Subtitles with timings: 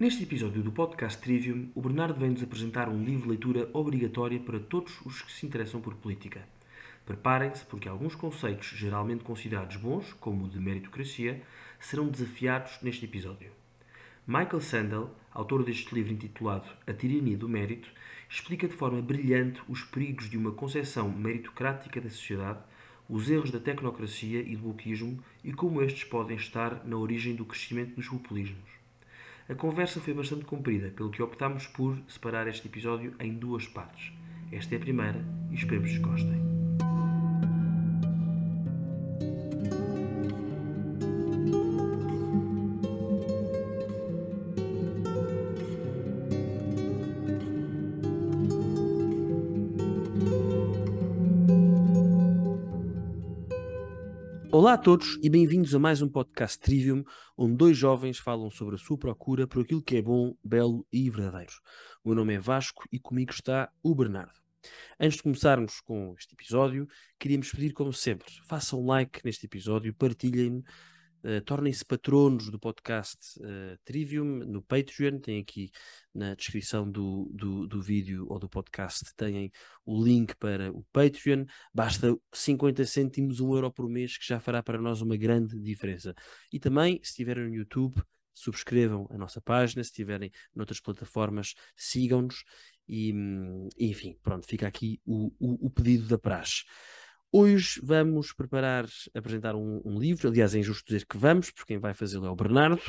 [0.00, 4.60] Neste episódio do podcast Trivium, o Bernardo vem-nos apresentar um livro de leitura obrigatória para
[4.60, 6.46] todos os que se interessam por política.
[7.04, 11.42] Preparem-se, porque alguns conceitos geralmente considerados bons, como o de meritocracia,
[11.80, 13.50] serão desafiados neste episódio.
[14.24, 17.90] Michael Sandel, autor deste livro intitulado A Tirania do Mérito,
[18.30, 22.60] explica de forma brilhante os perigos de uma concepção meritocrática da sociedade,
[23.08, 27.44] os erros da tecnocracia e do bloquismo e como estes podem estar na origem do
[27.44, 28.77] crescimento dos populismos.
[29.48, 34.12] A conversa foi bastante comprida, pelo que optámos por separar este episódio em duas partes.
[34.52, 36.57] Esta é a primeira e esperemos que gostem.
[54.68, 57.02] Olá a todos e bem-vindos a mais um podcast Trivium,
[57.38, 61.08] onde dois jovens falam sobre a sua procura por aquilo que é bom, belo e
[61.08, 61.54] verdadeiro.
[62.04, 64.38] O meu nome é Vasco e comigo está o Bernardo.
[65.00, 66.86] Antes de começarmos com este episódio,
[67.18, 70.62] queríamos pedir, como sempre, façam um like neste episódio, partilhem-no
[71.28, 75.18] Uh, Tornem-se patronos do podcast uh, Trivium no Patreon.
[75.18, 75.70] Tem aqui
[76.14, 79.52] na descrição do, do, do, vídeo ou do podcast têm
[79.84, 81.44] o link para o Patreon.
[81.74, 86.14] Basta 50 cêntimos, 1 euro por mês, que já fará para nós uma grande diferença.
[86.50, 89.84] E também, se estiverem no YouTube, subscrevam a nossa página.
[89.84, 92.42] Se estiverem noutras plataformas, sigam-nos.
[92.88, 96.62] E, hum, enfim, pronto, fica aqui o, o, o pedido da praxe.
[97.30, 100.28] Hoje vamos preparar, apresentar um, um, livro.
[100.28, 102.80] Aliás, é injusto dizer que vamos, porque quem vai fazê-lo é o Bernardo.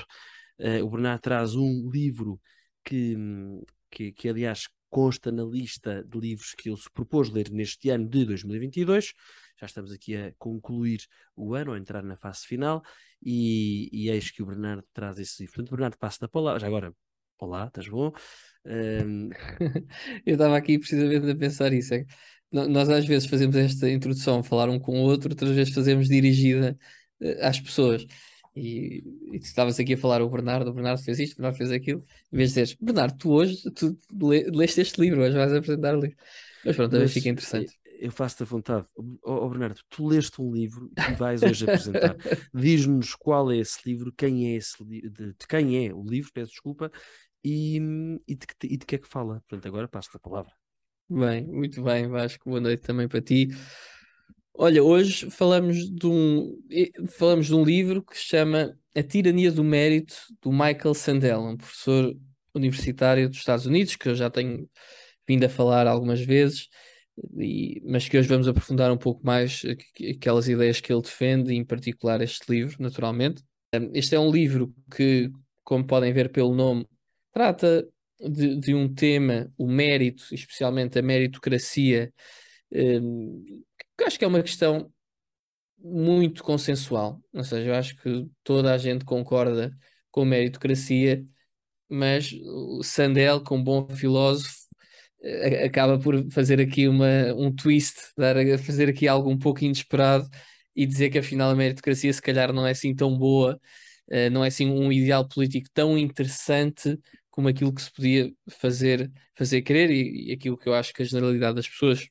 [0.57, 2.39] Uh, o Bernardo traz um livro
[2.83, 3.17] que,
[3.91, 8.07] que, que, aliás, consta na lista de livros que ele se propôs ler neste ano
[8.07, 9.13] de 2022.
[9.59, 11.01] Já estamos aqui a concluir
[11.35, 12.81] o ano, a entrar na fase final,
[13.21, 15.55] e, e eis que o Bernardo traz esse livro.
[15.55, 16.61] Portanto, Bernardo, passa a palavra.
[16.61, 16.95] Já agora,
[17.39, 18.13] olá, estás bom?
[18.65, 19.29] Um...
[20.25, 21.93] Eu estava aqui precisamente a pensar isso.
[21.93, 22.05] É
[22.51, 26.77] nós às vezes fazemos esta introdução, falar um com o outro, outras vezes fazemos dirigida
[27.21, 28.05] uh, às pessoas.
[28.55, 31.71] E, e estavas aqui a falar o Bernardo, o Bernardo fez isto, o Bernardo fez
[31.71, 33.97] aquilo, em vez de dizeres, Bernardo, tu hoje tu
[34.51, 36.17] leste este livro, hoje vais apresentar o livro.
[36.65, 37.77] Mas pronto, também fica interessante.
[37.99, 38.85] Eu faço-te a vontade.
[38.95, 42.15] Oh, oh, Bernardo, tu leste um livro e vais hoje apresentar.
[42.53, 46.51] Diz-nos qual é esse livro, quem é esse de, de, quem é o livro, peço
[46.51, 46.89] desculpa,
[47.43, 47.77] e,
[48.27, 49.43] e, de, e de que é que fala.
[49.47, 50.58] Portanto, agora passo-te a palavra.
[51.09, 52.47] Bem, muito bem, Vasco.
[52.47, 53.47] Boa noite também para ti.
[54.53, 56.55] Olha, hoje falamos de um,
[57.17, 61.57] falamos de um livro que se chama A Tirania do Mérito, do Michael Sandel, um
[61.57, 62.15] professor
[62.53, 64.69] universitário dos Estados Unidos, que eu já tenho
[65.27, 66.67] vindo a falar algumas vezes,
[67.37, 69.63] e, mas que hoje vamos aprofundar um pouco mais
[70.15, 73.41] aquelas ideias que ele defende, em particular este livro, naturalmente.
[73.93, 75.31] Este é um livro que,
[75.63, 76.85] como podem ver pelo nome,
[77.33, 77.87] trata
[78.19, 82.13] de, de um tema, o mérito, especialmente a meritocracia,
[82.71, 83.63] um,
[84.05, 84.91] acho que é uma questão
[85.77, 87.21] muito consensual.
[87.33, 89.71] Ou seja, eu acho que toda a gente concorda
[90.11, 91.25] com a meritocracia,
[91.89, 94.55] mas o Sandel, como bom filósofo,
[95.65, 100.27] acaba por fazer aqui uma, um twist, dar, fazer aqui algo um pouco inesperado
[100.75, 103.59] e dizer que afinal a meritocracia se calhar não é assim tão boa,
[104.09, 106.97] eh, não é assim um ideal político tão interessante
[107.39, 111.01] como aquilo que se podia fazer, fazer crer e, e aquilo que eu acho que
[111.01, 112.05] a generalidade das pessoas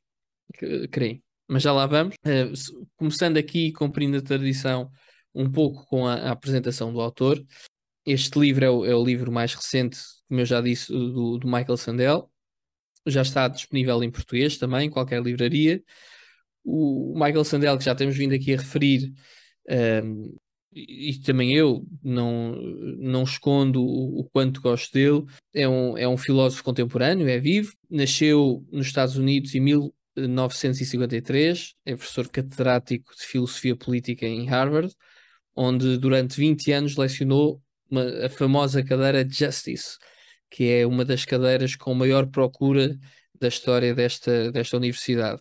[0.91, 1.23] creem.
[1.47, 2.15] Mas já lá vamos.
[2.25, 4.91] Uh, começando aqui, cumprindo a tradição,
[5.35, 7.45] um pouco com a, a apresentação do autor.
[8.07, 11.47] Este livro é o, é o, livro mais recente, como eu já disse, do, do
[11.47, 12.31] Michael Sandel.
[13.07, 15.83] Já está disponível em português também, em qualquer livraria.
[16.65, 19.13] O Michael Sandel, que já temos vindo aqui a referir,
[20.03, 20.35] um,
[20.73, 22.53] e também eu não,
[22.99, 25.25] não escondo o, quanto gosto dele.
[25.55, 31.97] É um, é um filósofo contemporâneo, é vivo, nasceu nos Estados Unidos em 1953, é
[31.97, 34.95] professor catedrático de filosofia política em Harvard,
[35.57, 39.97] onde durante 20 anos lecionou uma, a famosa cadeira Justice,
[40.51, 42.97] que é uma das cadeiras com maior procura
[43.41, 45.41] da história desta, desta universidade.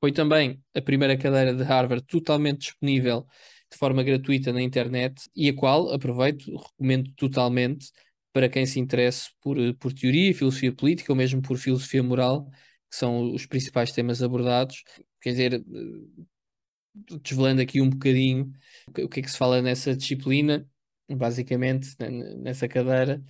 [0.00, 3.26] Foi também a primeira cadeira de Harvard totalmente disponível
[3.72, 7.90] de forma gratuita na internet e a qual, aproveito, recomendo totalmente
[8.32, 12.44] para quem se interesse por, por teoria, filosofia política ou mesmo por filosofia moral,
[12.90, 14.84] que são os principais temas abordados.
[15.20, 16.22] Quer dizer, eh,
[17.22, 18.52] desvelando aqui um bocadinho
[18.88, 20.66] o que é que se fala nessa disciplina,
[21.08, 21.94] basicamente,
[22.38, 23.22] nessa cadeira,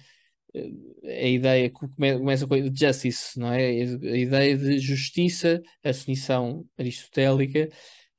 [0.54, 3.66] eh, a ideia que começa com justice, não é?
[3.68, 7.68] A ideia de justiça, a definição aristotélica,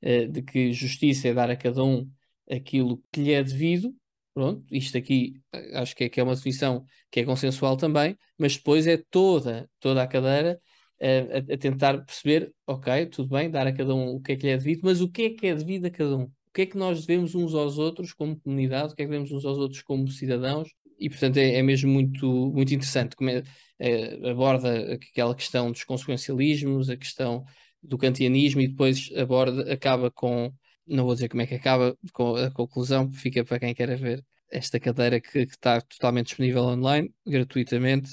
[0.04, 2.08] eh, de que justiça é dar a cada um
[2.50, 3.94] aquilo que lhe é devido,
[4.34, 5.40] Pronto, isto aqui
[5.74, 9.70] acho que é, que é uma definição que é consensual também, mas depois é toda,
[9.78, 10.60] toda a cadeira
[11.00, 14.46] a, a, tentar perceber, ok, tudo bem, dar a cada um o que é que
[14.46, 16.24] lhe é devido, mas o que é que é devido a cada um?
[16.24, 18.92] O que é que nós devemos uns aos outros como comunidade?
[18.92, 20.68] O que é que devemos uns aos outros como cidadãos?
[20.98, 23.42] E, portanto, é, é mesmo muito, muito interessante como é,
[23.78, 27.44] é, aborda aquela questão dos consequencialismos, a questão
[27.84, 30.52] do kantianismo e depois aborda, acaba com,
[30.86, 34.24] não vou dizer como é que acaba com a conclusão, fica para quem quer ver
[34.50, 38.10] esta cadeira que, que está totalmente disponível online, gratuitamente,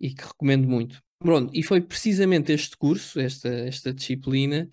[0.00, 1.00] e que recomendo muito.
[1.20, 4.68] Pronto, e foi precisamente este curso, esta, esta disciplina,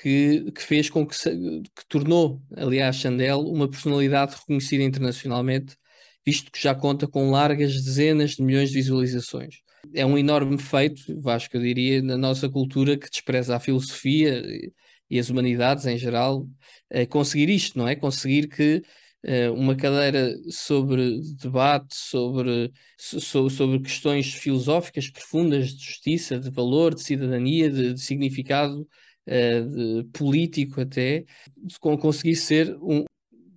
[0.00, 5.76] que, que fez com que, que tornou, aliás, Chandel uma personalidade reconhecida internacionalmente,
[6.24, 9.56] visto que já conta com largas dezenas de milhões de visualizações.
[9.94, 14.42] É um enorme feito, Vasco, eu diria, na nossa cultura que despreza a filosofia
[15.08, 16.46] e as humanidades em geral,
[16.88, 17.96] é conseguir isto, não é?
[17.96, 18.82] Conseguir que
[19.22, 26.94] eh, uma cadeira sobre debate, sobre, sobre, sobre questões filosóficas profundas de justiça, de valor,
[26.94, 28.80] de cidadania, de, de significado
[29.26, 31.24] uh, de político até,
[31.80, 33.04] conseguir ser um,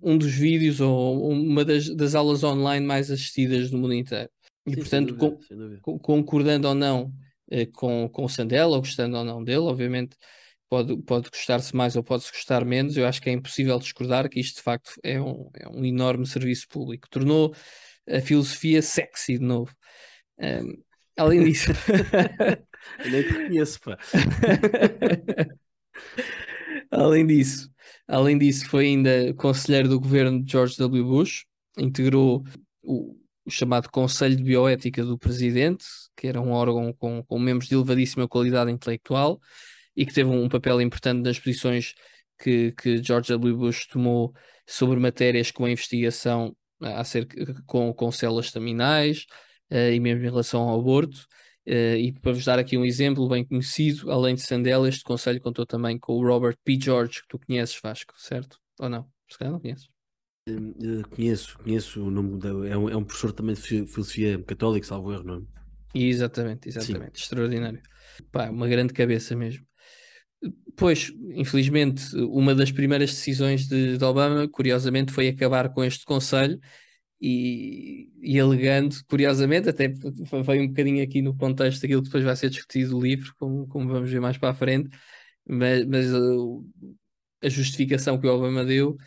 [0.02, 4.30] um dos vídeos ou uma das, das aulas online mais assistidas do mundo inteiro.
[4.66, 7.12] E Sim, portanto, dúvida, com, concordando ou não
[7.52, 10.16] uh, com, com o Sandel, ou gostando ou não dele, obviamente
[10.68, 14.40] pode, pode gostar-se mais ou pode-se gostar menos, eu acho que é impossível discordar que
[14.40, 17.08] isto de facto é um, é um enorme serviço público.
[17.08, 17.54] Tornou
[18.08, 19.72] a filosofia sexy de novo.
[20.38, 20.82] Um,
[21.16, 21.70] além disso.
[23.10, 23.96] Nem conheço, pá.
[26.90, 27.70] além disso,
[28.06, 31.04] além disso, foi ainda conselheiro do governo de George W.
[31.04, 31.46] Bush,
[31.78, 32.44] integrou
[32.82, 35.84] o, o chamado Conselho de Bioética do Presidente,
[36.16, 39.40] que era um órgão com, com membros de elevadíssima qualidade intelectual,
[39.96, 41.94] e que teve um papel importante nas posições
[42.38, 43.56] que, que George W.
[43.56, 44.32] Bush tomou
[44.66, 49.26] sobre matérias com a investigação acerca, com, com células staminais
[49.70, 51.26] uh, e mesmo em relação ao aborto.
[51.66, 55.40] Uh, e para vos dar aqui um exemplo bem conhecido, além de Sandel, este conselho
[55.40, 56.78] contou também com o Robert P.
[56.80, 58.58] George, que tu conheces, Vasco, certo?
[58.80, 59.08] Ou não?
[59.30, 59.93] Se calhar não conheces.
[60.46, 64.86] Uh, conheço, conheço o nome, da, é, um, é um professor também de filosofia católica,
[64.86, 65.98] salvo erro, não é?
[65.98, 67.22] Exatamente, exatamente, Sim.
[67.22, 67.80] extraordinário.
[68.30, 69.64] Pá, uma grande cabeça mesmo.
[70.76, 76.60] Pois, infelizmente, uma das primeiras decisões de, de Obama, curiosamente, foi acabar com este conselho
[77.18, 82.36] e, e, alegando, curiosamente, até veio um bocadinho aqui no contexto daquilo que depois vai
[82.36, 84.90] ser discutido no livro, como, como vamos ver mais para a frente,
[85.48, 86.62] mas, mas uh,
[87.42, 88.98] a justificação que o Obama deu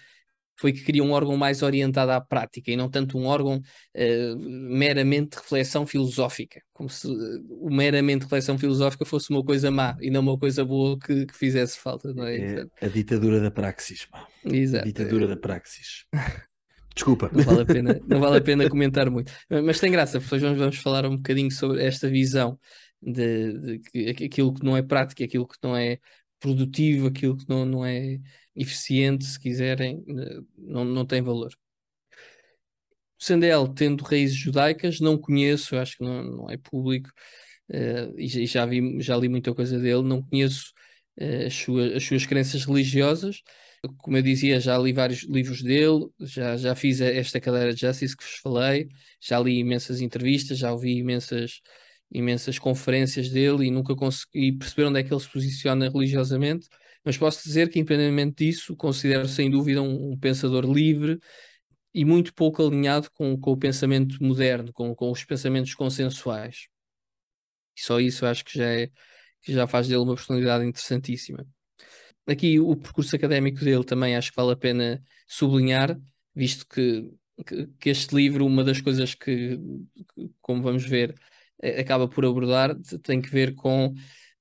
[0.60, 4.40] foi que queria um órgão mais orientado à prática e não tanto um órgão uh,
[4.40, 9.96] meramente de reflexão filosófica, como se uh, o meramente reflexão filosófica fosse uma coisa má
[10.02, 12.38] e não uma coisa boa que, que fizesse falta, não é?
[12.82, 14.28] é a ditadura da praxis, pá.
[14.44, 14.84] Exato.
[14.84, 16.06] A ditadura da praxis.
[16.96, 17.30] Desculpa.
[17.32, 19.32] Não vale a pena, não vale a pena comentar muito.
[19.64, 22.60] Mas tem graça, porque hoje vamos falar um bocadinho sobre esta visão
[23.00, 26.00] de, de, de aquilo que não é prático, aquilo que não é
[26.40, 28.20] produtivo, aquilo que não, não é
[28.58, 30.04] eficiente, se quiserem,
[30.58, 31.52] não, não tem valor.
[33.20, 37.10] Sandel, tendo raízes judaicas, não conheço, acho que não, não é público,
[37.70, 40.72] uh, e já, vi, já li muita coisa dele, não conheço
[41.20, 43.42] uh, as, suas, as suas crenças religiosas.
[44.00, 48.18] Como eu dizia, já li vários livros dele, já, já fiz esta cadeira de Justice
[48.18, 48.88] que vos falei,
[49.22, 51.62] já li imensas entrevistas, já ouvi imensas,
[52.12, 56.68] imensas conferências dele e nunca consegui perceber onde é que ele se posiciona religiosamente
[57.08, 61.18] mas posso dizer que, independentemente disso, considero sem dúvida um, um pensador livre
[61.94, 66.68] e muito pouco alinhado com, com o pensamento moderno, com, com os pensamentos consensuais.
[67.78, 68.88] E só isso acho que já, é,
[69.42, 71.48] que já faz dele uma personalidade interessantíssima.
[72.28, 75.98] Aqui o percurso académico dele também acho que vale a pena sublinhar,
[76.36, 77.10] visto que,
[77.46, 79.58] que, que este livro, uma das coisas que,
[80.42, 81.16] como vamos ver,
[81.80, 83.96] acaba por abordar, tem que ver com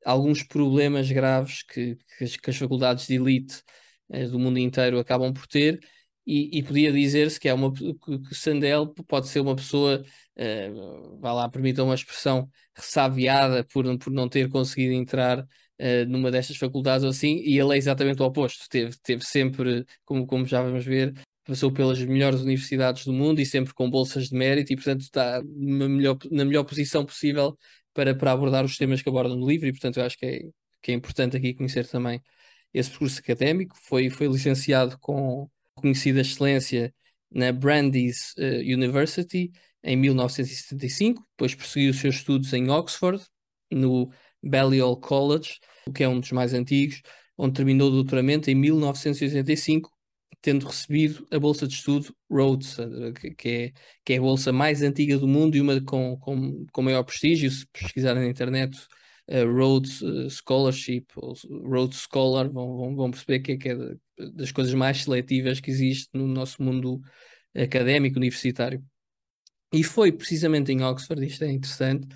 [0.07, 3.63] alguns problemas graves que, que, as, que as, faculdades de elite
[4.11, 5.81] eh, do mundo inteiro acabam por ter,
[6.27, 10.05] e, e podia dizer-se que é uma que, Sandel pode ser uma pessoa,
[10.37, 10.71] eh,
[11.21, 15.45] vá lá, permita uma expressão, ressaviada por, por não ter conseguido entrar
[15.79, 19.85] eh, numa destas faculdades ou assim, e ele é exatamente o oposto, teve, teve sempre,
[20.05, 24.29] como, como já vamos ver, passou pelas melhores universidades do mundo e sempre com bolsas
[24.29, 27.57] de mérito e portanto está na melhor, na melhor posição possível
[27.97, 30.41] para, para abordar os temas que abordam no livro e, portanto, eu acho que é,
[30.83, 32.21] que é importante aqui conhecer também
[32.75, 33.75] esse percurso académico.
[33.81, 36.95] Foi, foi licenciado com conhecida excelência
[37.33, 39.51] na Brandeis uh, University
[39.83, 43.25] em 1975, depois prosseguiu os seus estudos em Oxford,
[43.71, 44.11] no
[44.43, 45.59] Balliol College,
[45.95, 47.01] que é um dos mais antigos,
[47.39, 49.91] onde terminou o doutoramento em 1985,
[50.41, 52.77] tendo recebido a bolsa de estudo Rhodes,
[53.37, 53.73] que é,
[54.05, 57.51] que é a bolsa mais antiga do mundo e uma com, com, com maior prestígio.
[57.51, 58.77] Se pesquisarem na internet,
[59.29, 63.77] uh, Rhodes uh, Scholarship ou Rhodes Scholar, vão, vão, vão perceber que é, que é
[64.35, 67.01] das coisas mais seletivas que existe no nosso mundo
[67.55, 68.83] académico, universitário.
[69.73, 72.07] E foi precisamente em Oxford, isto é interessante,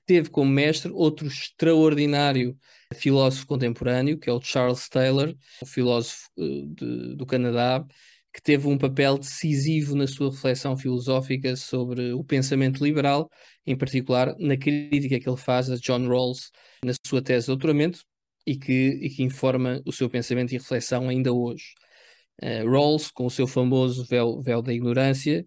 [0.00, 2.56] que teve como mestre outro extraordinário
[2.94, 7.84] filósofo contemporâneo, que é o Charles Taylor, um filósofo uh, de, do Canadá,
[8.32, 13.28] que teve um papel decisivo na sua reflexão filosófica sobre o pensamento liberal,
[13.66, 16.50] em particular na crítica que ele faz a John Rawls
[16.84, 18.00] na sua tese de doutoramento
[18.46, 21.74] e que, e que informa o seu pensamento e reflexão ainda hoje.
[22.42, 25.44] Uh, Rawls, com o seu famoso véu, véu da ignorância,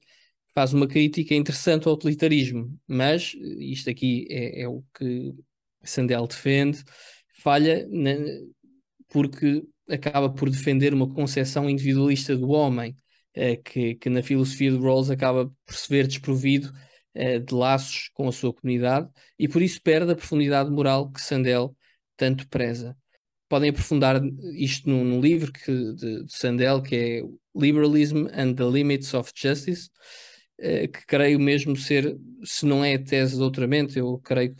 [0.53, 5.33] faz uma crítica interessante ao utilitarismo, mas isto aqui é, é o que
[5.83, 6.83] Sandel defende,
[7.41, 8.11] falha na,
[9.09, 12.95] porque acaba por defender uma concepção individualista do homem,
[13.33, 16.71] eh, que, que, na filosofia de Rawls acaba por se ver desprovido
[17.13, 21.21] eh, de laços com a sua comunidade e por isso perde a profundidade moral que
[21.21, 21.75] Sandel
[22.15, 22.95] tanto preza.
[23.49, 24.21] Podem aprofundar
[24.55, 27.21] isto num, num livro que, de, de Sandel que é
[27.55, 29.89] Liberalism and the Limits of Justice,
[30.57, 34.55] que creio mesmo ser, se não é a tese de doutoramento, eu creio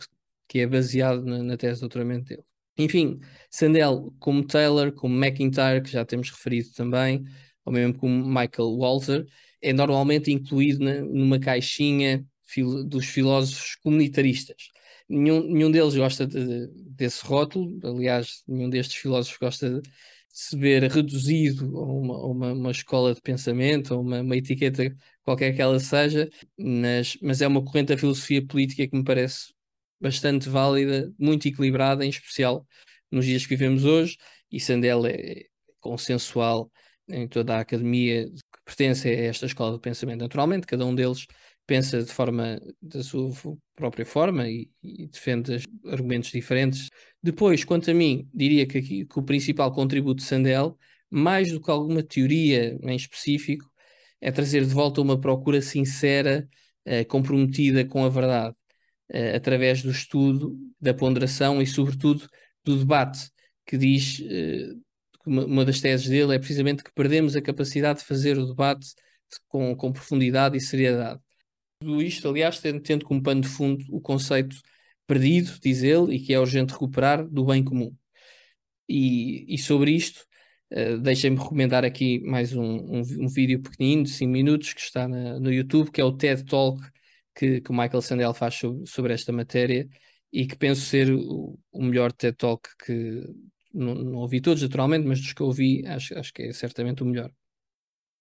[0.48, 2.44] que é baseado na, na tese de doutoramento dele.
[2.76, 3.20] Enfim,
[3.50, 7.24] Sandel, como Taylor, como McIntyre, que já temos referido também,
[7.64, 9.26] ou mesmo como Michael Walzer,
[9.62, 14.70] é normalmente incluído na, numa caixinha fil dos filósofos comunitaristas.
[15.08, 19.90] Nenhum, nenhum deles gosta de, desse rótulo, aliás, nenhum destes filósofos gosta de
[20.34, 24.92] se ver reduzido a uma, a uma, uma escola de pensamento, ou uma, uma etiqueta
[25.22, 29.54] qualquer que ela seja, mas, mas é uma corrente da filosofia política que me parece
[30.00, 32.66] bastante válida, muito equilibrada, em especial
[33.12, 34.16] nos dias que vivemos hoje,
[34.50, 35.44] e sendo ela é
[35.80, 36.68] consensual
[37.08, 40.22] em toda a academia que pertence a esta escola de pensamento.
[40.22, 41.26] Naturalmente, cada um deles
[41.66, 43.30] pensa de forma da sua
[43.76, 46.88] própria forma e, e defende argumentos diferentes.
[47.24, 50.76] Depois, quanto a mim, diria que, aqui, que o principal contributo de Sandel,
[51.08, 53.64] mais do que alguma teoria em específico,
[54.20, 56.46] é trazer de volta uma procura sincera,
[56.86, 58.54] uh, comprometida com a verdade,
[59.10, 62.28] uh, através do estudo, da ponderação e, sobretudo,
[62.62, 63.30] do debate,
[63.64, 64.78] que diz uh,
[65.22, 68.44] que uma, uma, das teses dele é precisamente que perdemos a capacidade de fazer o
[68.44, 68.88] debate
[69.48, 71.22] com, com profundidade e seriedade.
[71.80, 74.58] Tudo isto, aliás, tendo, tendo como pano de fundo o conceito
[75.06, 77.94] perdido, diz ele, e que é urgente recuperar, do bem comum.
[78.88, 80.24] E, e sobre isto,
[80.72, 85.06] Uh, Deixem-me recomendar aqui mais um, um, um, vídeo pequenino de 5 minutos que está
[85.06, 86.82] na, no YouTube, que é o TED Talk
[87.34, 89.88] que, que o Michael Sandel faz sobre, sobre, esta matéria
[90.32, 93.22] e que penso ser o, o melhor TED Talk que
[93.72, 97.06] não, não, ouvi todos, naturalmente, mas dos que ouvi, acho, acho que é certamente o
[97.06, 97.30] melhor.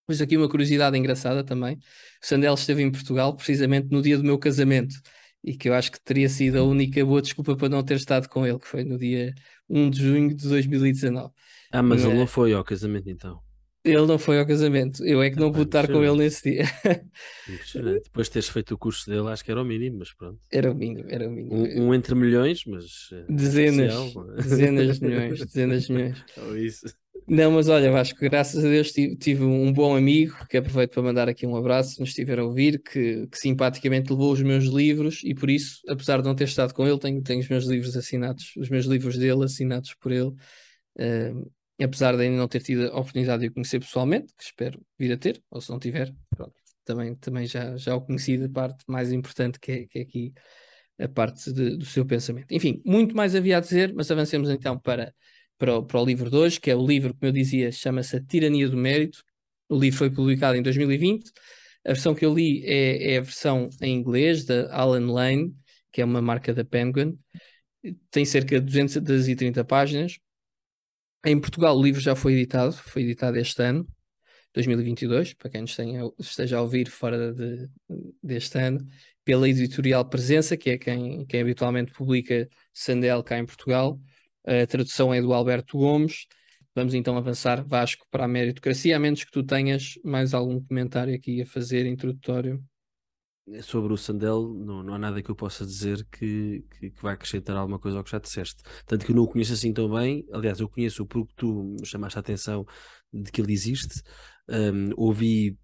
[0.06, 1.75] Pois aqui uma curiosidade engraçada também.
[1.75, 4.96] O Sandel esteve em Portugal precisamente no dia do meu casamento
[5.44, 8.30] e que eu acho que teria sido a única boa desculpa para não ter estado
[8.30, 9.34] com ele, que foi no dia
[9.70, 11.32] 1 de junho de 2019.
[11.72, 13.40] Ah, mas ele não foi ao casamento então.
[13.84, 15.06] Ele não foi ao casamento.
[15.06, 16.64] Eu é que não pude estar com ele nesse dia.
[17.50, 18.04] Impressionante.
[18.06, 20.40] Depois de teres feito o curso dele, acho que era o mínimo, mas pronto.
[20.50, 21.54] Era o mínimo, era o mínimo.
[21.54, 23.10] Um, um entre milhões, mas.
[23.12, 23.94] Eh, dezenas.
[23.94, 24.26] Especial.
[24.36, 26.24] Dezenas de milhões, dezenas de milhões.
[26.38, 26.86] Ou isso.
[27.27, 31.03] Não, mas olha, Vasco, graças a Deus tive, tive, um bom amigo que aproveito para
[31.03, 34.65] mandar aqui um abraço, se nos estiver a ouvir, que, que, simpaticamente levou os meus
[34.65, 37.65] livros e por isso, apesar de não ter estado com ele, tenho, tenho os meus
[37.65, 40.34] livros assinados, os meus livros dele assinados por ele.
[41.00, 41.51] Uh,
[41.82, 45.12] apesar de ainda não ter tido a oportunidade de o conhecer pessoalmente, que espero vir
[45.13, 46.53] a ter, ou se não tiver, pronto,
[46.86, 50.34] também, também já, já o conheci da parte mais importante que é, que é aqui
[51.00, 52.51] a parte de, do seu pensamento.
[52.51, 55.13] Enfim, muito mais havia a dizer, mas avancemos então para,
[55.57, 58.15] para, o, para o livro de hoje, que é o livro, como eu dizia, chama-se
[58.15, 59.24] A Tirania do Mérito.
[59.69, 61.31] O livro foi publicado em 2020.
[61.86, 65.53] A versão que eu li é, é a versão em inglês da Alan Lane,
[65.91, 67.17] que é uma marca da Penguin.
[68.10, 70.17] Tem cerca de 230 páginas
[71.25, 73.88] em Portugal o livro já foi editado, foi editado este ano,
[74.53, 77.69] 2022, para quem nos tenha, esteja a ouvir fora de,
[78.22, 78.86] deste ano,
[79.24, 84.00] pela editorial Presença, que é quem, quem habitualmente publica Sandel cá em Portugal.
[84.46, 86.26] A tradução é do Alberto Gomes.
[86.76, 91.14] Vamos então avançar, Vasco, para a meritocracia, a menos que tu tenhas mais algum comentário
[91.14, 92.64] aqui a fazer introdutório
[93.62, 97.14] sobre o Sandel não, não há nada que eu possa dizer que, que, que, vai
[97.14, 98.64] acrescentar alguma coisa ao que já disseste.
[98.86, 101.86] Tanto que eu não o conheço assim tão bem, aliás, eu conheço porque tu me
[101.86, 102.66] chamaste a atenção
[103.12, 104.02] de que ele existe,
[104.50, 105.58] um, ouvi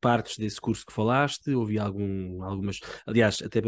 [0.00, 3.60] partes desse curso que falaste, ouvi algum, algumas, aliás, até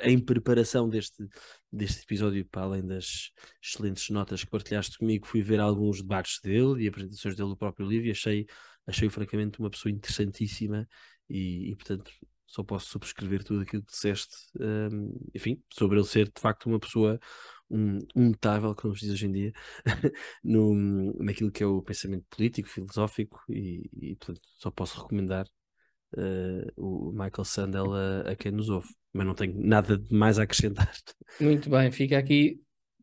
[0.00, 1.26] em preparação deste,
[1.72, 3.30] deste episódio, para além das
[3.62, 7.86] excelentes notas que partilhaste comigo, fui ver alguns debates dele e apresentações dele do próprio
[7.86, 8.46] livro e achei
[8.86, 10.88] achei francamente uma pessoa interessantíssima
[11.28, 12.10] e, e portanto
[12.46, 16.78] só posso subscrever tudo aquilo que disseste, um, enfim, sobre ele ser de facto uma
[16.78, 17.18] pessoa
[17.68, 19.52] um, um notável, como se diz hoje em dia,
[20.44, 25.46] no, naquilo que é o pensamento político, filosófico, e, e portanto só posso recomendar
[26.16, 30.38] uh, o Michael Sandel a, a, quem nos ouve, mas não tenho nada de mais
[30.38, 30.92] a acrescentar.
[31.40, 32.60] Muito bem, fica aqui,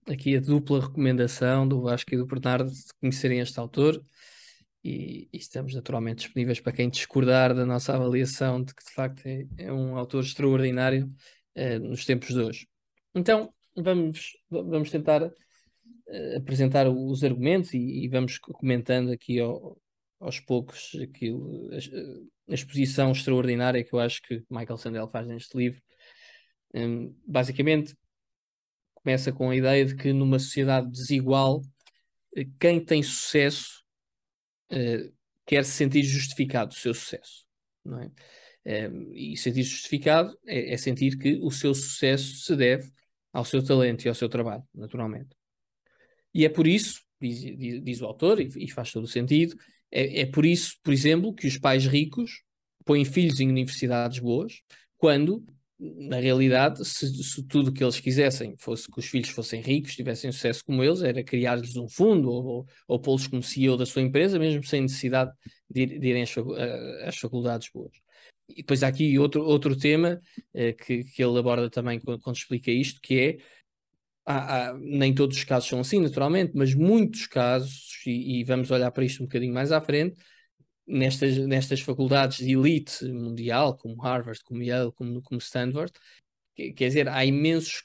[0.07, 4.01] aqui a dupla recomendação do Vasco e do Bernardo de conhecerem este autor.
[4.83, 9.25] E, e, estamos naturalmente disponíveis para quem discordar da nossa avaliação de que de facto
[9.25, 11.09] é, é um autor extraordinário
[11.55, 12.67] uh, nos tempos de hoje.
[13.15, 19.79] Então, vamos, vamos tentar uh, apresentar os argumentos e, e, vamos comentando aqui ao,
[20.19, 25.57] aos poucos aquilo, a, a, exposição extraordinária que eu acho que Michael Sandel faz neste
[25.57, 25.81] livro.
[26.73, 27.95] Um, basicamente,
[28.95, 31.61] começa com a ideia de que numa sociedade desigual,
[32.35, 33.83] eh, quem tem sucesso
[34.71, 35.13] uh,
[35.45, 37.45] quer se sentir justificado do seu sucesso.
[37.83, 38.07] Não é?
[38.65, 42.89] Uh, e sentir justificado é, é, sentir que o seu sucesso se deve
[43.33, 45.35] ao seu talento e ao seu trabalho, naturalmente.
[46.33, 49.55] E é por isso, diz, diz, diz o autor, e, e, faz todo o sentido,
[49.91, 52.43] é, é por isso, por exemplo, que os pais ricos
[52.85, 54.61] põem filhos em universidades boas,
[54.97, 55.45] quando
[55.97, 59.95] na realidade, se, se tudo o que eles quisessem fosse que os filhos fossem ricos,
[59.95, 63.85] tivessem sucesso como eles, era criar-lhes um fundo ou, ou, ou pô-los como CEO da
[63.85, 65.31] sua empresa, mesmo sem necessidade
[65.69, 67.91] de, de irem às, faculdades boas.
[68.47, 70.19] E depois há aqui outro, outro tema
[70.53, 73.37] eh, que, que ele aborda também quando, quando explica isto, que é
[74.25, 78.71] Há, há, nem todos os casos são assim, naturalmente, mas muitos casos, e, e, vamos
[78.71, 80.15] olhar para isto um bocadinho mais à frente,
[80.87, 85.91] nestas, nestas faculdades de elite mundial, como Harvard, como Yale, como, como Stanford,
[86.55, 87.81] quer dizer, há imensos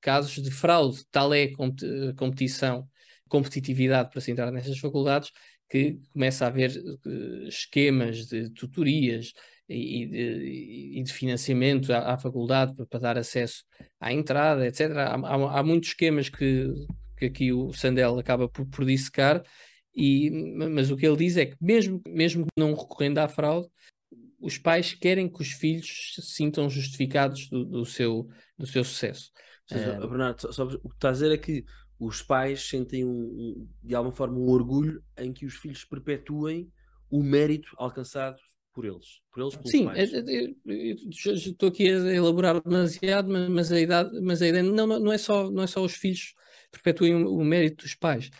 [0.00, 2.88] casos de fraude, tal é a competição,
[3.28, 5.30] competitividade para se entrar nestas faculdades,
[5.68, 6.72] que começa a haver
[7.06, 9.32] uh, esquemas de tutorias
[9.68, 13.64] e, de, e de financiamento à, à faculdade para, para, dar acesso
[14.00, 14.90] à entrada, etc.
[14.96, 16.74] Há, há, há muitos esquemas que,
[17.16, 19.44] que aqui o Sandel acaba por, por dissecar
[19.94, 23.68] e, mas o que ele diz é que, mesmo, mesmo não recorrendo à fraude,
[24.40, 29.30] os pais querem que os filhos se sintam justificados do, do seu, do seu sucesso.
[29.66, 30.00] Seja, é...
[30.00, 31.64] Bernardo, só, só, o que está a dizer é que
[31.98, 36.72] os pais sentem um, um, de alguma forma um orgulho em que os filhos perpetuem
[37.10, 38.38] o mérito alcançado
[38.72, 40.10] por eles, por eles Sim, pais.
[40.64, 45.50] estou aqui a elaborar demasiado, mas a, idade, mas a ideia não, não, é só,
[45.50, 46.34] não é só os filhos
[46.70, 48.30] perpetuem o, o mérito dos pais,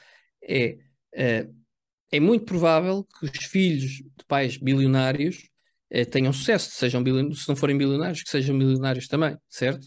[0.43, 0.79] é
[1.13, 5.49] é muito provável que os filhos de pais bilionários
[5.93, 7.03] uh, tenham sucesso, sejam
[7.35, 9.87] se não forem bilionários, que sejam milionários também, certo?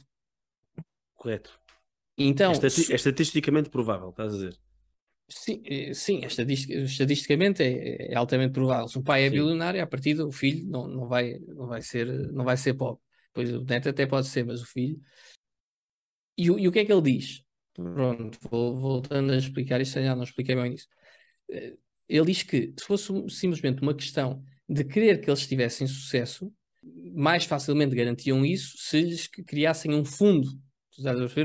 [1.14, 1.60] Correto.
[2.18, 4.58] Então, é, estati é estatisticamente provável, estás a dizer?
[5.28, 8.88] Sim, eh, sim é estatisticamente é, é, altamente provável.
[8.88, 9.32] Se um pai é sim.
[9.32, 13.02] bilionário, a partir do filho não, não, vai, não, vai ser, não vai ser pobre.
[13.34, 15.00] Pois o neto até pode ser, mas o filho.
[16.38, 17.44] E, e o que é que ele diz?
[17.74, 20.88] Pronto, vou, voltando a explicar isto, já não expliquei bem isso.
[21.54, 21.76] Eh,
[22.10, 26.52] ele diz que se fosse simplesmente uma questão de querer que eles tivessem sucesso,
[27.16, 30.50] mais facilmente garantiam isso se lhes criassem um fundo,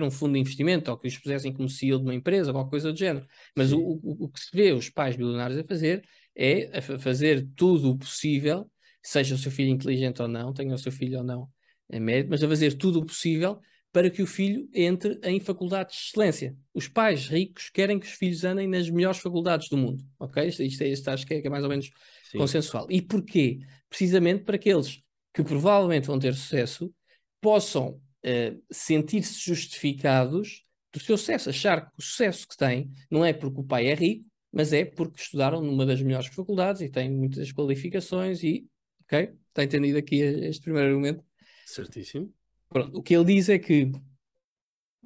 [0.03, 2.71] um fundo de investimento, ou que os pusessem como CEO de uma empresa, ou qualquer
[2.71, 3.27] coisa do género.
[3.57, 6.05] Mas o, o, o, que se vê os pais bilionários a fazer
[6.37, 8.71] é a fazer tudo o possível,
[9.03, 11.49] seja o seu filho inteligente ou não, tenha o seu filho ou não
[11.91, 13.61] em mérito, mas a fazer tudo o possível
[13.93, 16.57] para que o filho entre em faculdades de excelência.
[16.75, 20.47] Os pais ricos querem que os filhos andem nas melhores faculdades do mundo, ok?
[20.47, 21.91] Isto, isto, é, isto acho que é, que é mais ou menos
[22.31, 22.39] Sim.
[22.39, 22.87] consensual.
[22.91, 23.61] E porquê?
[23.89, 26.93] Precisamente para aqueles que provavelmente vão ter sucesso
[27.41, 33.33] possam uh, sentir-se justificados do seu sucesso, achar que o sucesso que têm não é
[33.33, 37.11] porque o pai é rico, mas é porque estudaram numa das melhores faculdades e têm
[37.11, 38.67] muitas qualificações e,
[39.03, 39.35] ok?
[39.49, 41.23] Está entendido aqui este primeiro argumento?
[41.67, 42.33] Certíssimo.
[42.69, 43.91] Pronto, o que ele diz é que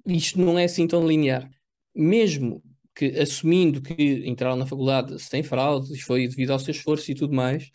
[0.07, 1.51] isto não é assim tão linear.
[1.95, 2.63] Mesmo
[2.95, 7.35] que, assumindo que entraram na faculdade sem fraude, foi devido ao seu esforço e tudo
[7.35, 7.71] mais,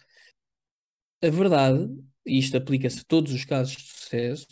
[1.21, 1.87] a verdade,
[2.25, 4.47] e isto aplica-se a todos os casos de sucesso,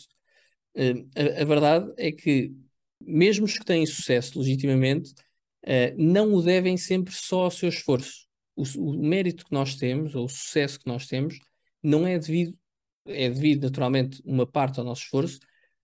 [0.74, 2.52] eh, a, a, verdade é que,
[3.00, 5.14] mesmo os que têm sucesso legitimamente,
[5.64, 8.26] eh, não o devem sempre só ao seu esforço.
[8.56, 11.38] O, o mérito que nós temos, ou o sucesso que nós temos,
[11.82, 12.56] não é devido
[13.08, 15.40] é devido naturalmente uma parte ao nosso esforço,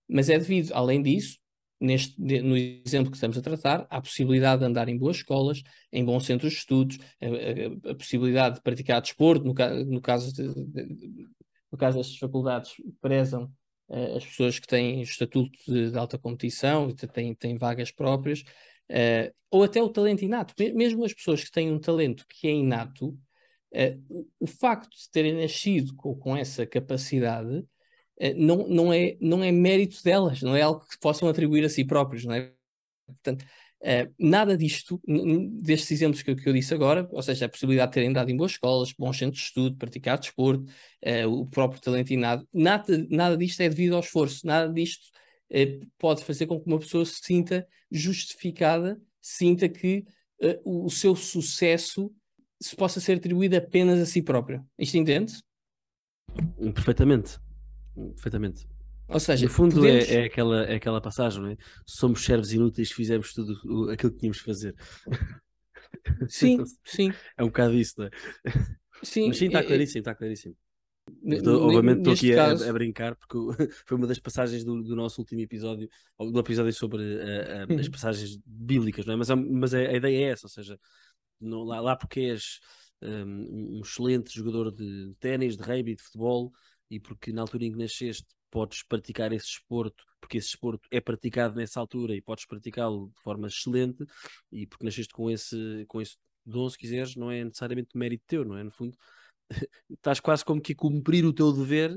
[0.08, 1.38] mas é devido, além disso,
[1.82, 6.04] neste, no exemplo que estamos a tratar, à possibilidade de andar em boas escolas, em
[6.04, 9.52] bons centros de estudos, a, a, a possibilidade de praticar desporto, no,
[9.85, 11.28] no, caso de, de,
[11.70, 13.52] no caso destas faculdades, prezam
[13.88, 18.42] uh, as pessoas que têm estatuto de, de alta competição e têm, têm vagas próprias,
[18.90, 20.54] uh, ou até o talento inato.
[20.74, 23.18] Mesmo as pessoas que têm um talento que é inato,
[23.72, 29.42] Uh, o, facto de terem nascido com, com essa capacidade uh, não, não, é, não
[29.42, 32.52] é mérito delas, não é algo que possam atribuir a si próprios, não é?
[33.06, 33.46] Portanto,
[33.80, 35.00] uh, nada disto,
[35.62, 38.37] destes exemplos que que eu, disse agora, ou seja, a possibilidade de terem dado em
[38.37, 40.66] boas escolas, bons centros de estudo, praticar desporto,
[41.28, 45.06] o próprio talento inado, nada, nada disto é devido ao esforço, nada disto
[45.98, 50.04] pode fazer com que uma pessoa se sinta justificada, sinta que
[50.64, 52.11] o seu sucesso
[52.62, 54.64] se possa ser atribuído apenas a si próprio.
[54.79, 55.33] Isto entende?
[56.75, 57.38] Perfeitamente.
[58.14, 58.66] Perfeitamente.
[59.09, 60.09] Ou seja, no fundo podemos...
[60.09, 61.57] é, é, aquela, é aquela passagem, não é?
[61.87, 64.75] Somos servos inúteis, fizemos tudo aquilo que tínhamos de fazer.
[66.29, 67.12] Sim, sim.
[67.37, 68.11] É um bocado isso, não é?
[69.03, 70.57] Sim, Mas sim, está é, é claríssimo, está claríssimo.
[71.25, 72.64] Estou, obviamente estou aqui caso...
[72.64, 73.37] a, a, brincar porque
[73.85, 77.87] foi uma das passagens do, do, nosso último episódio, do episódio sobre uh, uh, as
[77.87, 77.92] uhum.
[77.92, 79.16] passagens bíblicas, não é?
[79.16, 80.79] Mas, mas a, a, ideia é essa, ou seja,
[81.42, 82.61] não, lá, lá porque és
[83.02, 86.52] um, um excelente jogador de ténis, de rugby, de futebol,
[86.90, 91.00] e porque na altura em que nasceste podes praticar esse desporto, porque esse desporto é
[91.00, 94.05] praticado nessa altura e podes praticá-lo de forma excelente,
[94.50, 98.44] e porque nasceste com esse, com esse dom, se quiseres, não é necessariamente mérito teu,
[98.44, 98.62] não é?
[98.62, 98.96] No fundo,
[99.90, 101.96] estás quase como que a cumprir o teu dever.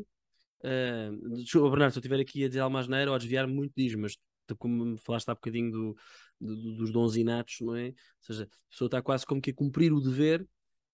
[0.62, 3.74] Uh, Bernardo, se eu estiver aqui a dizer algo mais neiro ou a desviar muito,
[3.76, 4.18] diz, mas
[4.54, 5.98] como me falaste há bocadinho do,
[6.40, 7.88] do, dos dons inatos, não é?
[7.88, 10.46] Ou seja, a pessoa está quase como que a cumprir o dever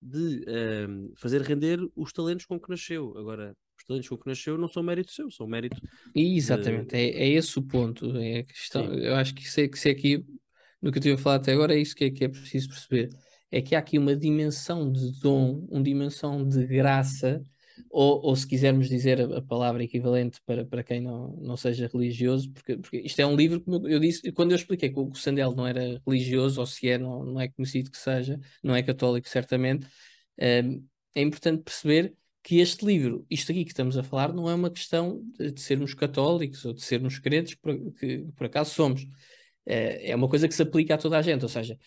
[0.02, 3.18] de uh, fazer render os talentos com que nasceu.
[3.18, 5.82] Agora, os talentos com que nasceu não são mérito seu, são mérito.
[6.16, 6.98] Exatamente, de...
[6.98, 8.16] é, é esse o ponto.
[8.18, 10.26] É a questão, eu acho que se, que se aqui,
[10.82, 12.70] no que eu tive a falar até agora, é isso que é, que é preciso
[12.70, 13.10] perceber.
[13.52, 17.44] É que há aqui uma dimensão de dom, uma dimensão de graça
[17.90, 21.90] ou, ou se quisermos dizer a, a, palavra equivalente para, para quem não, não seja
[21.92, 25.14] religioso, porque, porque isto é um livro, como eu disse, quando eu expliquei que o
[25.16, 28.84] Sandel não era religioso, ou se é, não, não é conhecido que seja, não é
[28.84, 29.88] católico certamente,
[30.40, 34.56] um, é importante perceber que este livro, isto aqui que estamos a falar, não é
[34.56, 37.56] uma questão de, de sermos católicos ou de sermos crentes,
[38.00, 39.06] que por acaso somos.
[39.66, 41.78] É, é uma coisa que se aplica a toda a gente, ou seja,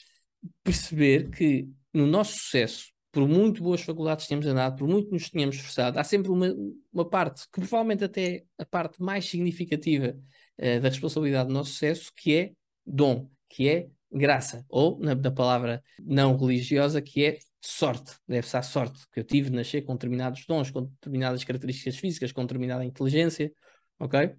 [0.62, 5.54] perceber que no nosso sucesso por muito boas faculdades tenhamos andado, por muito nos tenhamos
[5.54, 6.52] esforçado, há sempre uma,
[6.92, 10.18] uma parte, que provavelmente até a parte mais significativa
[10.58, 12.52] uh, da responsabilidade do nosso sucesso, que é
[12.84, 18.62] dom, que é graça, ou na, na palavra não religiosa, que é sorte, deve-se à
[18.62, 22.84] sorte, que eu tive de nascer com determinados dons, com determinadas características físicas, com determinada
[22.84, 23.52] inteligência,
[23.98, 24.34] ok?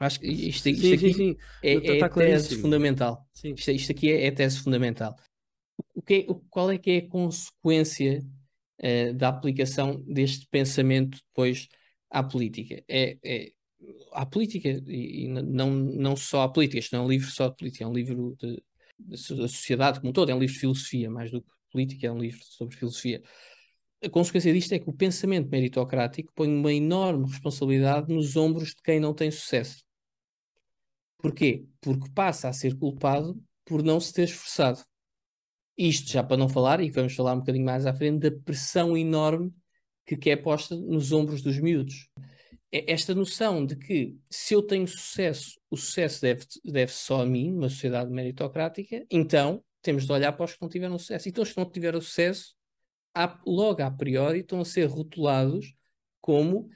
[0.00, 1.36] Acho que isto, isto sim, aqui sim, sim.
[1.62, 3.26] é, é tá tese fundamental.
[3.32, 5.16] Isto, isto, aqui é, é tese fundamental
[5.94, 8.22] o que é, qual é que é a consequência
[8.82, 11.68] uh, da aplicação deste pensamento depois
[12.10, 12.82] à política?
[12.88, 13.52] É, é
[14.12, 17.48] à política, e, e, não, não só à política, isto não é um livro só
[17.48, 18.36] de política, é um livro
[18.98, 22.12] da sociedade como um todo, é um livro de filosofia, mais do que política, é
[22.12, 23.22] um livro sobre filosofia.
[24.02, 28.82] A consequência disto é que o pensamento meritocrático põe uma enorme responsabilidade nos ombros de
[28.82, 29.84] quem não tem sucesso.
[31.18, 31.66] Porquê?
[31.80, 34.80] Porque passa a ser culpado por não se ter esforçado.
[35.76, 38.96] Isto já para não falar, e vamos falar um bocadinho mais à frente, da pressão
[38.96, 39.52] enorme
[40.06, 42.08] que, que é posta nos ombros dos miúdos.
[42.72, 47.26] É esta noção de que se eu tenho sucesso, o sucesso deve, deve só a
[47.26, 51.28] mim, numa sociedade meritocrática, então temos de olhar para os que não tiveram sucesso.
[51.28, 52.56] Então, os que não tiveram sucesso,
[53.46, 55.74] logo a priori, estão a ser rotulados
[56.20, 56.68] como,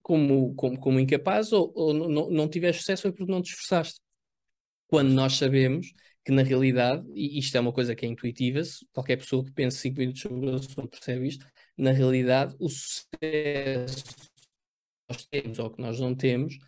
[0.00, 4.00] como, como, como incapazes ou, ou não, não tiveste sucesso foi porque não te esforçaste.
[4.86, 5.92] Quando nós sabemos
[6.28, 8.60] que na realidade, e isto é uma coisa que é intuitiva,
[8.92, 14.04] qualquer pessoa que pense 5 minutos sobre o assunto percebe isto, na realidade o sucesso
[14.04, 14.28] que
[15.08, 16.58] nós temos ou que nós não temos,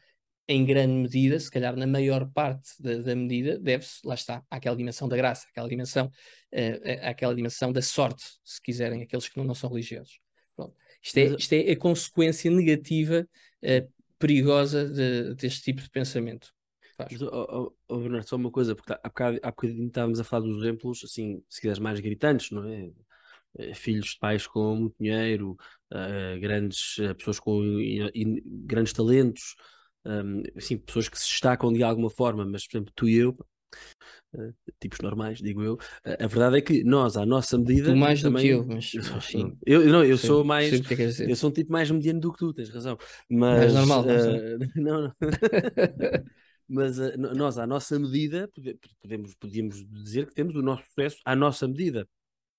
[0.48, 4.74] em grande medida, se calhar na maior parte da, da medida, deve-se, lá está, àquela
[4.74, 9.44] dimensão da graça, àquela dimensão, uh, àquela dimensão da sorte, se quiserem, aqueles que não,
[9.44, 10.20] não são religiosos.
[10.56, 10.74] Pronto.
[11.02, 13.28] Isto, é, isto é a consequência negativa,
[13.62, 16.50] uh, perigosa de, deste tipo de pensamento.
[17.10, 20.46] Mas, oh, oh, Bernardo, só uma coisa, porque há bocado, há bocadinho estávamos a falar
[20.46, 22.90] dos exemplos, assim, se quiseres mais gritantes, não é?
[23.58, 25.56] Eh, filhos de pais com muito dinheiro,
[25.92, 27.60] uh, grandes uh, pessoas com
[28.64, 29.56] grandes talentos,
[30.04, 33.36] um, assim, pessoas que se destacam de alguma forma, mas por exemplo, tu e eu,
[34.34, 37.90] uh, tipos normais, digo eu, a verdade é que nós, à nossa medida.
[37.90, 38.56] Tu mais também...
[38.56, 38.92] do que eu, mas,
[39.26, 39.58] sim.
[39.66, 40.72] Eu, não, eu sou mais.
[40.72, 42.96] É eu sou um tipo mais mediano do que tu, tens razão.
[43.28, 43.72] Mas.
[43.72, 44.04] Mais normal,
[44.76, 45.14] não, não.
[46.70, 48.48] mas uh, nós, à nossa medida,
[49.00, 52.08] podemos, podemos dizer que temos o nosso sucesso à nossa medida.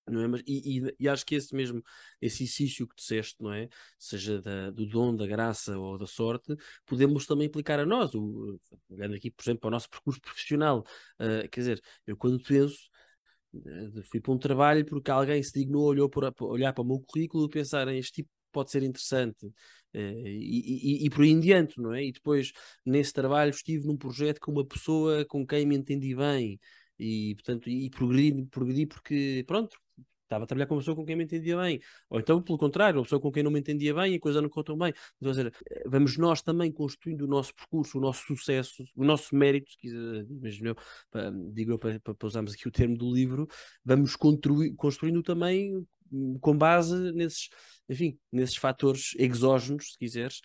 [0.08, 0.28] Não é?
[0.28, 1.82] Mas, e, e, e, acho que esse mesmo
[2.22, 3.70] esse exercício que disseste, não é?
[3.98, 8.14] Seja da, do dom, da graça ou da sorte, podemos também aplicar a nós.
[8.14, 10.84] O, olhando aqui, por exemplo, para o nosso percurso profissional.
[11.20, 12.92] Uh, quer dizer, eu quando penso
[14.10, 17.46] fui para um trabalho porque alguém se dignou, olhou por, olhar para o meu currículo
[17.46, 19.52] e pensar este tipo pode ser interessante.
[19.94, 22.06] Uh, e, e, e, por aí em diante, não é?
[22.06, 22.52] E depois,
[22.86, 26.60] nesse trabalho, estive num projeto com uma pessoa com quem me entendi bem
[26.98, 29.78] e, portanto, e progredi, progredi porque, pronto,
[30.32, 33.00] estava a trabalhar com uma pessoa com quem me entendia bem, ou então, pelo contrário,
[33.00, 34.94] uma pessoa com quem não me entendia bem e a coisa não contou bem.
[35.18, 35.54] Então, dizer,
[35.86, 40.76] vamos nós também construindo o nosso percurso, o nosso sucesso, o nosso mérito, imagino eu,
[41.54, 43.48] digo eu para, para usarmos aqui o termo do livro,
[43.84, 45.76] vamos construindo também
[46.12, 47.50] hum, com base nesses,
[47.92, 50.42] enfim, nesses fatores exógenos, se quiseres.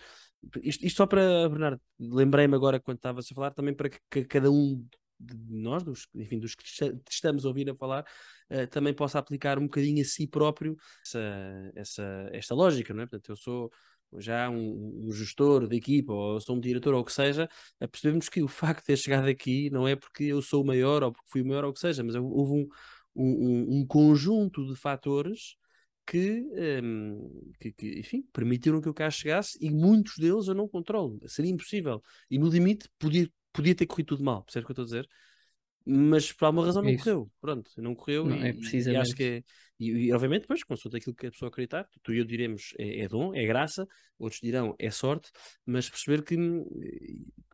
[0.63, 4.51] Isto, isto só para, Bernardo, lembrei-me agora quando estavas a falar, também para que, cada
[4.51, 4.85] um
[5.19, 6.65] de nós, dos, enfim, dos que
[7.09, 8.05] estamos a ouvir a falar,
[8.51, 13.07] uh, também possa aplicar um bocadinho a si próprio essa, essa, esta lógica, não é?
[13.07, 13.71] Portanto, eu sou
[14.19, 17.49] já um, um, gestor de equipa ou sou um diretor ou o que seja,
[17.81, 20.67] a percebermos que o facto de ter chegado aqui não é porque eu sou o
[20.67, 22.69] maior ou porque fui o maior ou o que seja, mas houve um,
[23.15, 25.57] um, um conjunto de fatores
[26.07, 26.47] que,
[26.83, 31.19] um, que, que, enfim, permitiram que eu cá chegasse e muitos deles eu não controlo.
[31.27, 32.03] Seria impossível.
[32.31, 35.01] E no limite podia, podia ter corrido tudo mal, percebes o que eu estou a
[35.03, 35.09] dizer?
[35.89, 37.05] Mas por alguma razão não Isso.
[37.05, 37.31] correu.
[37.41, 38.99] Pronto, não correu não, e, é precisamente.
[38.99, 39.43] e acho que é,
[39.79, 43.03] e, e, obviamente depois consulta aquilo que a pessoa acreditar, tu e eu diremos é,
[43.03, 43.87] é dom, é graça,
[44.19, 45.31] outros dirão é sorte,
[45.65, 46.37] mas perceber que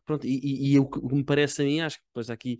[0.05, 2.57] pronto, e, e, e o que me parece a mim, acho que depois aqui,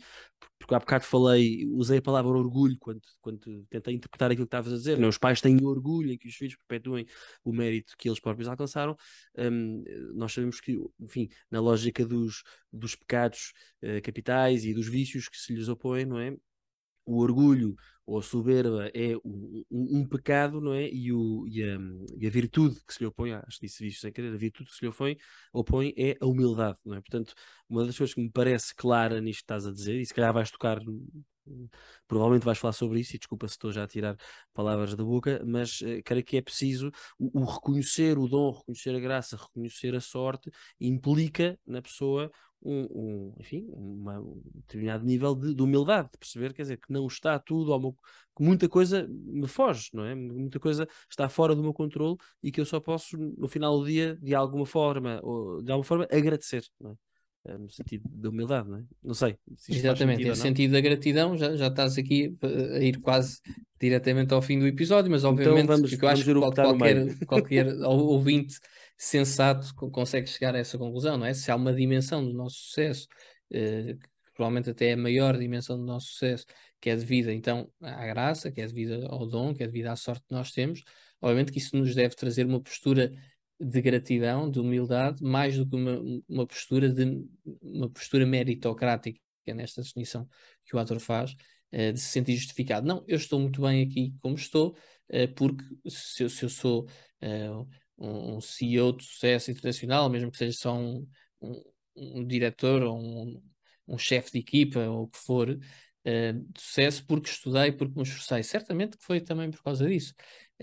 [0.63, 4.71] porque há bocado falei, usei a palavra orgulho quando, quando tentei interpretar aquilo que estavas
[4.71, 5.09] a dizer, não?
[5.09, 7.05] Os pais têm orgulho em que os filhos perpetuem
[7.43, 8.95] o mérito que eles próprios alcançaram,
[9.37, 9.83] um,
[10.15, 13.51] nós sabemos que, enfim, na lógica dos, dos pecados
[13.83, 16.33] uh, capitais e dos vícios que se lhes opõem, não é?
[17.05, 20.89] O orgulho ou a soberba é um, um, um, pecado, não é?
[20.89, 21.77] E, o, e, a,
[22.17, 24.69] e, a, virtude que se lhe opõe, acho que disse isto sem querer, a virtude
[24.69, 25.17] que se lhe opõe,
[25.53, 27.01] opõe é a humildade, não é?
[27.01, 27.33] Portanto,
[27.69, 30.33] uma das coisas que me parece clara nisto que estás a dizer, e se calhar
[30.33, 30.79] vais tocar
[32.07, 34.17] provavelmente vais falar sobre isso e desculpa se estou já a tirar
[34.53, 38.95] palavras da boca, mas uh, creio que é preciso o, o, reconhecer o dom, reconhecer
[38.95, 42.31] a graça, reconhecer a sorte, implica na pessoa
[42.65, 46.91] um, um, enfim, uma, um determinado nível de, de, humildade, de perceber, quer dizer, que
[46.91, 47.93] não está tudo, meu,
[48.35, 50.15] que muita coisa me foge, não é?
[50.15, 53.85] Muita coisa está fora do meu controle e que eu só posso, no final do
[53.85, 56.95] dia, de alguma forma, ou, de alguma forma, agradecer, não é?
[57.45, 58.83] Eh, no sentido de humildade, não é?
[59.03, 59.37] Não sei.
[59.57, 63.41] Se Exatamente, no sentido da gratidão, já, já estás aqui a ir quase
[63.79, 67.67] diretamente ao fim do episódio, mas então obviamente então vamos, eu acho que qualquer, qualquer
[67.83, 68.59] ouvinte
[68.97, 71.33] sensato consegue chegar a essa conclusão, não é?
[71.33, 73.07] Se há uma dimensão do nosso sucesso,
[73.51, 76.45] eh, que provavelmente até é a maior dimensão do nosso sucesso,
[76.79, 79.97] que é devida então à graça, que é devida ao dom, que é devida à
[79.97, 80.81] sorte que nós temos,
[81.21, 83.11] obviamente que isso nos deve trazer uma postura
[83.63, 87.25] de gratidão, de humildade, mais do que uma, uma postura de
[87.61, 90.27] uma postura meritocrática, nesta definição
[90.65, 92.87] que o ator faz, uh, de se sentir justificado.
[92.87, 94.75] Não, eu estou muito bem aqui como estou,
[95.09, 96.83] uh, porque se eu, se eu sou
[97.21, 101.07] uh, um, CEO de sucesso internacional, mesmo que seja só um,
[101.41, 101.63] um,
[101.95, 103.41] um diretor ou um,
[103.87, 105.57] um chefe de equipa ou o que for,
[106.05, 108.43] de sucesso porque estudei, porque me esforcei.
[108.43, 110.13] Certamente que foi também por causa disso.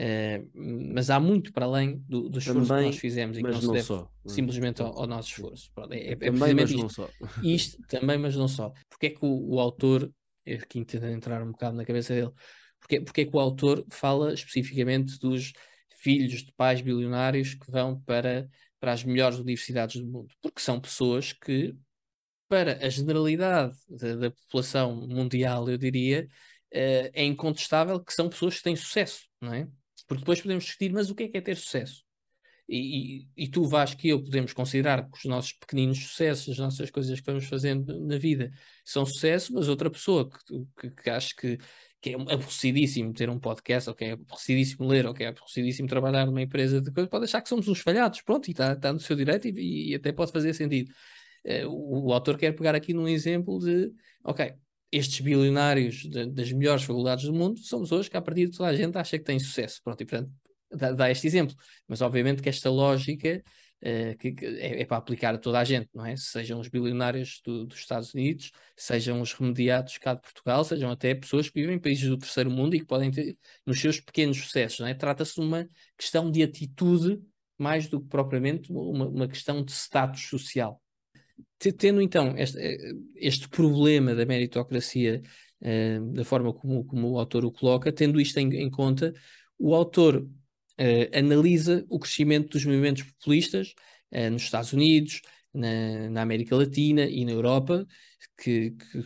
[0.00, 0.48] Uh,
[0.94, 3.60] mas há muito para além do, do esforço também, que nós fizemos e que não
[3.60, 4.10] se deve só.
[4.26, 5.70] simplesmente ao, ao, nosso esforço.
[5.74, 6.80] Pronto, é, é, também, mas isto.
[6.80, 7.10] não só.
[7.42, 8.72] Isto também, mas não só.
[8.88, 10.10] Porque é que o, o autor,
[10.46, 12.30] aqui entendo entrar um bocado na cabeça dele,
[12.80, 15.52] porque, porque é que o autor fala especificamente dos
[15.98, 18.48] filhos de pais bilionários que vão para,
[18.80, 20.32] para as melhores universidades do mundo?
[20.40, 21.76] Porque são pessoas que,
[22.48, 26.26] para a generalidade da, da população mundial, eu diria,
[26.72, 29.68] uh, é incontestável que são pessoas que têm sucesso, não é?
[30.10, 32.02] Porque depois podemos discutir, mas o que é que é ter sucesso?
[32.68, 36.58] E, e, e tu, Vasco, e eu podemos considerar que os nossos pequeninos sucessos, as
[36.58, 38.50] nossas coisas que vamos fazendo na vida
[38.84, 41.58] são sucesso, mas outra pessoa que, que, que acho que,
[42.00, 45.86] que é aborrecidíssimo ter um podcast, ou que é aborrecidíssimo ler, ou que é aborrecidíssimo
[45.86, 48.92] trabalhar numa empresa de coisas, pode achar que somos uns falhados, pronto, e está tá
[48.92, 50.90] no seu direito e, e, até pode fazer sentido.
[51.44, 53.92] Uh, o, o, autor quer pegar aqui num exemplo de,
[54.24, 54.54] ok,
[54.92, 58.68] estes bilionários de, das melhores faculdades do mundo são pessoas que, a partir de toda
[58.68, 59.80] a gente, acha que têm sucesso.
[59.82, 60.30] Pronto, e portanto,
[60.70, 61.54] dá, dá este exemplo.
[61.86, 63.42] Mas, obviamente, que esta lógica
[63.82, 66.16] uh, que, que é, é, para aplicar a toda a gente, não é?
[66.16, 71.14] Sejam os bilionários do, dos Estados Unidos, sejam os remediados cá de Portugal, sejam até
[71.14, 74.38] pessoas que vivem em países do terceiro mundo e que podem ter nos seus pequenos
[74.38, 74.94] sucessos, não é?
[74.94, 77.20] Trata-se de uma questão de atitude
[77.58, 80.80] mais do que propriamente uma, uma questão de status social.
[81.78, 85.22] Tendo então este, eh, este problema da meritocracia,
[85.60, 89.12] uh, da forma como, como, o autor o coloca, tendo isto em, em conta,
[89.58, 93.74] o autor uh, analisa o crescimento dos movimentos populistas
[94.12, 95.20] uh, nos Estados Unidos,
[95.52, 97.86] na, na, América Latina e na Europa,
[98.38, 99.02] que, que,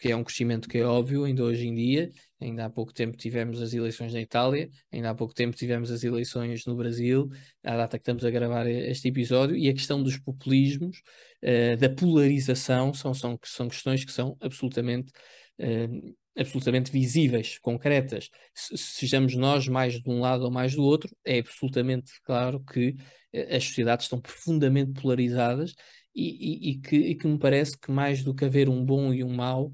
[0.00, 3.16] que, é um crescimento que é óbvio ainda hoje em dia, Ainda há pouco tempo
[3.16, 7.28] tivemos as eleições na Itália, ainda há pouco tempo tivemos as eleições no Brasil,
[7.64, 11.02] à data que estamos a gravar este episódio, e a questão dos populismos,
[11.42, 15.10] uh, da polarização, são, são, são questões que são absolutamente,
[15.58, 18.30] uh, absolutamente visíveis, concretas.
[18.54, 22.90] Se, sejamos nós mais de um lado ou mais do outro, é absolutamente claro que
[23.34, 25.74] uh, as sociedades estão profundamente polarizadas
[26.14, 29.12] e, e, e, que, e que me parece que mais do que haver um bom
[29.12, 29.72] e um mau,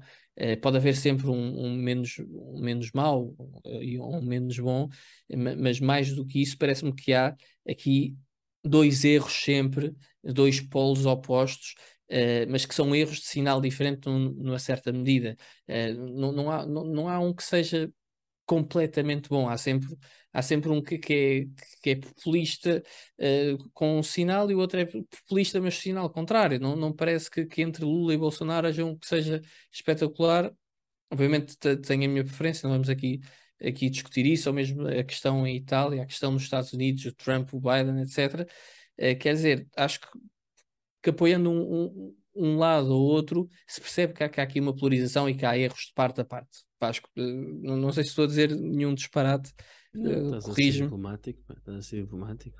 [0.61, 3.33] pode haver sempre um, um, menos, um menos mau
[3.81, 4.89] e um menos bom,
[5.57, 7.35] mas mais do que isso, parece-me que há
[7.67, 8.15] aqui
[8.63, 11.75] dois erros sempre, dois polos opostos,
[12.09, 15.37] uh, mas que são erros de sinal diferente num, numa certa medida.
[15.67, 17.91] Uh, não, não, há, não, não há um que seja
[18.45, 19.49] completamente bom.
[19.49, 19.95] Há sempre,
[20.31, 22.83] há sempre um que, que, é, que é populista
[23.19, 26.59] uh, com um sinal e o outro é populista, mas sinal contrário.
[26.59, 30.51] Não, não parece que, que entre Lula e Bolsonaro haja um que seja espetacular.
[31.11, 33.19] Obviamente tenho a minha preferência, não vamos aqui,
[33.61, 37.13] aqui discutir isso, ou mesmo a questão em Itália, a questão nos Estados Unidos, o
[37.13, 38.41] Trump, o Biden, etc.
[38.41, 38.45] Uh,
[38.97, 40.07] eh, quer dizer, acho que,
[41.03, 44.59] que apoiando um, um um lado ou outro, se percebe que há, que há, aqui
[44.59, 46.65] uma polarização e que há erros de parte a parte.
[46.79, 49.53] Vasco, eh, não, não sei se estou a dizer nenhum disparate.
[49.93, 52.57] Não, uh, estás a ser diplomático, estás a ser diplomático.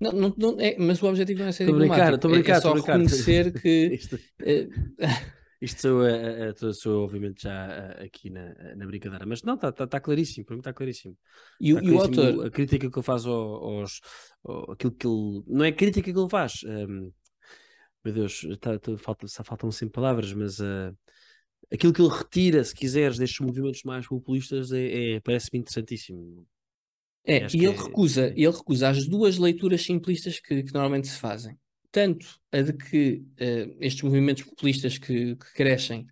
[0.00, 2.14] Não, não, não é, mas o objetivo não é ser tô diplomático.
[2.16, 2.92] Estou a brincar, estou a brincar.
[2.94, 3.86] É, é só reconhecer que.
[3.94, 4.18] isto,
[5.62, 10.00] isto sou, uh, sou, obviamente, já aqui na, na brincadeira, mas não, está tá, tá
[10.00, 11.16] claríssimo, para mim está claríssimo.
[11.60, 12.46] E, tá e o autor?
[12.46, 14.00] A crítica que ele faz aos,
[14.44, 15.42] aos, aquilo que ele.
[15.46, 16.62] Não é crítica que ele faz.
[16.64, 17.10] Um, ehm,
[18.06, 20.96] meu Deus, tá, tá, falta, faltam sempre palavras, mas uh,
[21.72, 26.46] aquilo que ele retira, se quiseres, destes movimentos mais populistas é, é parece-me interessantíssimo.
[27.24, 31.18] É, e ele, é, recusa, ele recusa as duas leituras simplistas que, que normalmente se
[31.18, 31.58] fazem.
[31.90, 36.06] Tanto a de que uh, estes movimentos populistas que, que crescem,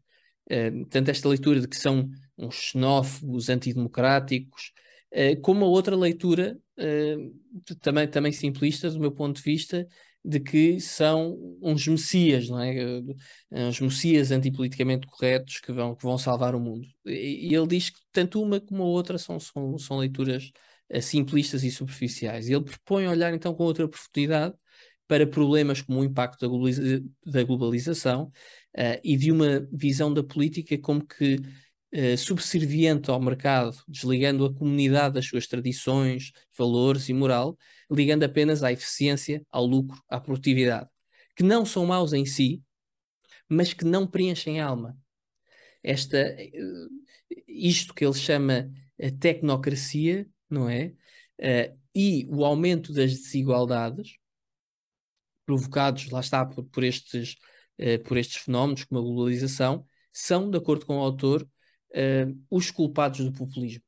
[0.51, 4.73] uh, tanto esta leitura de que são uns xenófobos, antidemocráticos,
[5.13, 6.59] uh, como a outra leitura,
[7.81, 9.87] também, também simplista, do meu ponto de vista,
[10.25, 12.75] de que são uns messias, não é?
[13.51, 16.87] Eh, uns messias antipoliticamente corretos que vão, que vão salvar o mundo.
[17.05, 20.51] E, ele diz que tanto uma como a outra são, são, são leituras
[20.91, 22.49] uh, simplistas e superficiais.
[22.49, 24.55] Ele propõe olhar então com outra profundidade
[25.07, 28.25] para problemas como o impacto da, da globalização
[28.79, 31.39] uh, e de uma visão da política como que
[31.95, 37.57] uh, subserviente ao mercado, desligando a comunidade das suas tradições, valores e moral,
[37.91, 40.89] ligando apenas à eficiência, ao lucro, à produtividade,
[41.37, 42.63] que não são maus em si,
[43.49, 44.97] mas que não preenchem a alma.
[45.83, 46.51] Esta, eh,
[47.47, 50.95] isto que ele chama a tecnocracia, não é?
[51.39, 54.17] Uh, e o aumento das desigualdades
[55.45, 57.37] provocados, lá está, por, por estes,
[57.79, 61.47] uh, por estes fenómenos como a globalização, são, de acordo com o autor,
[61.95, 63.83] uh, os culpados do populismo.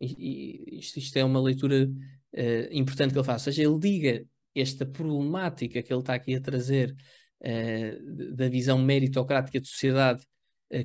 [0.00, 3.46] E, e isto, isto, é uma leitura uh, importante que ele faz.
[3.46, 6.94] Ou seja, ele liga esta problemática que ele está aqui a trazer
[7.40, 10.24] uh, da visão meritocrática de sociedade,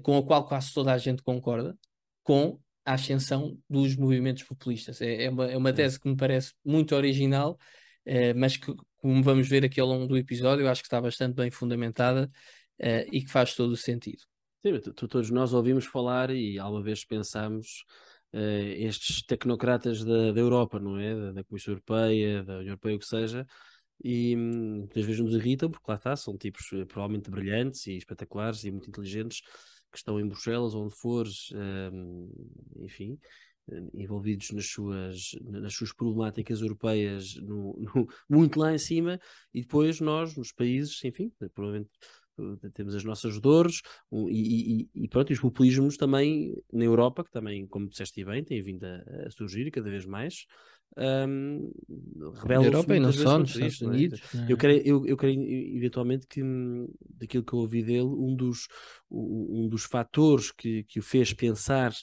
[0.03, 1.75] com a qual quase toda a gente concorda,
[2.23, 5.01] com a ascensão dos movimentos populistas.
[5.01, 7.57] É, é, uma, é uma tese que me parece muito original,
[8.35, 11.33] mas que, como vamos ver aqui ao longo do episódio, eu acho que está bastante
[11.33, 12.29] bem fundamentada
[13.11, 14.21] e que faz todo o sentido.
[14.63, 17.83] Sim, todos nós ouvimos falar e alguma vez pensámos
[18.31, 18.37] uh,
[18.77, 21.15] estes tecnocratas da, da, Europa, não é?
[21.15, 23.47] Da, da, Comissão Europeia, da União Europeia, o que seja,
[24.03, 27.97] e hum, muitas vezes nos irritam, porque lá está, são tipos uh, provavelmente brilhantes e
[27.97, 29.41] espetaculares e muito inteligentes
[29.91, 33.19] que estão em Bruxelas, onde fores, uh, enfim,
[33.71, 39.19] eh, envolvidos nas suas, nas suas problemáticas europeias no, no, muito lá em cima,
[39.53, 41.89] e depois nós, nos países, enfim, provavelmente
[42.73, 43.81] temos as nossas dores
[44.29, 48.43] e, e, e, pronto, e os populismos também na Europa, que também, como disseste bem,
[48.43, 50.45] têm vindo a, a surgir cada vez mais.
[50.97, 51.71] Um,
[52.41, 53.85] rebelam Europa e não só nos Estados é?
[53.85, 54.21] Unidos.
[54.35, 54.51] É?
[54.51, 56.41] Eu, quero, eu, eu quero eventualmente que
[57.17, 58.67] daquilo que eu ouvi dele, um dos,
[59.09, 61.93] um dos fatores que, que o fez pensar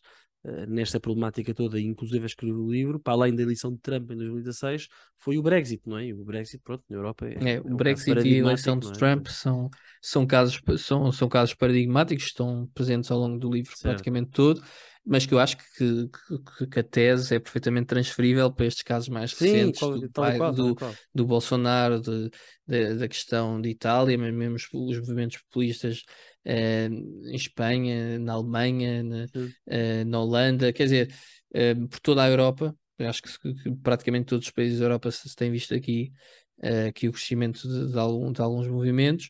[0.68, 4.16] nesta problemática toda, inclusive a escrever o livro, para além da eleição de Trump em
[4.16, 6.06] 2016, foi o Brexit, não é?
[6.06, 7.34] E o Brexit, pronto, na Europa é.
[7.34, 8.92] é, é o Brexit e a eleição de é?
[8.92, 9.68] Trump são,
[10.00, 13.94] são, casos, são, são casos paradigmáticos, estão presentes ao longo do livro certo.
[13.94, 14.62] praticamente todo,
[15.04, 19.08] mas que eu acho que, que, que, a tese é perfeitamente transferível para estes casos
[19.08, 20.76] mais Sim, recentes qual, do, pai, qual, do,
[21.14, 22.30] do, Bolsonaro, de,
[22.66, 26.02] de, da questão de Itália, mas mesmo os, os movimentos populistas
[26.37, 31.14] eh, em Espanha, na Alemanha, na, uh, na Holanda, quer dizer,
[31.54, 32.74] uh, por toda a Europa.
[33.00, 33.30] acho que,
[33.82, 36.10] praticamente todos os países da Europa se, tem visto aqui,
[36.88, 39.28] aqui o crescimento de, de, algum, de alguns movimentos.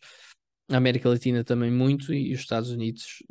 [0.71, 3.23] a América Latina também muito e os Estados Unidos,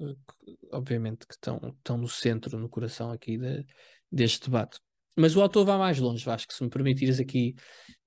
[0.71, 3.65] obviamente, que estão, estão no centro, no coração aqui de,
[4.11, 4.79] deste debate.
[5.15, 7.55] Mas o autor vai mais longe, acho que se me permitires aqui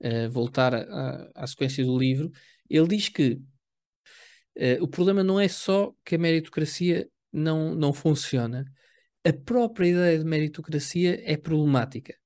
[0.04, 0.72] uh, voltar
[1.34, 2.30] à sequência do livro,
[2.68, 3.40] ele diz que
[4.56, 8.64] uh, o problema não é só que a meritocracia não, não funciona,
[9.24, 12.16] a própria ideia de meritocracia é problemática.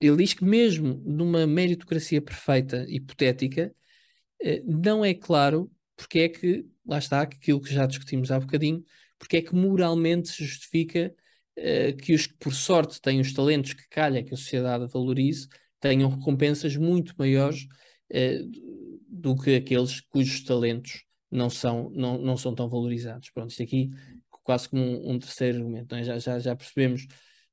[0.00, 3.74] Ele diz que mesmo numa meritocracia perfeita, hipotética,
[4.42, 8.84] uh, não é claro porque é que, lá está, aquilo que já discutimos há bocadinho,
[9.18, 11.14] porque é que moralmente se justifica
[11.58, 15.48] uh, que os que por sorte têm os talentos que calha que a sociedade valorize
[15.80, 17.66] tenham recompensas muito maiores
[19.08, 23.30] do que aqueles cujos talentos não são, não, não são tão valorizados.
[23.30, 23.88] Pronto, isto aqui
[24.42, 25.94] quase como um, um terceiro argumento.
[25.94, 26.04] É?
[26.04, 27.06] Já, já, já percebemos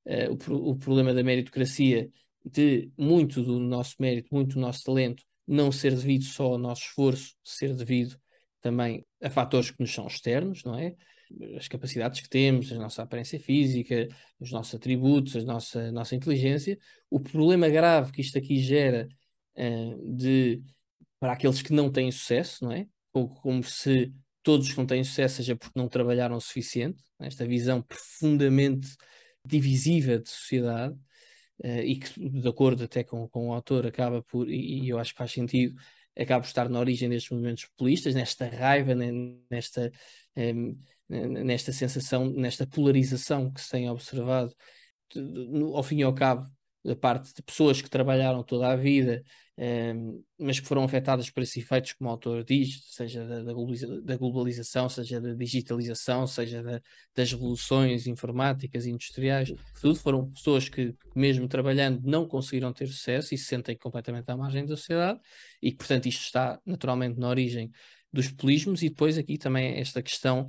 [0.06, 2.10] uh, o, o problema da meritocracia,
[2.46, 6.84] de muito do nosso mérito, muito do nosso talento não ser devido só ao nosso
[6.84, 8.18] esforço, ser devido
[8.62, 10.96] também a fatores que nos são externos, não é?
[11.58, 14.08] As capacidades que temos, a nossa aparência física,
[14.40, 16.78] os nossos atributos, a nossa, a nossa inteligência.
[17.10, 19.08] O problema grave que isto aqui gera
[19.58, 20.62] uh, de,
[21.20, 22.88] para aqueles que não têm sucesso, não é?
[23.12, 27.28] Como se todos que não têm sucesso seja porque não trabalharam o suficiente, é?
[27.28, 28.90] esta visão profundamente
[29.46, 30.96] divisiva de sociedade,
[31.64, 35.12] uh, e que, de acordo até com, com o autor, acaba por, e, eu acho
[35.12, 35.76] que faz sentido,
[36.18, 38.94] acaba por estar na origem destes movimentos populistas, nesta raiva,
[39.50, 39.92] nesta,
[41.08, 44.54] nesta sensação, nesta polarização que se tem observado,
[45.74, 46.46] ao fim e ao cabo,
[46.84, 49.24] da parte de pessoas que trabalharam toda a vida,
[49.62, 54.18] um, mas que foram afetadas por esses efeitos, como o autor diz, seja da, da
[54.18, 56.82] globalização, seja da digitalização, seja da,
[57.16, 63.36] das revoluções informáticas e industriais, tudo foram pessoas que, mesmo trabalhando, não conseguiram ter sucesso
[63.36, 65.20] e se sentem completamente à margem da sociedade,
[65.62, 67.70] e que, portanto, isto está naturalmente na origem
[68.12, 70.48] dos populismos, e depois aqui também esta questão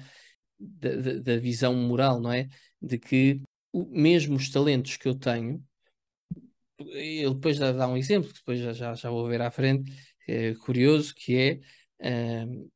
[0.58, 2.48] da, da, da visão moral, não é?
[2.80, 3.42] De que
[3.74, 5.62] mesmo os talentos que eu tenho,
[6.92, 9.92] ele depois dá, dá um exemplo, que depois já, já, já vou ver à frente,
[10.28, 11.60] é curioso, que
[12.00, 12.68] é, um,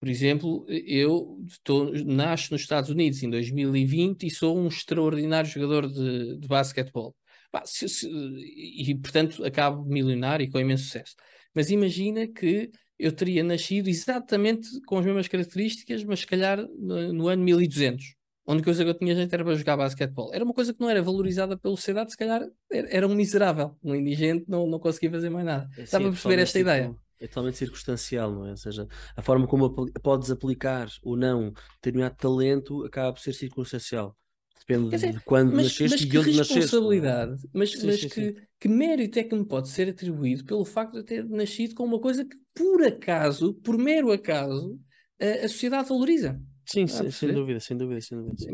[0.00, 5.86] por exemplo, eu estou, nasço nos Estados Unidos em 2020 e sou um extraordinário jogador
[5.88, 7.14] de, de basquetebol.
[7.52, 11.14] Bah, se, se, e, portanto, acabo milionário e com imenso sucesso.
[11.54, 17.12] Mas imagina que eu teria nascido exatamente com as mesmas características, mas se calhar no,
[17.12, 18.19] no ano 1200
[18.50, 20.34] a única coisa que eu tinha gente era para jogar basquetebol.
[20.34, 23.94] Era uma coisa que não era valorizada pela sociedade, se calhar era um miserável, um
[23.94, 25.70] indigente, não, não conseguia fazer mais nada.
[25.78, 26.96] É, Dá para perceber esta ideia.
[27.20, 28.50] É totalmente circunstancial, não é?
[28.50, 29.72] Ou seja, a forma como
[30.02, 34.16] podes aplicar ou não determinado talento acaba por ser circunstancial.
[34.58, 36.52] Depende dizer, de quando mas, nasceste mas e de onde nasceste.
[36.52, 36.60] É?
[36.62, 38.36] responsabilidade, mas, sim, mas sim, que, sim.
[38.58, 42.00] que mérito é que me pode ser atribuído pelo facto de ter nascido com uma
[42.00, 44.76] coisa que, por acaso, por mero acaso,
[45.20, 46.40] a, a sociedade valoriza.
[46.70, 48.46] Sim, sem, sem, dúvida, sem dúvida, sem dúvida.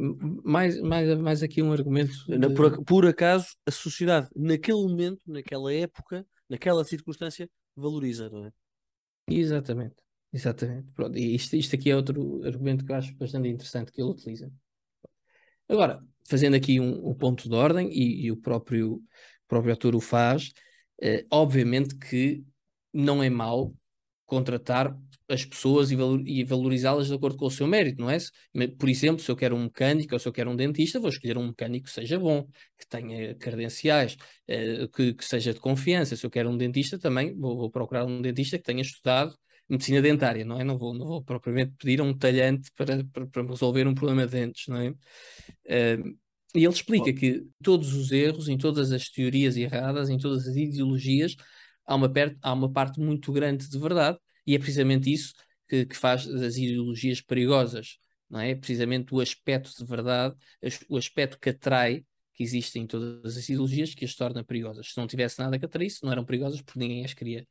[0.43, 2.15] Mais, mais, mais aqui um argumento.
[2.27, 2.49] De...
[2.55, 7.47] Por, por, acaso, a sociedade, naquele momento, naquela época, naquela circunstância,
[7.77, 8.53] valoriza, não é?
[9.29, 9.97] Exatamente,
[10.33, 10.91] exatamente.
[10.95, 14.11] Pronto, e isto, isto aqui é outro argumento que eu acho bastante interessante que ele
[14.11, 14.51] utiliza.
[15.69, 19.03] Agora, fazendo aqui um, um ponto de ordem, e, e, o próprio,
[19.47, 20.53] próprio autor o faz,
[21.03, 22.43] eh, obviamente que
[22.95, 23.71] não é mau
[24.25, 24.99] contratar
[25.29, 28.19] as pessoas e, valor, valorizá-las de acordo com o seu mérito, não é?
[28.79, 31.37] Por exemplo, se eu quero um mecânico ou se eu quero um dentista, vou escolher
[31.37, 32.47] um mecânico que seja bom,
[32.79, 34.17] que tenha credenciais,
[34.47, 36.17] eh, que, que, seja de confiança.
[36.17, 39.37] Se eu quero um dentista, também vou, vou, procurar um dentista que tenha estudado
[39.69, 40.65] medicina dentária, não é?
[40.65, 44.27] Não vou, não vou propriamente pedir a um talhante para, para, para resolver um problema
[44.27, 44.95] de dentes, não é?
[45.67, 45.99] Eh,
[46.55, 50.57] e ele explica que todos os erros, em todas as teorias erradas, em todas as
[50.57, 51.37] ideologias,
[51.85, 52.11] há uma,
[52.43, 55.35] há uma parte muito grande de verdade e é precisamente isso
[55.69, 57.99] que, que faz das ideologias perigosas,
[58.31, 58.55] não é?
[58.55, 60.35] Precisamente o aspecto de verdade,
[60.89, 64.93] o aspecto que atrai, que existe em todas as ideologias, que as torna perigosas.
[64.93, 67.47] Se não tivesse nada que atraísse, não eram perigosas porque ninguém as queria.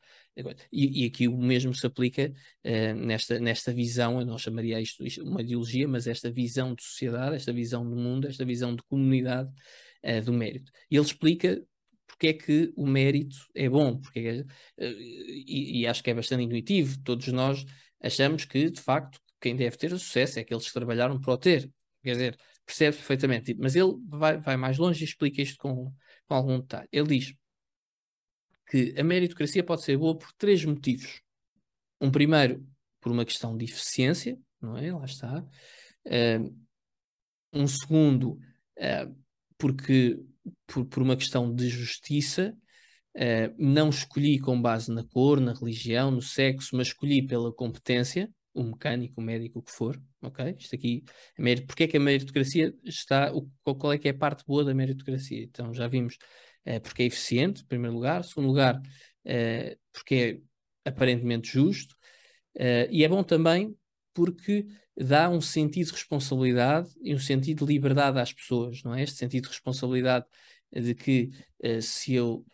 [0.71, 2.31] E, e aqui o mesmo se aplica
[2.63, 6.83] uh, nesta, nesta visão, eu não chamaria isto, isto, uma ideologia, mas esta visão de
[6.83, 9.49] sociedade, esta visão do mundo, esta visão de comunidade
[10.03, 10.71] uh, do mérito.
[10.91, 11.59] E ele explica
[12.15, 14.45] porque é que o mérito é bom, porque
[14.77, 17.65] é, e, e, acho que é bastante intuitivo, todos nós
[18.01, 21.37] achamos que, de facto, quem deve ter o sucesso é aqueles que trabalharam para o
[21.37, 21.69] ter,
[22.01, 25.93] quer dizer, percebe perfeitamente, mas ele vai, vai mais longe e explica isto com,
[26.25, 26.87] com algum detalhe.
[26.91, 27.35] Ele diz
[28.67, 31.21] que a meritocracia pode ser boa por três motivos.
[31.99, 32.65] Um primeiro,
[33.01, 34.91] por uma questão de eficiência, não é?
[34.91, 35.45] Lá está.
[36.07, 36.65] Uh,
[37.53, 38.39] um segundo,
[38.77, 39.15] uh,
[39.57, 40.19] porque
[40.67, 42.55] por, por uma questão de justiça,
[43.15, 48.29] Uh, não escolhi com base na cor, na religião, no sexo, mas escolhi pela competência,
[48.53, 50.53] o mecânico, o médico, o que for, ok?
[50.59, 51.01] Isto aqui,
[51.65, 54.73] porque é que a meritocracia está, o, qual é que é a parte boa da
[54.73, 55.41] meritocracia?
[55.43, 56.17] Então já vimos
[56.67, 60.43] uh, porque é eficiente, em primeiro lugar, em segundo lugar, uh, porque
[60.83, 61.95] é aparentemente justo,
[62.91, 63.75] e é bom também
[64.13, 64.65] porque
[64.97, 69.03] dá um sentido de responsabilidade e um sentido de liberdade às pessoas, não é?
[69.03, 70.25] Este sentido de responsabilidade
[70.71, 71.31] de que
[71.81, 72.45] se eu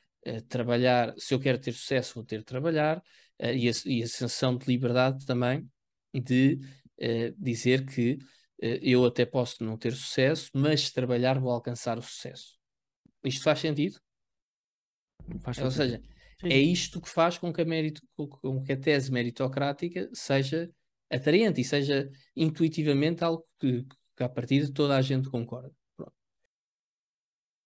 [0.50, 2.98] trabalhar, se eu quero ter sucesso, vou ter de trabalhar,
[3.40, 5.68] uh, e, a, e a sensação de liberdade também
[6.14, 6.60] de
[7.00, 8.20] uh, dizer que
[8.60, 12.60] eu até posso não ter sucesso, mas se trabalhar vou alcançar o sucesso.
[13.24, 14.00] Isto faz sentido?
[15.40, 15.66] Faz sentido.
[15.66, 16.02] Ou seja,
[16.40, 16.48] Sim.
[16.48, 20.70] é isto que faz com que, a merito, com que a tese meritocrática seja
[21.12, 23.86] atraente e seja intuitivamente algo que,
[24.16, 25.72] que a partir de toda a gente concorda.
[25.96, 26.14] Pronto.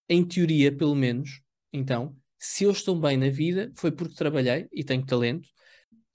[0.09, 1.41] Em teoria, pelo menos,
[1.71, 5.47] então, se eu estou bem na vida, foi porque trabalhei e tenho talento,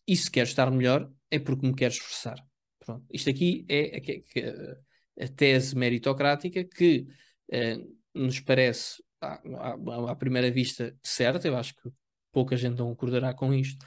[0.07, 2.37] e se quero estar melhor, é porque me quero esforçar.
[2.79, 3.05] Pronto.
[3.13, 7.07] Isto aqui é a, a, a tese meritocrática que
[7.53, 7.79] eh,
[8.15, 11.91] nos parece, à, à, à, primeira vista, certa, eu acho que
[12.33, 13.85] pouca gente não concordará com isto,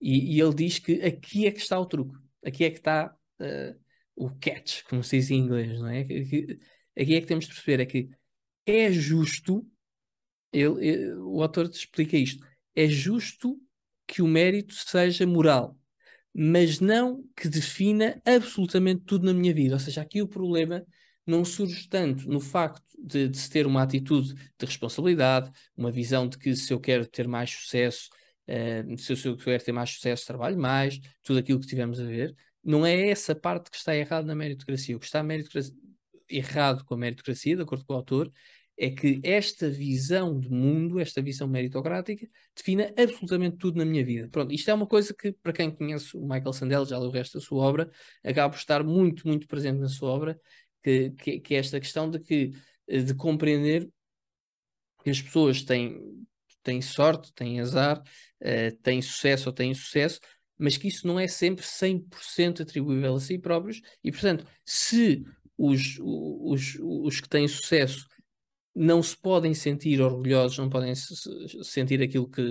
[0.00, 3.14] e, e, ele diz que aqui é que está o truque, aqui é que está
[3.40, 3.80] uh,
[4.16, 6.00] o catch, como se diz em inglês, não é?
[6.00, 6.58] Aqui,
[6.96, 8.10] é que temos de perceber, é que
[8.66, 9.66] é justo
[10.52, 12.44] ele, ele, o autor explica isto.
[12.74, 13.60] É justo
[14.06, 15.78] que o mérito seja moral,
[16.34, 19.74] mas não que defina absolutamente tudo na minha vida.
[19.74, 20.84] Ou seja, aqui o problema
[21.26, 26.26] não surge tanto no facto de, de se ter uma atitude de responsabilidade, uma visão
[26.26, 28.08] de que se eu quero ter mais sucesso,
[28.48, 32.34] uh, se, eu, quero ter mais sucesso, trabalho mais, tudo aquilo que tivemos a ver.
[32.62, 34.96] Não é essa parte que está errado na meritocracia.
[34.96, 35.22] O que está
[36.28, 38.32] errado com a meritocracia, de acordo com o autor,
[38.78, 44.28] é que esta visão de mundo, esta visão meritocrática, defina absolutamente tudo na minha vida.
[44.30, 47.12] Pronto, isto é uma coisa que, para quem conhece o Michael Sandel, já leu o
[47.12, 47.90] resto da sua obra,
[48.22, 50.40] acaba por estar muito, muito presente na sua obra,
[50.82, 52.52] que, que, que é esta questão de, que,
[52.86, 53.88] de compreender
[55.02, 56.00] que as pessoas têm,
[56.68, 60.20] têm sorte, têm azar, uh, têm sucesso ou têm sucesso,
[60.58, 65.24] mas que isso não é sempre 100% atribuível a si próprios, e portanto, se
[65.56, 68.06] os, os, os que têm sucesso
[68.74, 71.14] não se podem sentir orgulhosos, não podem se
[71.64, 72.42] sentir aquilo que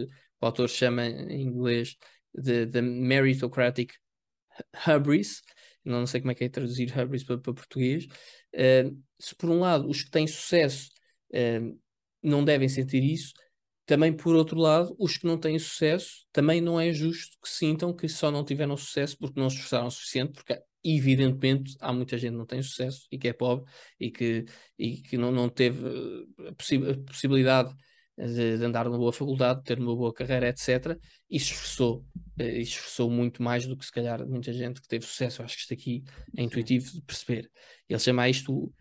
[0.41, 1.95] o autor chama em inglês
[2.34, 3.93] de, de meritocratic
[4.88, 5.41] hubris,
[5.86, 8.05] não sei como é que é traduzir hubris para, para português.
[8.53, 10.89] Uh, se por um lado os que têm sucesso
[11.34, 11.80] uh,
[12.22, 13.34] não devem sentir isso,
[13.88, 17.96] também por outro lado, os que não têm sucesso, também não é justo que sintam
[17.96, 22.18] que só não tiveram sucesso porque não se esforçaram o suficiente, porque evidentemente há muita
[22.18, 23.66] gente que não tem sucesso e que é pobre
[23.98, 24.44] e que,
[24.78, 27.74] e que não, não teve eh, a, possi a possibilidade
[28.18, 31.00] de, de, andar numa boa faculdade, ter uma boa carreira, etc.
[31.30, 32.06] E se esforçou,
[32.38, 35.42] eh, e se esforçou muito mais do que se calhar muita gente que teve sucesso.
[35.42, 36.04] Eu acho que isto aqui
[36.36, 37.50] é intuitivo de perceber.
[37.88, 38.74] Ele chama isto o,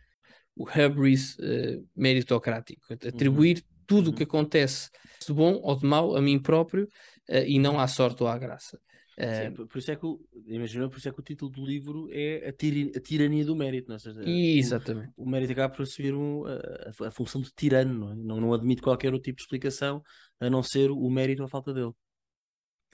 [0.56, 3.75] o hubris uh, meritocrático, atribuir uhum.
[3.86, 4.16] Tudo o uhum.
[4.16, 4.90] que acontece
[5.26, 6.84] de bom ou de mau a mim próprio
[7.28, 8.78] uh, e não à sorte ou à graça.
[9.18, 10.06] Sim, por isso é que
[10.46, 13.56] imagina, por isso é que o título do livro é a, tir, a tirania do
[13.56, 13.98] mérito, não é?
[13.98, 15.10] seja, Exatamente.
[15.16, 18.14] O, o, mérito acaba por assumir um, a, a, função de tirano, não, é?
[18.14, 20.02] não, não admite qualquer outro tipo de explicação
[20.38, 21.92] a não ser o mérito ou a falta dele.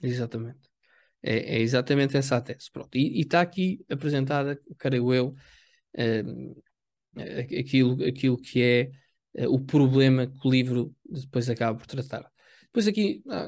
[0.01, 0.61] Exatamente.
[1.21, 2.71] É, é exatamente essa a tese.
[2.71, 2.95] Pronto.
[2.95, 5.35] E está aqui apresentada, creio eu,
[5.97, 6.63] uh,
[7.59, 8.91] aquilo, aquilo que é
[9.47, 12.31] o problema que o livro depois acaba por tratar.
[12.65, 13.47] Depois aqui, ah,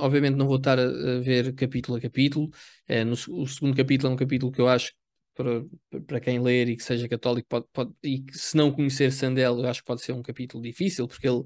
[0.00, 2.50] obviamente não vou estar a, ver capítulo a capítulo.
[2.86, 4.92] É, no, o segundo capítulo é um capítulo que eu acho
[5.34, 5.64] para,
[6.06, 9.58] para quem ler e que seja católico pode, pode, e que se não conhecer Sandel,
[9.58, 11.44] eu acho que pode ser um capítulo difícil, porque ele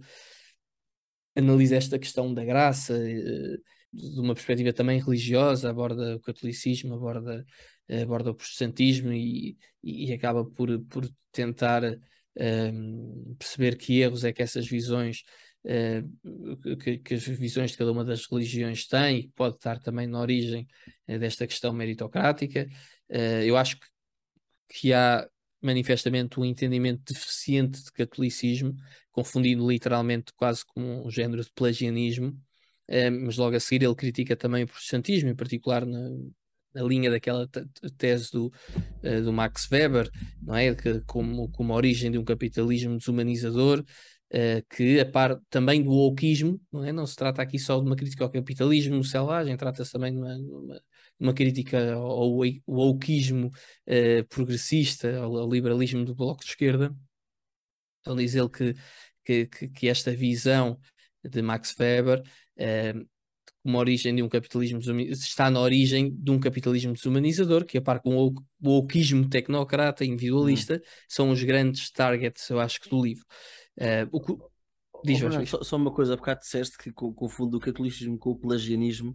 [1.37, 3.57] analisa esta questão da graça eh,
[3.93, 7.45] de uma perspectiva também religiosa, aborda o catolicismo, aborda,
[8.03, 11.83] aborda o protestantismo e, e acaba por, por tentar
[13.39, 15.23] perceber que erros é que essas visões
[15.65, 20.07] uh, que, que, as visões de cada uma das religiões têm e pode estar também
[20.07, 20.67] na origem
[21.09, 22.69] uh, desta questão meritocrática.
[23.09, 23.87] Uh, eu acho que,
[24.69, 25.29] que há
[25.63, 28.75] manifestamente um entendimento deficiente de catolicismo,
[29.11, 32.39] confundindo literalmente quase com um género de plagianismo,
[33.23, 36.11] mas logo a seguir ele critica também o protestantismo, em particular na,
[36.75, 37.49] na linha daquela
[37.97, 38.53] tese do,
[39.23, 40.11] do Max Weber,
[40.43, 40.75] não é?
[40.75, 43.85] Que, como, como a origem de um capitalismo desumanizador,
[44.35, 46.91] Uh, que a par também do wokeismo, não, é?
[46.91, 50.35] não se trata aqui só de uma crítica ao capitalismo selvagem, trata-se também de uma,
[50.35, 50.83] uma,
[51.21, 56.93] uma, crítica ao wokeismo uh, progressista, ao, ao, liberalismo do Bloco de Esquerda.
[58.01, 58.75] Então diz ele que,
[59.25, 60.81] que, que, esta visão
[61.23, 62.21] de Max Weber,
[62.59, 63.09] uh,
[63.65, 64.79] uma origem de um capitalismo
[65.11, 70.75] está na origem de um capitalismo desumanizador, que a par com o wokeismo tecnocrata individualista,
[70.77, 70.89] hum.
[71.09, 73.25] são os grandes targets, eu acho que, do livro.
[73.79, 74.37] Uh, o que...
[75.05, 78.39] Diz, oh, só, só, uma coisa, há bocado disseste que confundo o catolicismo com o
[78.39, 79.15] pelagianismo.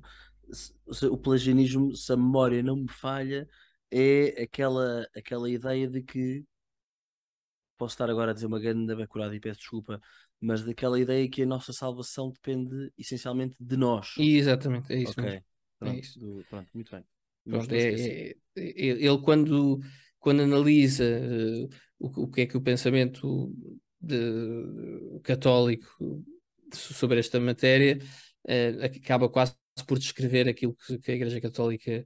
[0.87, 3.47] O pelagianismo, se a memória não me falha,
[3.91, 6.45] é aquela, aquela ideia de que
[7.75, 9.99] posso estar agora a dizer uma grande bacurada e peço desculpa,
[10.41, 14.13] mas daquela ideia que a nossa salvação depende essencialmente de nós.
[14.17, 15.19] Exatamente, é isso.
[15.19, 15.43] Ok, é
[15.77, 16.19] pronto, é isso.
[16.19, 17.03] Do, pronto muito bem.
[17.43, 19.79] Pronto, é, é, é, ele quando,
[20.19, 21.69] quando analisa uh,
[21.99, 23.51] o, o que é que o pensamento
[23.99, 26.23] de, católico
[26.73, 27.97] sobre esta matéria
[28.45, 29.55] uh, acaba quase
[29.87, 32.05] por descrever aquilo que, que a Igreja Católica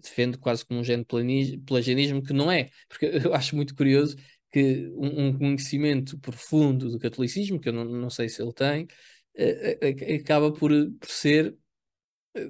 [0.00, 4.16] defende quase como um género de pelagianismo, que não é, porque eu acho muito curioso
[4.54, 8.84] que um, um conhecimento profundo do catolicismo, que eu não, não sei se ele tem,
[8.84, 11.56] uh, acaba por, por ser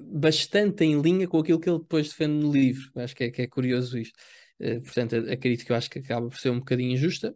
[0.03, 2.91] bastante em linha com aquilo que ele depois defende no livro.
[2.95, 4.15] Acho que é, que é curioso isto.
[4.59, 7.35] Uh, portanto, a, a crítica eu acho que acaba por ser um bocadinho injusta,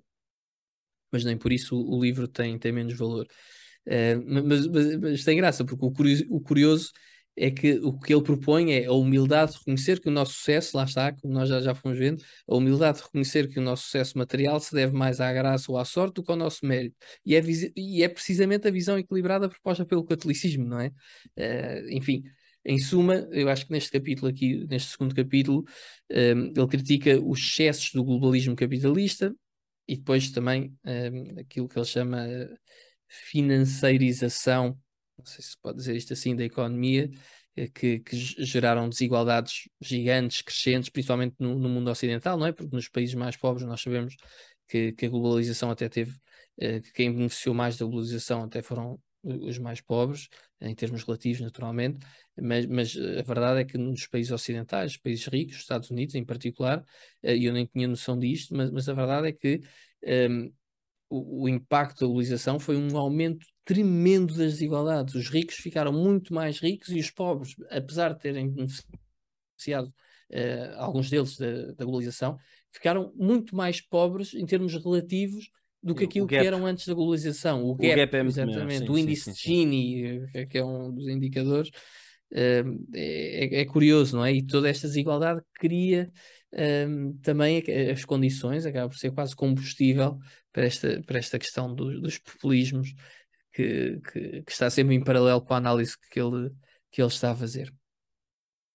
[1.11, 3.25] mas nem por isso o, o livro tem, tem menos valor.
[3.87, 6.91] Uh, mas, mas, mas, tem graça, porque o curioso, o curioso
[7.39, 10.75] é que o que ele propõe é a humildade de reconhecer que o nosso sucesso,
[10.75, 13.83] lá está, como nós já, já fomos vendo, a humildade de reconhecer que o nosso
[13.83, 16.97] sucesso material se deve mais à graça ou à sorte do que ao nosso mérito.
[17.25, 17.41] E é,
[17.77, 20.87] e é precisamente a visão equilibrada proposta pelo catolicismo, não é?
[21.37, 22.23] Uh, enfim,
[22.65, 25.59] em suma, eu acho que neste capítulo aqui, neste segundo capítulo,
[26.11, 29.33] um, eh, ele critica os excessos do globalismo capitalista
[29.87, 32.27] e depois também um, aquilo que ele chama
[33.07, 34.77] financeirização
[35.19, 37.09] não sei se pode dizer isto assim, da economia,
[37.55, 42.51] eh, que, que geraram desigualdades gigantes, crescentes, principalmente no, no, mundo ocidental, não é?
[42.51, 44.15] Porque nos países mais pobres nós sabemos
[44.67, 46.15] que, que a globalização até teve,
[46.59, 50.29] eh, que quem beneficiou mais da globalização até foram os mais pobres,
[50.61, 51.99] em termos relativos, naturalmente,
[52.41, 56.83] mas, mas a verdade é que nos países ocidentais, países ricos, Estados Unidos em particular,
[57.23, 59.61] eh, e eu nem tinha noção disto, mas, mas a verdade é que
[60.03, 60.49] ehm,
[61.09, 65.15] o, o, impacto da globalização foi um aumento tremendo das desigualdades.
[65.15, 69.87] Os ricos ficaram muito mais ricos e os pobres, apesar de terem beneficiado
[70.31, 72.37] uh, alguns deles da, da, globalização,
[72.71, 75.49] ficaram muito mais pobres em termos relativos
[75.81, 77.63] do que aquilo que eram antes da globalização.
[77.63, 80.91] O, o gap, gap é exatamente, sim, o índice de Gini, eh, que é um
[80.91, 84.33] dos indicadores, uh, é, é, curioso, não é?
[84.33, 86.11] E toda esta desigualdade cria
[86.53, 90.17] um, também as condições, acaba por ser quase combustível
[90.51, 92.93] para esta, para esta questão do, dos populismos
[93.53, 96.51] que, que, que, está sempre em paralelo com a análise que ele,
[96.91, 97.71] que ele está a fazer.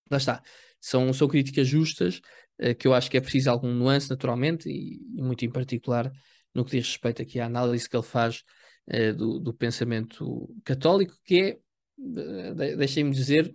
[0.09, 0.41] Lá está.
[0.79, 2.21] São, são críticas justas,
[2.61, 6.11] uh, que eu acho que é preciso algum nuance, naturalmente, e, e, muito em particular
[6.53, 8.43] no que diz respeito aqui à análise que ele faz
[8.87, 11.59] uh, do, do pensamento católico, que é,
[11.99, 13.53] uh, deixem-me dizer,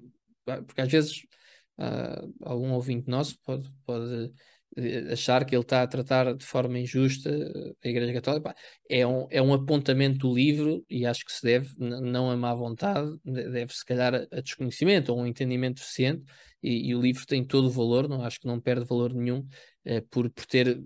[0.67, 1.23] porque às vezes
[1.81, 4.33] uh, algum ouvinte nosso pode, pode
[4.77, 7.31] eh, achar que ele está a tratar de forma injusta
[7.85, 8.55] a Igreja Católica.
[8.89, 12.55] É um, é um apontamento do livro e acho que se deve, não a má
[12.55, 16.25] vontade, deve se calhar a desconhecimento ou um entendimento deficiente.
[16.63, 19.47] E, e, o livro tem todo o valor, não acho que não perde valor nenhum
[19.85, 20.81] eh, por, por ter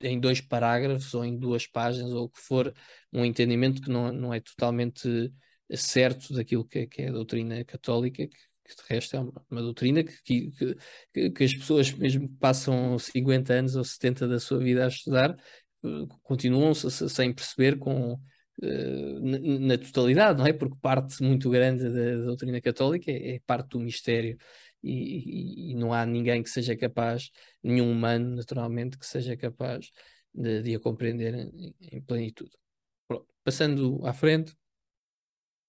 [0.00, 2.72] em dois parágrafos ou em duas páginas ou o que for
[3.12, 5.32] um entendimento que não, não é totalmente
[5.76, 8.36] certo daquilo que, que é a doutrina católica, que,
[8.68, 10.50] que de resto é uma, uma doutrina que,
[11.12, 14.88] que, que, as pessoas, mesmo que passam 50 anos ou 70 da sua vida a
[14.88, 15.36] estudar,
[15.84, 20.52] eh, continuam -se sem perceber com, uh, na, totalidade, não é?
[20.52, 24.36] Porque parte muito grande da, da doutrina católica é, é, parte do mistério.
[24.82, 27.30] E, e, e, não há ninguém que seja capaz,
[27.62, 29.90] nenhum humano, naturalmente, que seja capaz
[30.32, 32.52] de, de a compreender em, em plenitude.
[33.08, 33.26] Pronto.
[33.44, 34.54] Passando à frente,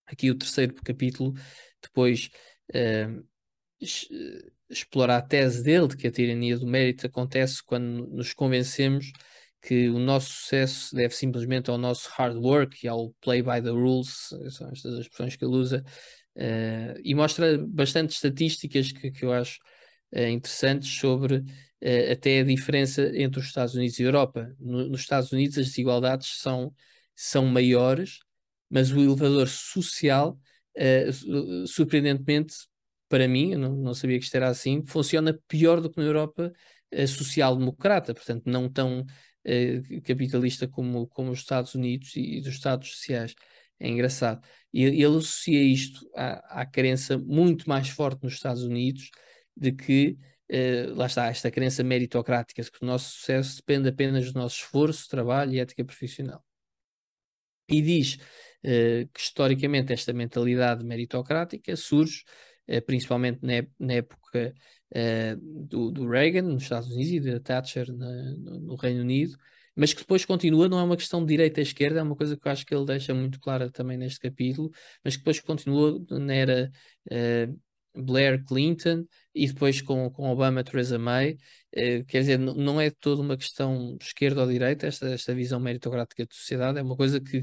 [0.06, 1.34] aqui o terceiro capítulo,
[1.82, 2.30] depois
[2.70, 3.26] uh,
[4.70, 9.12] explorar a tese dele de que a tirania do mérito acontece quando nos convencemos
[9.62, 13.70] que o nosso sucesso deve simplesmente ao nosso hard work e ao play by the
[13.70, 15.84] rules, são estas as expressões que ele usa,
[16.36, 19.60] uh, e mostra bastante estatísticas que, que eu acho
[20.14, 24.56] uh, interessantes sobre uh, até a diferença entre os Estados Unidos e a Europa.
[24.60, 26.74] No, nos Estados Unidos as desigualdades são,
[27.16, 28.20] são maiores,
[28.70, 30.40] mas o elevador social
[30.80, 32.56] uh, surpreendentemente,
[33.08, 36.06] para mim, eu não, não, sabia que isto era assim, funciona pior do que na
[36.06, 36.54] Europa
[36.94, 42.54] uh, social-democrata, portanto, não tão uh, capitalista como, como os Estados Unidos e, e dos
[42.54, 43.36] Estados sociais.
[43.80, 44.46] É engraçado.
[44.74, 49.10] E ele associa isto à, à crença muito mais forte nos Estados Unidos
[49.56, 50.18] de que,
[50.52, 55.10] uh, lá está, esta crença meritocrática, que o nosso sucesso depende apenas do nosso esforço,
[55.10, 56.44] trabalho e ética profissional.
[57.68, 58.18] E diz
[58.62, 62.24] que historicamente esta mentalidade meritocrática surge
[62.86, 64.53] principalmente na, época
[65.41, 69.36] do, do, Reagan nos Estados Unidos e da Thatcher no, no Reino Unido,
[69.76, 72.38] mas que depois continua, não é uma questão de direita e esquerda, é uma coisa
[72.38, 74.70] que eu acho que ele deixa muito clara também neste capítulo,
[75.03, 76.72] mas que depois continua na era
[77.95, 81.38] Blair Clinton e depois com, com Obama Theresa May,
[82.07, 86.36] quer dizer, não é toda uma questão esquerda ou direita, esta, esta visão meritocrática de
[86.36, 87.41] sociedade, é uma coisa que,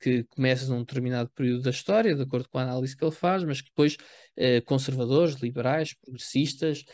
[0.00, 3.42] que começa num determinado período da história, de acordo com a análise que ele faz,
[3.44, 6.84] mas que depois uh, conservadores, liberais, progressistas,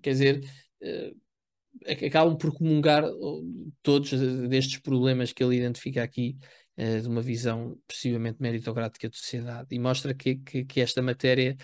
[0.00, 0.40] quer dizer,
[2.06, 3.04] acabam por comungar
[3.82, 4.10] todos
[4.48, 6.36] destes problemas que ele identifica aqui
[6.76, 9.68] uh, de uma visão possivelmente meritocrática de sociedade.
[9.70, 11.56] E mostra que, que, que esta matéria,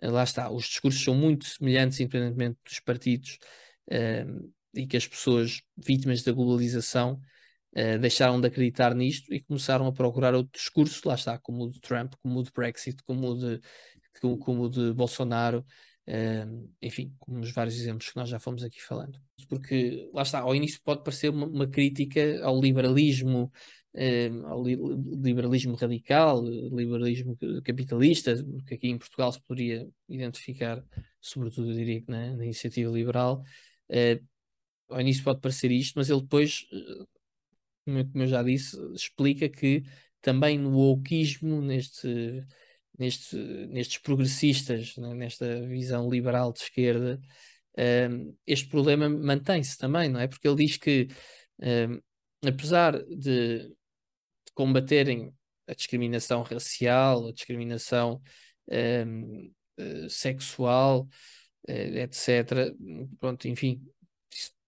[0.00, 3.38] lá está, os discursos são muito semelhantes independentemente dos partidos
[3.88, 7.20] uh, e que as pessoas vítimas da globalização
[8.00, 11.80] deixaram de acreditar nisto e começaram a procurar outro discurso, lá está, como o de
[11.80, 13.60] Trump, como o de Brexit, como o de,
[14.20, 15.64] como, como o de Bolsonaro,
[16.08, 19.20] Uh, enfim, como os vários exemplos que nós já fomos aqui falando.
[19.48, 23.50] Porque, lá está, ao início pode parecer uma, uma crítica ao liberalismo,
[23.92, 24.76] uh, ao li
[25.20, 28.36] liberalismo radical, liberalismo capitalista,
[28.68, 30.80] que aqui em Portugal se poderia identificar,
[31.20, 33.42] sobretudo, eu diria que na, na iniciativa liberal.
[34.88, 36.64] Ao início pode parecer isto, mas ele depois,
[37.86, 39.82] como eu já disse, explica que
[40.20, 42.44] também no wokeismo, neste
[42.98, 43.36] neste,
[43.68, 47.20] nestes progressistas, né, nesta visão liberal de esquerda,
[48.10, 50.26] um, este problema mantém-se também, não é?
[50.26, 51.08] Porque ele diz que,
[51.60, 52.00] um,
[52.48, 53.74] apesar de, de,
[54.54, 55.32] combaterem
[55.66, 58.22] a discriminação racial, a discriminação
[58.68, 61.06] um, uh, sexual,
[61.68, 62.74] uh, etc.,
[63.20, 63.82] pronto, enfim,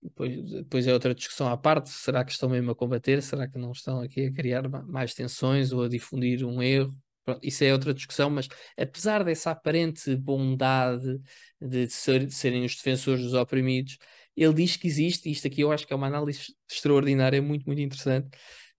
[0.02, 1.90] depois, depois é outra discussão à parte.
[1.90, 3.22] Será que estão mesmo a combater?
[3.22, 6.96] Será que não estão aqui a criar mais tensões ou a difundir um erro?
[7.24, 11.20] Pronto, isso é outra discussão, mas apesar dessa aparente bondade
[11.60, 13.98] de, ser, de serem os defensores dos oprimidos,
[14.34, 17.66] ele diz que existe, e isto aqui eu acho que é uma análise extraordinária, muito,
[17.66, 18.28] muito interessante,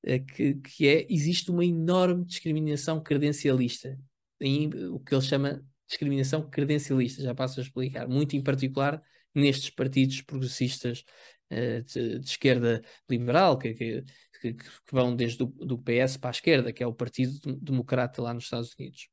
[0.03, 3.95] é que, que é, existe uma enorme discriminação credencialista,
[4.39, 8.99] em, o que ele chama discriminação credencialista, já passo a explicar, muito em particular
[9.39, 11.03] nestes partidos progressistas
[11.51, 14.03] uh, de, de, esquerda liberal, que, que
[14.39, 18.33] que, que vão desde o PS para a esquerda, que é o Partido Democrata lá
[18.33, 19.09] nos Estados Unidos.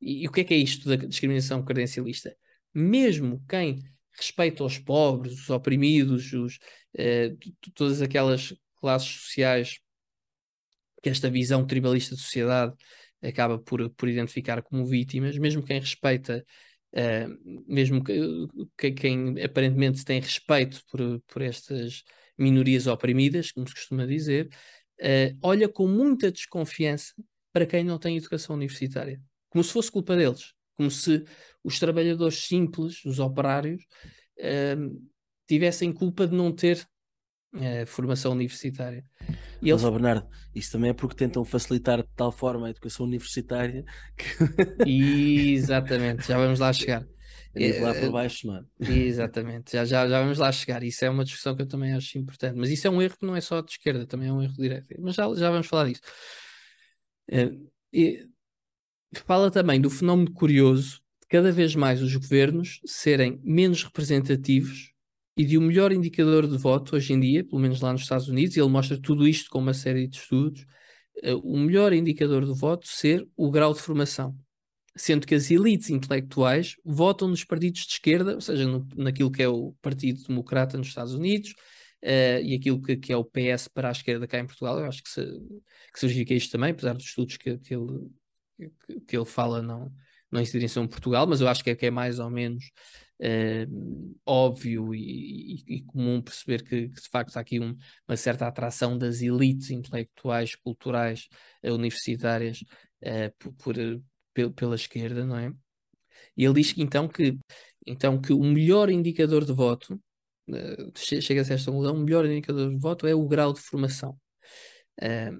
[0.00, 2.36] E, e o que é que é isto da discriminação credencialista?
[2.74, 3.82] Mesmo quem
[4.12, 6.58] respeita os pobres, os oprimidos, os,
[6.96, 7.34] eh,
[7.74, 9.80] todas aquelas classes sociais
[11.02, 12.74] que esta visão tribalista de sociedade
[13.22, 16.44] acaba por, por identificar como vítimas, mesmo quem respeita,
[16.94, 18.18] uh, mesmo que,
[18.76, 22.02] que, quem aparentemente tem respeito por, por estas
[22.38, 24.48] minorias oprimidas, como se costuma dizer,
[25.00, 27.14] uh, olha com muita desconfiança
[27.52, 31.24] para quem não tem educação universitária, como se fosse culpa deles, como se
[31.62, 33.82] os trabalhadores simples, os operários,
[34.38, 35.10] uh,
[35.46, 36.86] tivessem culpa de não ter
[37.88, 39.04] formação universitária.
[39.62, 39.92] E Mas, eles...
[39.92, 43.84] Bernardo, isso também é porque tentam facilitar de tal forma a educação universitária
[44.16, 44.84] que...
[45.54, 47.06] Exatamente, já vamos lá chegar.
[47.52, 48.64] É lá por eh, baixo, mano.
[48.78, 50.84] Exatamente, já, já, já vamos lá chegar.
[50.84, 52.56] Isso é uma discussão que eu também acho importante.
[52.56, 54.54] Mas isso é um erro que não é só de esquerda, também é um erro
[54.54, 54.94] direto.
[55.00, 56.00] Mas já, já vamos falar disso.
[57.28, 57.50] Eh,
[57.92, 58.26] e
[59.26, 64.89] fala também do fenómeno curioso de cada vez mais os governos serem menos representativos
[65.40, 68.28] e de um melhor indicador de voto hoje em dia, pelo menos lá nos Estados
[68.28, 70.66] Unidos, e ele mostra tudo isto com uma série de estudos,
[71.24, 74.36] uh, o melhor indicador de voto ser o grau de formação
[74.94, 79.42] sendo que as elites intelectuais votam nos partidos de esquerda, ou seja, no, naquilo que
[79.42, 81.52] é o Partido Democrata nos Estados Unidos
[82.04, 84.78] uh, e aquilo que, que, é o PS para a esquerda cá em Portugal.
[84.78, 88.10] Eu acho que, se, que significa isto também, apesar dos estudos que, que ele,
[89.06, 89.90] que, ele fala não,
[90.30, 92.64] não incidirem em Portugal, mas eu acho que é, que é mais ou menos
[94.24, 97.76] óbvio e, e, comum perceber que, que, de facto há aqui um,
[98.08, 101.28] uma certa atração das elites intelectuais, culturais,
[101.62, 102.64] universitárias
[103.38, 103.76] por, por
[104.54, 105.52] pela esquerda, não é?
[106.36, 107.36] E ele diz que então que,
[107.86, 110.00] então que o melhor indicador de voto,
[110.48, 114.16] uh, chega-se a esta conclusão, o melhor indicador de voto é o grau de formação.
[115.00, 115.30] É,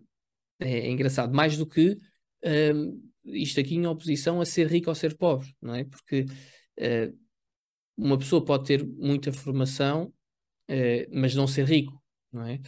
[0.59, 1.97] é, engraçado, mais do que
[3.24, 5.85] isto aqui em oposição a ser rico ou ser pobre, não é?
[5.85, 6.26] Porque
[8.01, 10.12] uma pessoa pode ter muita formação,
[11.12, 12.01] mas não ser rico,
[12.32, 12.61] não é?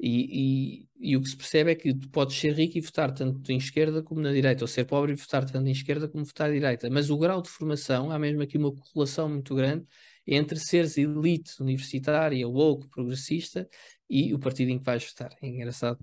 [0.00, 3.12] E, e, e, o que se percebe é que tu podes ser rico e votar
[3.12, 6.24] tanto em esquerda como na direita, ou ser pobre e votar tanto em esquerda como
[6.24, 6.88] votar à direita.
[6.88, 9.84] Mas o grau de formação, há mesmo aqui uma correlação muito grande
[10.24, 13.68] entre seres elite universitária, woke, progressista,
[14.08, 15.36] e o partido em que vais votar.
[15.42, 15.98] É engraçado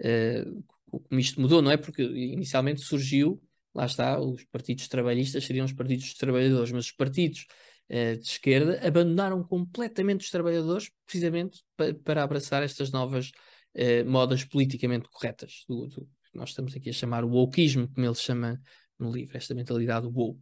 [0.00, 1.76] uh, como isto mudou, não é?
[1.76, 3.42] Porque inicialmente surgiu,
[3.74, 7.46] lá está, os partidos trabalhistas seriam os partidos dos trabalhadores, mas os partidos
[7.88, 13.30] de esquerda abandonaram completamente os trabalhadores precisamente para, para abraçar estas novas
[13.74, 18.14] uh, modas politicamente corretas, do, do, nós estamos aqui a chamar o wokeismo, como ele
[18.14, 18.60] chama
[18.98, 20.40] no livro, esta mentalidade woke.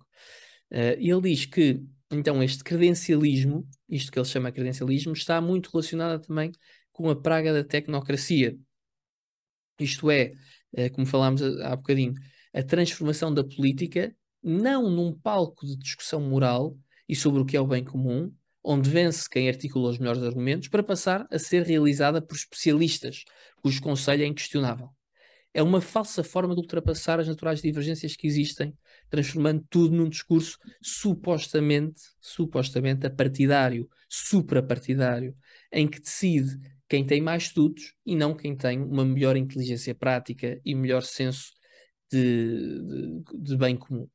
[0.70, 5.70] Uh, ele diz que, então, este credencialismo, isto que ele chama de credencialismo, está muito
[5.70, 6.53] relacionado também
[6.93, 8.57] com a praga da tecnocracia.
[9.78, 10.32] Isto é,
[10.76, 12.14] uh, como falámos há, há bocadinho,
[12.55, 16.76] a transformação da política não num palco de discussão moral
[17.09, 18.32] e sobre o que é o bem comum,
[18.64, 23.24] onde vence quem articula os melhores argumentos, para passar a ser realizada por especialistas,
[23.62, 24.90] cujo conselho é inquestionável
[25.55, 28.74] é uma falsa forma de ultrapassar as naturais divergências que existem,
[29.11, 35.36] transformando tudo num discurso supostamente, supostamente apartidário, suprapartidário,
[35.70, 40.61] em que decide quem tem mais estudos e não quem tem uma melhor inteligência prática
[40.64, 41.53] e melhor senso
[42.11, 44.09] de, de, de bem comum.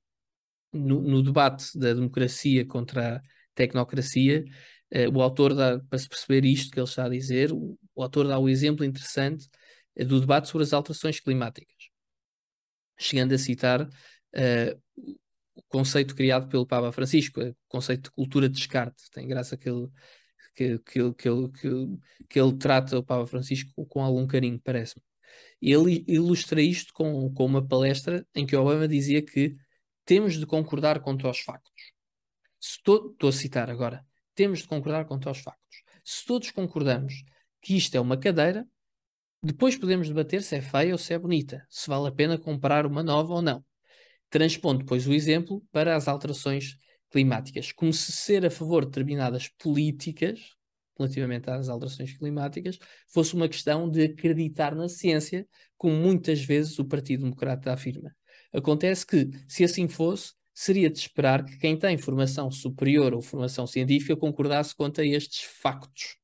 [0.78, 3.22] No, no, debate da democracia contra a
[3.56, 4.46] tecnocracia,
[4.92, 8.04] eh, o autor dá, para se perceber isto que ele está a dizer, o, o
[8.04, 9.48] autor dá o um exemplo interessante
[10.06, 11.90] do debate sobre as alterações climáticas,
[12.98, 14.82] chegando a citar uh,
[15.56, 19.10] o conceito criado pelo Papa Francisco, o conceito de cultura de descarte.
[19.12, 19.88] Tem graça que ele,
[20.56, 21.70] que, que, que, que,
[22.30, 25.04] que ele trata o Papa Francisco com algum carinho, parece-me.
[25.62, 29.56] Ele ilustra isto com, com uma palestra em que Obama dizia que
[30.08, 31.92] temos de concordar quanto aos factos.
[32.62, 34.06] Estou a citar agora.
[34.34, 35.84] Temos de concordar quanto aos factos.
[36.02, 37.26] Se todos concordamos
[37.62, 38.66] que isto é uma cadeira,
[39.44, 42.86] depois podemos debater se é feia ou se é bonita, se vale a pena comprar
[42.86, 43.64] uma nova ou não.
[44.30, 46.78] Transpondo depois o exemplo para as alterações
[47.12, 50.40] climáticas, como se ser a favor de determinadas políticas
[50.98, 52.80] relativamente às alterações climáticas
[53.10, 55.46] fosse uma questão de acreditar na ciência,
[55.78, 58.16] como muitas vezes o Partido Democrata afirma.
[58.54, 63.68] Acontece que, se assim fosse, seria de esperar que quem tem formação superior ou formação
[63.68, 66.18] científica concordasse quanto a estes factos.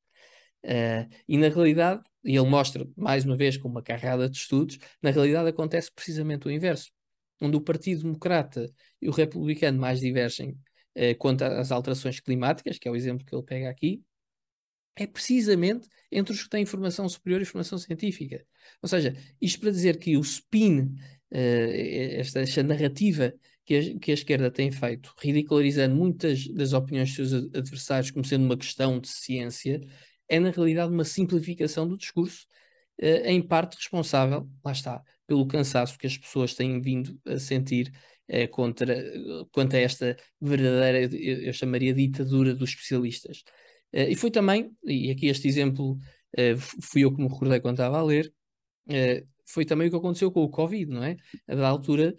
[0.64, 4.78] Uh, e na realidade, e ele mostra mais uma vez com uma carrada de estudos,
[5.02, 6.90] na realidade acontece precisamente o inverso,
[7.40, 8.68] onde o Partido Democrata
[9.00, 10.50] e o Republicano mais divergem
[10.96, 14.02] uh, quanto às alterações climáticas, que é o exemplo que ele pega aqui,
[14.96, 18.44] é precisamente entre os que têm formação superior e formação científica.
[18.80, 20.94] Ou seja, isto para dizer que o spin,
[21.34, 27.30] esta, esta narrativa que a, que a, esquerda tem feito, ridicularizando muitas das opiniões dos
[27.30, 29.80] seus adversários como sendo uma questão de ciência,
[30.28, 32.46] é na realidade uma simplificação do discurso,
[33.02, 37.92] uh, em parte responsável, lá está, pelo cansaço que as pessoas têm vindo a sentir
[38.28, 38.94] uh, contra,
[39.50, 43.42] quanto a esta verdadeira, eu, eu chamaria ditadura dos especialistas.
[43.92, 45.98] Uh, e foi também, e aqui este exemplo
[46.82, 48.32] fui eu que me recordei quando estava a ler,
[49.46, 51.16] foi também o que aconteceu com o Covid, não é?
[51.46, 52.14] A da altura,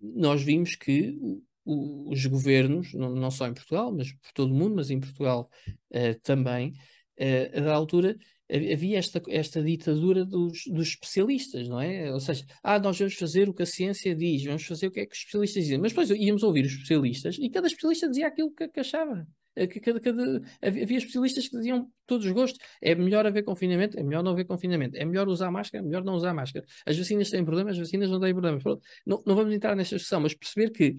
[0.00, 1.16] nós vimos que
[1.64, 5.48] os governos, não, não, só em Portugal, mas por todo o mundo, mas em Portugal
[5.64, 6.72] uh, também,
[7.18, 8.16] uh, a da altura
[8.50, 12.12] havia esta, esta ditadura dos, dos, especialistas, não é?
[12.12, 15.00] Ou seja, ah, nós vamos fazer o que a ciência diz, vamos fazer o que
[15.00, 18.28] é que os especialistas dizem, mas depois íamos ouvir os especialistas e cada especialista dizia
[18.28, 19.26] aquilo que, que achava.
[19.56, 22.60] Eh, que cada, cada, havia especialistas que diziam todos os gostos.
[22.80, 26.04] É melhor haver confinamento, é melhor não haver confinamento, é melhor usar máscara, é melhor
[26.04, 26.64] não usar máscara.
[26.86, 28.62] As vacinas têm problemas, as vacinas não têm problemas.
[29.06, 30.96] Não, não vamos entrar nesta discussão, mas perceber que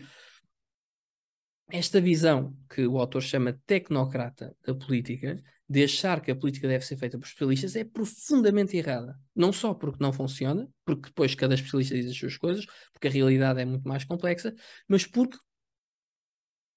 [1.71, 6.85] esta visão que o autor chama tecnocrata da política, de achar que a política deve
[6.85, 9.19] ser feita por especialistas, é profundamente errada.
[9.35, 13.11] Não só porque não funciona, porque depois cada especialista diz as suas coisas, porque a
[13.11, 14.53] realidade é muito mais complexa,
[14.87, 15.37] mas porque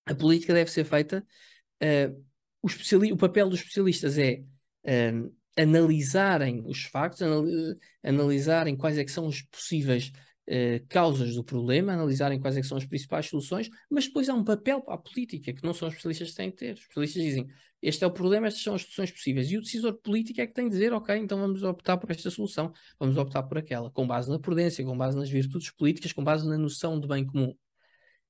[0.06, 1.24] a política deve ser feita.
[1.82, 2.24] Uh,
[2.62, 4.42] o, o, papel dos especialistas é
[4.84, 7.44] uh, analisarem os factos, anal
[8.02, 10.12] analisarem quais é que são os possíveis
[10.50, 14.42] eh, causas do problema, analisarem quais é são as principais soluções, mas depois há um
[14.42, 16.72] papel para a política que não são os especialistas que têm que ter.
[16.72, 17.48] Os especialistas dizem
[17.82, 19.50] este é o problema, estas são as soluções possíveis.
[19.50, 22.30] E o decisor político é que tem de dizer, ok, então vamos optar por esta
[22.30, 26.24] solução, vamos optar por aquela, com base na prudência, com base nas virtudes políticas, com
[26.24, 27.54] base na noção de bem comum.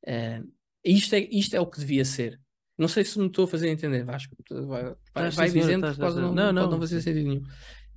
[0.05, 0.53] Uh,
[0.85, 2.41] isto, é, isto é o que devia ser.
[2.79, 4.37] Não sei se me estou a fazer entender, Vasco.
[4.49, 7.43] Vai, vai, vai dizendo que pode não, não, não, não fazer sentido nenhum.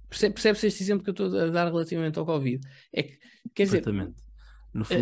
[0.10, 2.60] Percebe-se este exemplo que eu estou a dar relativamente ao Covid?
[2.92, 3.20] É que,
[3.54, 4.14] quer dizer, fundo,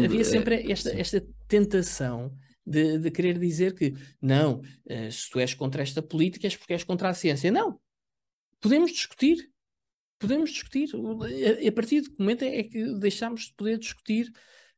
[0.06, 2.32] havia sempre é, esta, esta tentação
[2.66, 6.74] de, de, querer dizer que não, uh, se tu és contra esta política és porque
[6.74, 7.50] és contra a ciência.
[7.50, 7.80] Não.
[8.60, 9.50] Podemos discutir.
[10.20, 10.90] Podemos discutir.
[10.94, 14.32] A, a partir que momento é que deixamos de poder discutir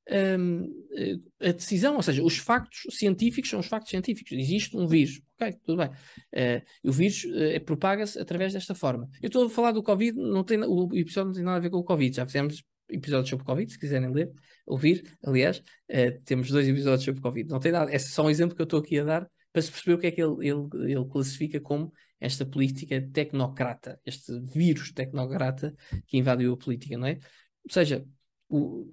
[0.10, 4.32] um, eh, a decisão, ou seja, os factos científicos são os factos científicos.
[4.32, 5.90] Existe um vírus, ok, tudo bem.
[5.90, 9.10] Uh, o vírus uh, propaga-se através desta forma.
[9.22, 11.70] Eu estou a falar do Covid, não tem, o episódio não tem nada a ver
[11.70, 14.32] com o Covid, já fizemos episódios sobre Covid, se quiserem ler,
[14.66, 15.04] ouvir.
[15.24, 17.50] Aliás, uh, temos dois episódios sobre Covid.
[17.50, 19.72] Não tem nada, é só um exemplo que eu estou aqui a dar para se
[19.72, 24.92] perceber o que é que ele, ele, ele classifica como esta política tecnocrata, este vírus
[24.92, 25.76] tecnocrata
[26.08, 27.18] que invadiu a política, não é?
[27.64, 28.06] Ou seja,
[28.48, 28.88] o,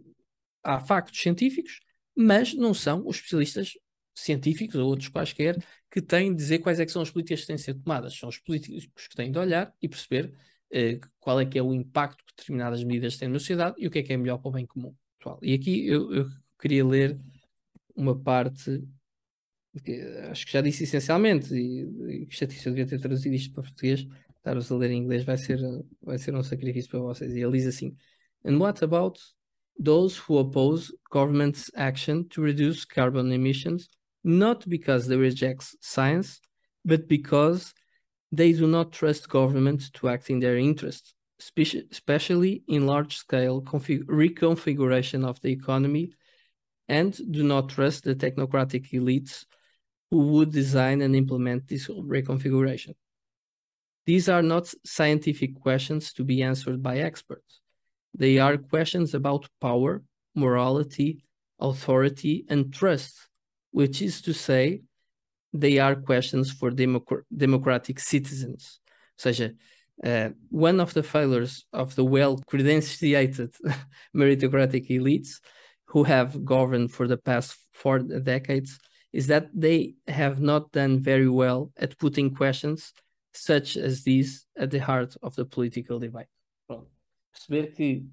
[0.63, 1.81] há factos científicos,
[2.17, 3.73] mas não são os especialistas
[4.15, 7.47] científicos ou outros quaisquer que têm de dizer quais é que são as políticas que
[7.47, 8.17] têm de ser tomadas.
[8.17, 10.35] São os políticos que têm de olhar e perceber
[10.71, 13.91] eh, qual é que é o impacto que determinadas medidas têm na sociedade e o
[13.91, 14.95] que é que é melhor para o bem comum.
[15.43, 16.27] E aqui eu, eu
[16.59, 17.19] queria ler
[17.95, 18.83] uma parte
[19.85, 20.01] que
[20.31, 24.07] acho que já disse essencialmente e, e chatice, eu devia ter traduzido isto para português,
[24.37, 25.61] estar-vos a ler em inglês vai ser,
[26.03, 27.35] vai ser um sacrifício para vocês.
[27.35, 27.97] E ele diz assim:
[28.45, 29.21] And what about
[29.79, 33.89] those who oppose government's action to reduce carbon emissions
[34.25, 36.41] not because they reject science,
[36.85, 37.73] but because
[38.33, 45.27] they do not trust government to act in their interest, especially in large scale reconfiguration
[45.27, 46.13] of the economy,
[46.89, 49.45] and do not trust the technocratic elites
[50.11, 52.95] who would design and implement this reconfiguration.
[54.05, 57.61] These are not scientific questions to be answered by experts.
[58.15, 60.03] They are questions about power,
[60.35, 61.25] morality,
[61.61, 63.29] authority, and trust
[63.71, 64.83] which is to say,
[65.53, 68.81] they are questions for democ democratic citizens.
[69.17, 69.55] Ou seja,
[70.05, 73.55] uh, one of the failures of the well-credentiated
[74.17, 75.41] meritocratic elites
[75.87, 78.79] who have governed for the past four decades
[79.13, 82.93] is that they have not done very well at putting questions
[83.33, 86.27] such as these at the heart of the political debate.
[86.67, 86.98] Pronto.
[87.39, 88.05] Perceber que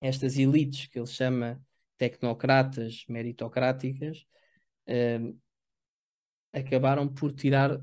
[0.00, 1.60] estas elites que ele chama
[1.98, 4.24] tecnocratas meritocráticas
[4.88, 5.38] uh,
[6.52, 7.80] acabaram por tirar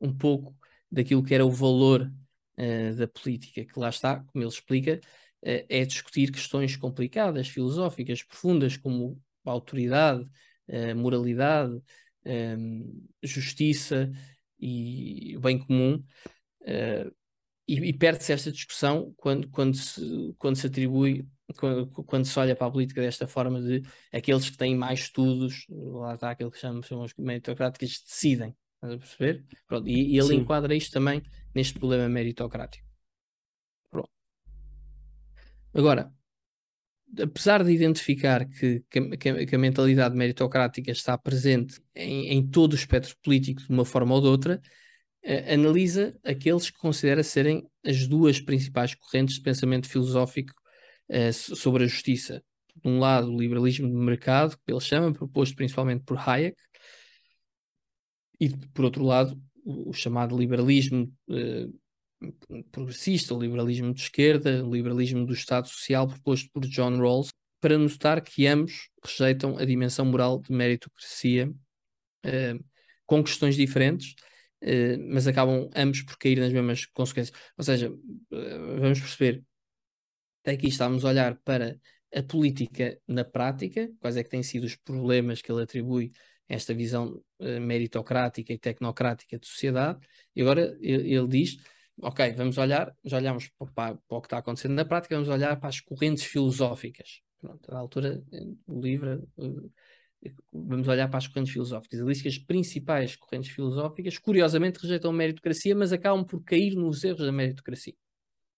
[0.00, 0.54] um pouco
[0.90, 2.12] daquilo que era o valor
[2.58, 5.00] uh, da política, que lá está, como ele explica,
[5.42, 10.26] uh, é discutir questões complicadas, filosóficas, profundas, como autoridade,
[10.96, 11.78] moralidade,
[13.22, 14.10] justiça
[14.58, 16.02] e bem comum.
[17.66, 22.56] E, e perde-se esta discussão quando, quando, se, quando se atribui quando, quando, se olha
[22.56, 26.58] para a política desta forma de aqueles que têm mais estudos, lá está aquilo que
[26.58, 28.56] chamamos, chamamos meritocráticos, decidem.
[28.76, 29.44] Estás a perceber?
[29.66, 30.36] Pronto, e, e ele Sim.
[30.36, 31.22] enquadra isto também
[31.54, 32.86] neste problema meritocrático.
[33.90, 34.10] Pronto.
[35.72, 36.12] Agora,
[37.20, 42.76] apesar de identificar que, que, que, a mentalidade meritocrática está presente em, em todo o
[42.76, 44.60] espectro político de uma forma ou de outra,
[45.24, 50.52] analisa aqueles que considera serem as duas principais correntes de pensamento filosófico
[51.08, 52.42] uh, sobre a justiça.
[52.76, 56.56] De um lado, o liberalismo de mercado, que ele chama, proposto principalmente por Hayek,
[58.40, 65.24] e por outro lado, o, chamado liberalismo uh, progressista, o liberalismo de esquerda, o liberalismo
[65.24, 67.28] do Estado Social, proposto por John Rawls,
[67.60, 71.50] para notar que ambos rejeitam a dimensão moral de meritocracia
[73.06, 74.14] com questões diferentes,
[75.08, 77.36] mas acabam ambos por cair nas mesmas consequências.
[77.56, 77.92] Ou seja,
[78.30, 79.44] vamos perceber,
[80.44, 81.78] aqui estamos a olhar para
[82.14, 86.12] a política na prática, quais é que têm sido os problemas que ele atribui
[86.48, 89.98] a esta visão uh, meritocrática e tecnocrática de sociedade,
[90.34, 91.56] e agora ele, diz,
[92.00, 95.58] ok, vamos olhar, já olhamos para, para, o que está acontecendo na prática, vamos olhar
[95.58, 97.20] para as correntes filosóficas.
[97.40, 98.22] Pronto, na altura,
[98.66, 99.28] o livro,
[100.52, 101.98] vamos olhar para as correntes filosóficas.
[101.98, 106.74] Ele diz que as principais correntes filosóficas, curiosamente, rejeitam a meritocracia, mas acabam por cair
[106.74, 107.94] nos erros da meritocracia.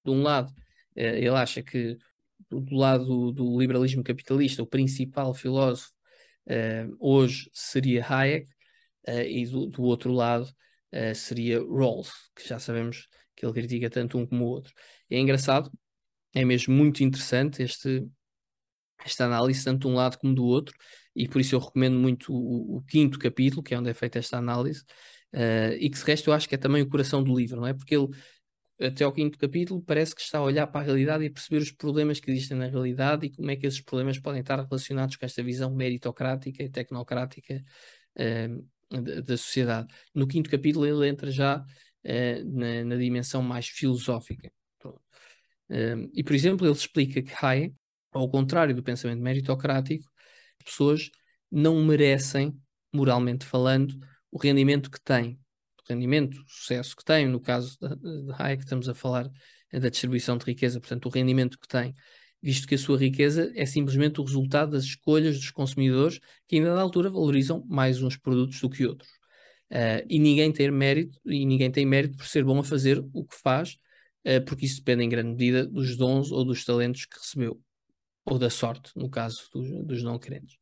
[0.04, 0.52] De um lado,
[0.94, 1.96] eh, ele acha que
[2.50, 5.90] do lado do liberalismo capitalista, o principal filósofo
[6.46, 8.46] uh, hoje seria Hayek,
[9.08, 10.48] uh, e do, do, outro lado
[11.14, 14.72] seria Rawls, que já sabemos que ele critica tanto um como o outro.
[15.10, 15.70] É engraçado,
[16.32, 18.06] é mesmo muito interessante este,
[19.04, 20.74] esta análise, tanto de um lado como do outro,
[21.16, 24.18] e por isso eu recomendo muito o, o quinto capítulo, que é onde é feita
[24.18, 24.84] esta análise,
[25.78, 27.74] e que se resta eu acho que é também o coração do livro, não é?
[27.74, 28.08] Porque ele
[28.80, 31.70] até ao quinto capítulo, parece que está a olhar para a realidade e perceber os
[31.70, 35.24] problemas que existem na realidade e como é que esses problemas podem estar relacionados com
[35.24, 37.64] esta visão meritocrática e tecnocrática
[38.18, 39.88] uh, da, da, sociedade.
[40.14, 44.50] No quinto capítulo, ele entra já uh, na, na, dimensão mais filosófica.
[44.84, 47.74] Uh, e, por exemplo, ele explica que Hayek,
[48.12, 50.06] ao contrário do pensamento meritocrático,
[50.66, 51.10] pessoas
[51.50, 52.54] não merecem,
[52.92, 53.96] moralmente falando,
[54.30, 55.38] o rendimento que têm.
[55.88, 59.30] Rendimento, o sucesso que tem, no caso de Hayek estamos a falar
[59.72, 61.94] da distribuição de riqueza, portanto o rendimento que tem,
[62.42, 66.74] visto que a sua riqueza é simplesmente o resultado das escolhas dos consumidores que ainda
[66.74, 69.10] na altura valorizam mais uns produtos do que outros.
[69.70, 73.24] Uh, e ninguém tem mérito, e ninguém tem mérito por ser bom a fazer o
[73.24, 73.76] que faz,
[74.24, 77.60] uh, porque isso depende em grande medida dos dons ou dos talentos que recebeu,
[78.26, 80.56] ou da sorte, no caso dos, dos não crentes.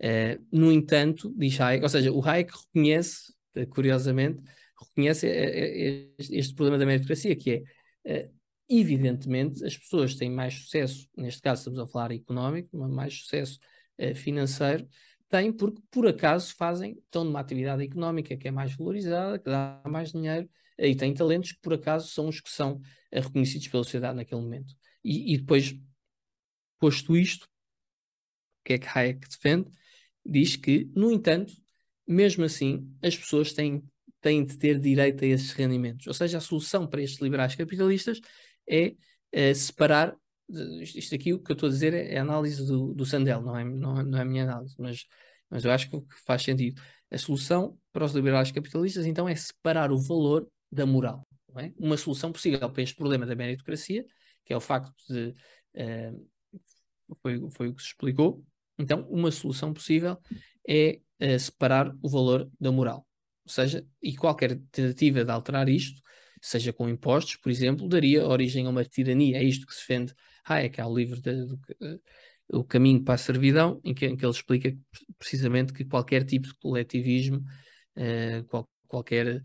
[0.00, 3.32] Uh, no entanto, diz Hayek, ou seja, o Hayek reconhece,
[3.70, 4.42] curiosamente,
[4.80, 7.62] reconhece este, este problema da meritocracia, que
[8.04, 8.30] é
[8.68, 13.60] evidentemente as pessoas têm mais sucesso, neste caso estamos a falar económico, mais sucesso
[14.16, 14.88] financeiro,
[15.32, 19.80] têm porque por acaso fazem, estão numa atividade económica que é mais valorizada, que dá
[19.86, 20.48] mais dinheiro
[20.78, 24.42] e têm talentos que por acaso são os que são eh, reconhecidos pela sociedade naquele
[24.42, 24.74] momento.
[25.02, 25.74] E, e depois,
[26.82, 29.70] posto isto, o que é que Hayek defende?
[30.26, 31.52] Diz que, no entanto,
[32.06, 33.84] mesmo assim, as pessoas têm,
[34.20, 36.08] têm de ter direito a esses rendimentos.
[36.08, 38.20] Ou seja, a solução para estes liberais capitalistas
[38.68, 38.96] é,
[39.30, 40.16] é separar
[40.82, 43.40] isto aqui, o que eu estou a dizer é, é a análise do, do Sandel,
[43.40, 45.06] não é, não, não é a minha análise, mas,
[45.48, 46.82] mas eu acho que faz sentido.
[47.10, 51.26] A solução para os liberais capitalistas, então, é separar o valor da moral.
[51.56, 51.72] É?
[51.78, 54.04] Uma solução possível para este problema da meritocracia,
[54.44, 55.34] que é o facto de.
[55.74, 56.31] Uh,
[57.20, 58.44] foi, foi o que se explicou.
[58.78, 60.18] Então, uma solução possível
[60.68, 63.06] é uh, separar o valor da moral.
[63.44, 66.00] Ou seja, e qualquer tentativa de alterar isto,
[66.40, 69.38] seja com impostos, por exemplo, daria origem a uma tirania.
[69.38, 71.60] É isto que se defende há o livro de, do,
[72.52, 74.76] O Caminho para a Servidão, em que, em que ele explica
[75.18, 77.38] precisamente que qualquer tipo de coletivismo,
[77.96, 79.36] uh, qual, qualquer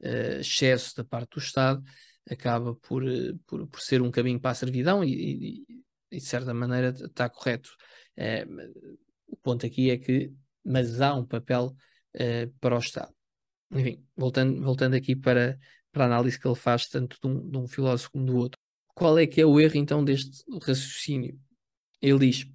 [0.00, 1.82] uh, excesso da parte do Estado,
[2.30, 5.83] acaba por, uh, por, por, ser um caminho para a servidão e, e,
[6.14, 7.70] e de certa maneira está correto.
[9.28, 10.32] o ponto aqui é que,
[10.64, 11.74] mas há um papel
[12.60, 13.12] para o Estado.
[13.72, 15.58] Enfim, voltando, voltando aqui para,
[15.90, 18.58] para a análise que ele faz tanto de um, de um filósofo como do outro.
[18.94, 21.38] Qual é que é o erro então deste raciocínio?
[22.00, 22.46] Ele diz: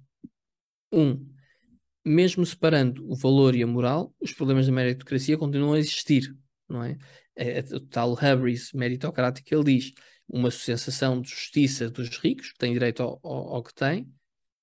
[0.90, 1.28] um,
[2.04, 6.34] mesmo separando o valor e a moral, os problemas da meritocracia continuam a existir,
[6.66, 6.96] não é?
[7.36, 9.92] é, é o tal hubris meritocrático ele diz
[10.32, 14.08] uma sensação de justiça dos ricos, que têm direito ao, ao, ao que têm,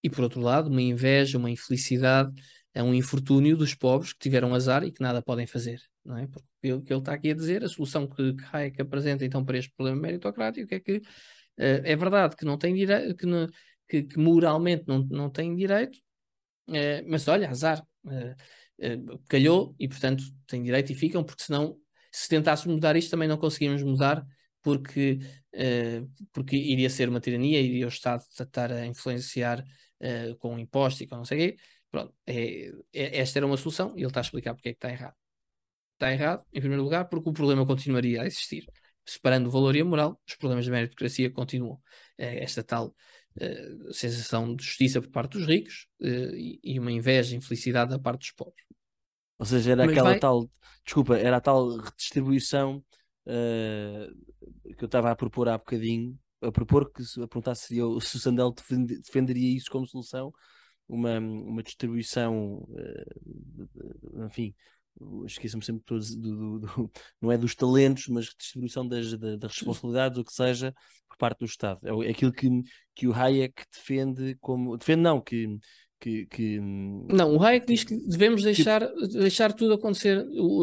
[0.03, 2.31] e por outro lado, uma inveja, uma infelicidade,
[2.73, 6.27] é um infortúnio dos pobres que tiveram azar e que nada podem fazer, não é?
[6.27, 9.57] Porque o que ele está aqui a dizer, a solução que Hayek apresenta então para
[9.57, 11.01] este problema meritocrático é que
[11.57, 13.25] Uh, é verdade que não tem direito, que,
[13.89, 15.97] que, que, moralmente não, não tem direito,
[16.69, 21.75] uh, mas olha, azar, uh, calhou e portanto tem direito e ficam, porque senão,
[22.11, 24.23] se tentássemos mudar isto, também não conseguimos mudar,
[24.67, 25.19] porque,
[26.33, 29.63] porque iria ser uma tirania, iria o Estado estar a influenciar
[30.39, 31.57] com impostos e com não sei o quê.
[31.89, 34.77] Pronto, é, é, esta era uma solução e ele está a explicar porque é que
[34.77, 35.15] está errado.
[35.93, 38.65] Está errado, em primeiro lugar, porque o problema continuaria a existir
[39.07, 41.81] separando o valor e a moral, os problemas da meritocracia continuam.
[42.17, 42.93] É esta tal
[43.37, 47.91] uh, sensação de justiça por parte dos ricos uh, e, e, uma inveja e infelicidade
[47.91, 48.65] da parte dos pobres.
[49.39, 50.19] Ou seja, era Mas aquela vai...
[50.19, 50.49] tal,
[50.83, 52.83] desculpa, era a tal redistribuição
[53.27, 57.99] uh, que eu estava a propor há bocadinho, a propor que a perguntar se, eu,
[57.99, 58.53] se o Sandel
[59.03, 60.31] defenderia isso como solução,
[60.87, 62.65] uma, uma distribuição,
[64.25, 64.55] enfim,
[65.25, 70.17] esqueço-me sempre do, do, do, não é dos talentos, mas distribuição das, das, das responsabilidades,
[70.17, 70.73] o que seja,
[71.07, 71.79] por parte do Estado.
[71.83, 72.49] É, é aquilo que,
[72.95, 74.77] que o Hayek defende como.
[74.77, 75.57] Defende, não, que,
[75.99, 80.17] que, que, não, o Hayek diz que devemos deixar, que, deixar tudo acontecer.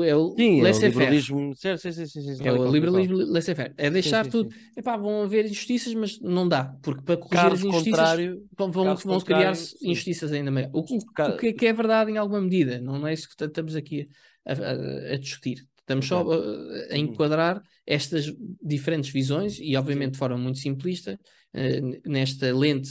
[0.06, 1.54] É o sim, é o liberalismo.
[1.56, 3.74] Sim, sim, sim, sim, é o liberalismo laissez-faire.
[3.76, 4.54] É deixar tudo.
[4.76, 9.20] Epá, vão haver injustiças, mas não dá, porque para corrigir caso as injustiças vão, vão,
[9.20, 10.72] criar injustiças ainda maiores.
[10.72, 13.74] O, o, o, que, que é verdade em alguma medida, não é isso que estamos
[13.74, 14.08] aqui
[14.46, 15.66] a, a, a discutir.
[15.80, 16.86] Estamos só a, a, uhum.
[16.92, 18.32] enquadrar estas
[18.62, 21.18] diferentes visões e, obviamente, de forma muito simplista,
[21.54, 22.90] uh, nesta lente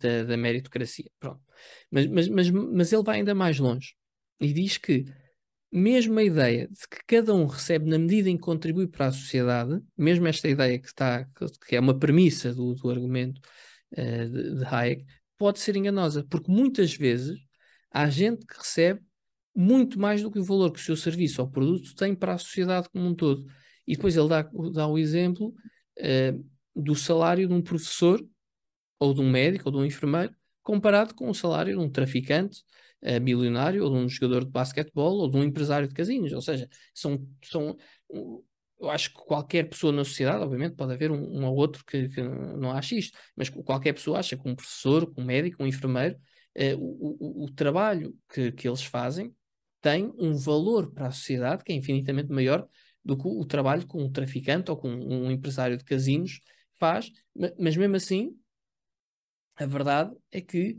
[0.00, 1.10] da, da meritocracia.
[1.20, 1.40] Pronto.
[1.90, 3.94] Mas, mas, mas, mas ele vai ainda mais longe
[4.40, 5.04] e diz que,
[5.70, 9.12] mesmo a ideia de que cada um recebe na medida em que contribui para a
[9.12, 11.26] sociedade, mesmo esta ideia que, está,
[11.66, 13.40] que é uma premissa do, do argumento
[13.92, 15.04] uh, de, de Hayek,
[15.36, 17.38] pode ser enganosa, porque muitas vezes
[17.90, 19.00] há gente que recebe
[19.54, 22.38] muito mais do que o valor que o seu serviço ou produto tem para a
[22.38, 23.44] sociedade como um todo.
[23.86, 24.42] E depois ele dá,
[24.72, 25.54] dá o exemplo
[25.98, 28.24] uh, do salário de um professor,
[28.98, 30.34] ou de um médico, ou de um enfermeiro,
[30.64, 32.62] comparado com o salário de um traficante
[33.02, 36.32] uh, milionário, ou de um jogador de basquetebol, ou de um empresário de casinos.
[36.32, 37.76] Ou seja, são, são
[38.80, 42.08] eu acho que qualquer pessoa na sociedade, obviamente, pode haver um, um ou outro que,
[42.08, 46.16] que, não acha isto, mas qualquer pessoa acha que um professor, um médico, um enfermeiro,
[46.56, 49.34] uh, o, o, o, trabalho que, que eles fazem
[49.80, 52.66] tem um valor para a sociedade que é infinitamente maior
[53.04, 56.40] do que o trabalho que um traficante ou com um empresário de casinos
[56.78, 57.10] faz,
[57.58, 58.34] mas mesmo assim,
[59.56, 60.76] a verdade é que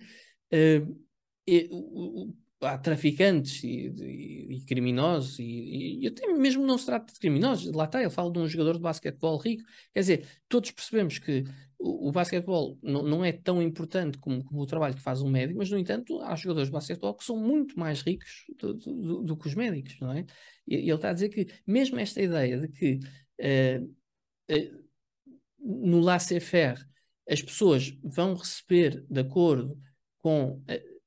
[0.54, 7.20] uh, há traficantes e, e, e criminosos, e, e, até mesmo não se trata de
[7.20, 11.20] criminosos, lá está, ele fala de um jogador de basquetebol rico, quer dizer, todos percebemos
[11.20, 11.44] que
[11.78, 15.30] o, o basquetebol não, não é tão importante como, como, o trabalho que faz um
[15.30, 19.24] médico, mas no entanto há jogadores de basquetebol que são muito mais ricos do, do,
[19.24, 20.26] do que os médicos, não é?
[20.68, 23.00] E ele está a dizer que mesmo esta ideia de que
[23.42, 23.84] uh,
[24.52, 24.86] uh,
[25.60, 26.84] no laissez-faire
[27.30, 29.78] as pessoas vão receber de acordo
[30.20, 30.62] com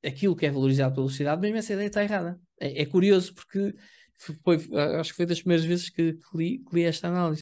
[0.05, 2.39] aquilo que é valorizado pela sociedade, mesmo essa ideia está errada.
[2.59, 3.75] É, é curioso porque
[4.15, 4.57] foi,
[4.99, 7.41] acho que foi das primeiras vezes que, li, que li, esta análise.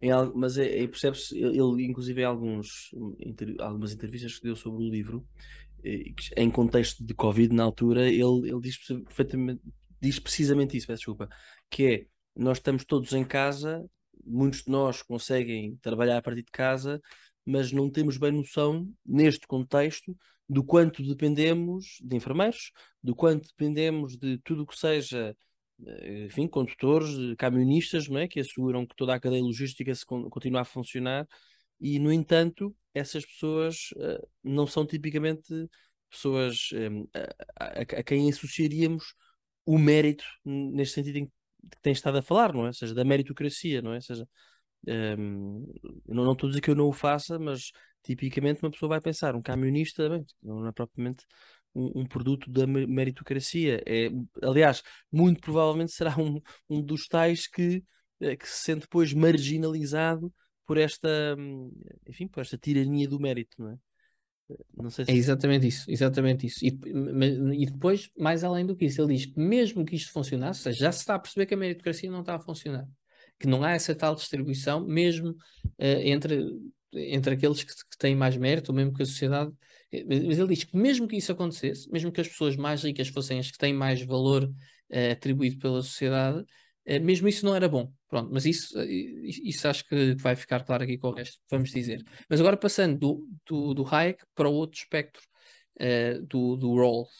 [0.00, 2.90] Em, mas é, é, percebe-se, ele, inclusive em alguns,
[3.20, 5.26] inter, algumas entrevistas que deu sobre o livro,
[6.36, 9.60] em contexto de Covid na altura, ele, ele diz perfeitamente
[10.04, 11.28] diz precisamente isso, peço desculpa,
[11.70, 12.06] que é
[12.36, 13.84] nós estamos todos em casa,
[14.24, 17.00] muitos de nós conseguem trabalhar a partir de casa,
[17.44, 20.16] mas não temos bem noção, neste contexto,
[20.48, 22.72] do quanto dependemos de enfermeiros,
[23.02, 25.36] do quanto dependemos de tudo o que seja,
[25.86, 28.28] eh, enfim, condutores, camionistas, não é?
[28.28, 31.26] que asseguram que toda a cadeia logística se continue a funcionar,
[31.80, 35.68] e, no entanto, essas pessoas uh, não são tipicamente
[36.08, 36.70] pessoas
[37.56, 39.14] a, a, a, quem associaríamos
[39.66, 41.32] o mérito neste sentido em que
[41.82, 42.68] tem estado a falar, não é?
[42.68, 43.96] Ou seja, da meritocracia, não é?
[43.96, 44.28] Ou seja,
[44.88, 45.66] um,
[46.06, 47.70] não, não estou a dizer que eu não o faça, mas
[48.02, 51.24] tipicamente uma pessoa vai pensar, um camionista, bem, não é propriamente
[51.74, 53.82] um, um, produto da meritocracia.
[53.86, 54.08] É,
[54.42, 57.82] aliás, muito provavelmente será um, um dos tais que,
[58.20, 60.32] eh, que se sente depois marginalizado
[60.66, 61.08] por esta,
[61.38, 61.72] hum,
[62.08, 63.76] enfim, por esta tirania do mérito, não é?
[64.76, 65.12] Não sei é se...
[65.12, 66.64] É exatamente isso, exatamente isso.
[66.64, 70.72] E, e, depois, mais além do que isso, ele diz que mesmo que isto funcionasse,
[70.72, 72.86] já se está a perceber que a meritocracia não está a funcionar,
[73.38, 76.44] que não há essa tal distribuição, mesmo uh, entre,
[76.92, 79.52] entre aqueles que, que, têm mais mérito, ou mesmo que a sociedade.
[79.92, 83.08] Eh, mas ele diz que mesmo que isso acontecesse, mesmo que as pessoas mais ricas
[83.08, 87.68] fossem as que têm mais valor uh, atribuído pela sociedade, uh, mesmo isso não era
[87.68, 87.92] bom.
[88.08, 92.02] Pronto, mas isso, isso acho que vai ficar claro aqui com o resto, vamos dizer.
[92.28, 95.22] Mas agora passando do, do, do Hayek para o outro espectro
[96.28, 97.10] do, do Rawls,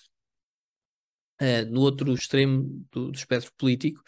[1.41, 4.03] uh, no outro extremo do, do espectro político,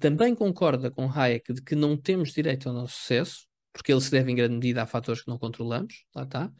[0.00, 4.10] também concorda com Hayek de que não temos direito ao nosso sucesso, porque ele se
[4.10, 6.50] deve em grande medida a fatores que não controlamos, lá está.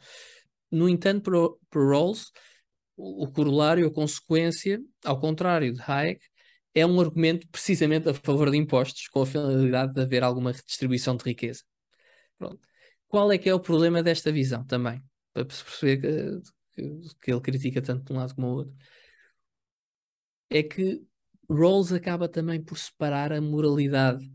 [0.69, 2.31] No entanto, para, Rawls,
[2.95, 6.23] o, corolário, a consequência, ao contrário de Hayek,
[6.75, 11.15] é um argumento precisamente a favor de impostos, com a finalidade de haver alguma redistribuição
[11.17, 11.63] de riqueza.
[12.37, 12.59] Pronto.
[13.07, 15.01] Qual é que é o problema desta visão também?
[15.33, 18.75] Para perceber que, que, que ele critica tanto de um lado como do outro.
[20.49, 21.01] É que
[21.49, 24.29] Rawls acaba também por separar a moralidade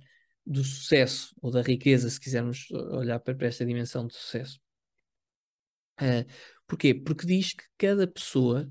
[0.45, 4.61] do sucesso ou da riqueza, se quisermos olhar para esta dimensão de sucesso.
[6.01, 6.27] Uh,
[6.67, 6.95] porquê?
[6.95, 8.69] Porque diz que cada pessoa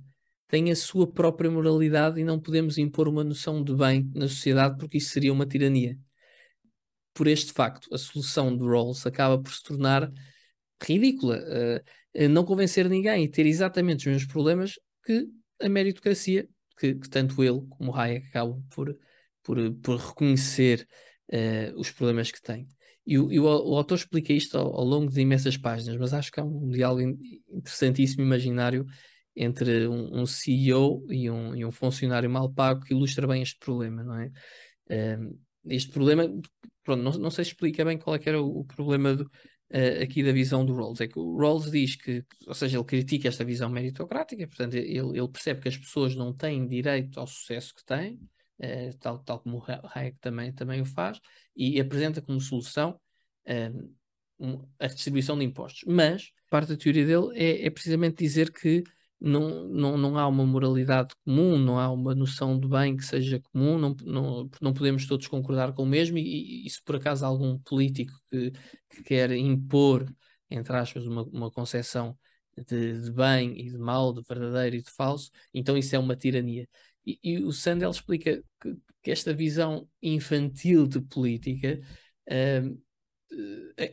[0.48, 4.78] tem a sua própria moralidade e não podemos impor uma noção de bem na sociedade
[4.78, 5.98] porque isso seria uma tirania.
[7.14, 10.12] Por este facto, a solução de Rawls acaba por se tornar
[10.84, 14.74] ridícula, uh, não convencer ninguém e ter exatamente os mesmos problemas
[15.06, 15.28] que
[15.62, 16.50] a meritocracia,
[16.82, 18.98] que, que tanto ele como Hayek acabam por,
[19.44, 20.88] por, por reconhecer
[21.32, 22.68] uh, os problemas que têm.
[23.06, 26.14] E, o, e o, o, autor explica isto ao, ao, longo de imensas páginas, mas
[26.14, 27.02] acho que é um diálogo
[27.52, 28.86] interessantíssimo, imaginário,
[29.36, 33.60] entre um, um CEO e um, e um, funcionário mal pago que ilustra bem este
[33.60, 34.32] problema, não é?
[35.20, 36.28] Um, este problema,
[36.84, 39.30] pronto, não, não sei se explica bem qual é que era o, o problema do,
[39.74, 41.02] uh, aqui da visão do Rawls.
[41.02, 45.18] É que o Rawls diz que, ou seja, ele critica esta visão meritocrática, portanto, ele,
[45.18, 48.20] ele percebe que as pessoas não têm direito ao sucesso que têm,
[48.60, 51.20] uh, tal, tal como o Hayek também, também o faz,
[51.56, 53.00] e apresenta como solução
[54.40, 55.84] um, a distribuição de impostos.
[55.88, 58.84] Mas parte da teoria dele é, é precisamente dizer que
[59.22, 63.40] não, não, não há uma moralidade comum, não há uma noção de bem que seja
[63.40, 67.24] comum, não, não, não podemos todos concordar com o mesmo, e, e se por acaso
[67.24, 68.52] algum político que,
[68.90, 70.12] que quer impor,
[70.50, 72.18] entre aspas, uma, uma concepção
[72.68, 76.16] de, de, bem e de mal, de verdadeiro e de falso, então isso é uma
[76.16, 76.68] tirania.
[77.06, 81.80] E, e o Sandel explica que, que, esta visão infantil de política
[82.28, 82.82] uh,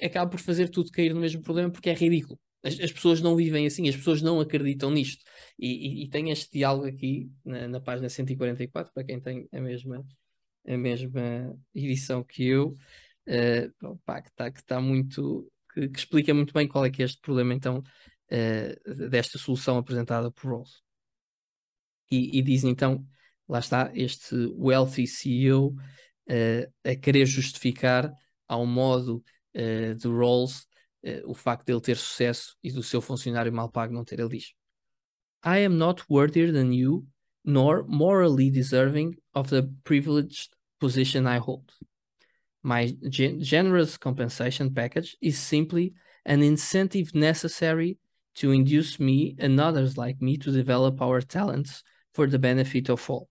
[0.05, 2.39] acaba por fazer tudo cair no mesmo problema porque é ridículo.
[2.63, 5.25] As, as, pessoas não vivem assim, as pessoas não acreditam nisto.
[5.59, 9.61] E, e, e tem este diálogo aqui na, na, página 144, para quem tem a
[9.61, 10.05] mesma,
[10.67, 12.77] a mesma edição que eu,
[13.29, 15.51] uh, pá, que está tá muito.
[15.73, 19.79] Que, que, explica muito bem qual é que é este problema, então, uh, desta solução
[19.79, 20.83] apresentada por Rawls.
[22.11, 23.07] E, e diz então,
[23.49, 25.77] lá está, este wealthy CEO uh,
[26.27, 28.13] eh, a querer justificar
[28.47, 29.23] ao modo
[29.55, 30.68] de Rawls uh,
[31.03, 34.19] Eh, o facto de ele ter sucesso e do seu funcionário mal pago não ter.
[34.19, 34.55] Ele diz:
[35.45, 37.07] I am not worthier than you,
[37.45, 41.73] nor morally deserving of the privileged position I hold.
[42.63, 45.95] My gen generous compensation package is simply
[46.25, 47.99] an incentive necessary
[48.35, 53.09] to induce me and others like me to develop our talents for the benefit of
[53.09, 53.29] all.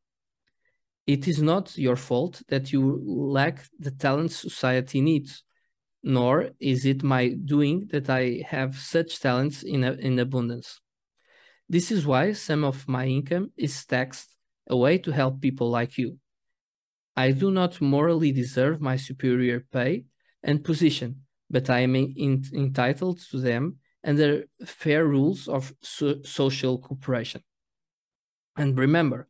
[1.05, 5.43] It is not your fault that you lack the talents society needs,
[6.07, 10.79] nor is it my doing that I have such talents in, in abundance.
[11.67, 14.33] This is why some of my income is taxed
[14.67, 16.17] away to help people like you.
[17.17, 20.05] I do not morally deserve my superior pay
[20.41, 26.77] and position, but I am in, entitled to them under fair rules of so, social
[26.77, 27.43] cooperation.
[28.55, 29.27] And remember,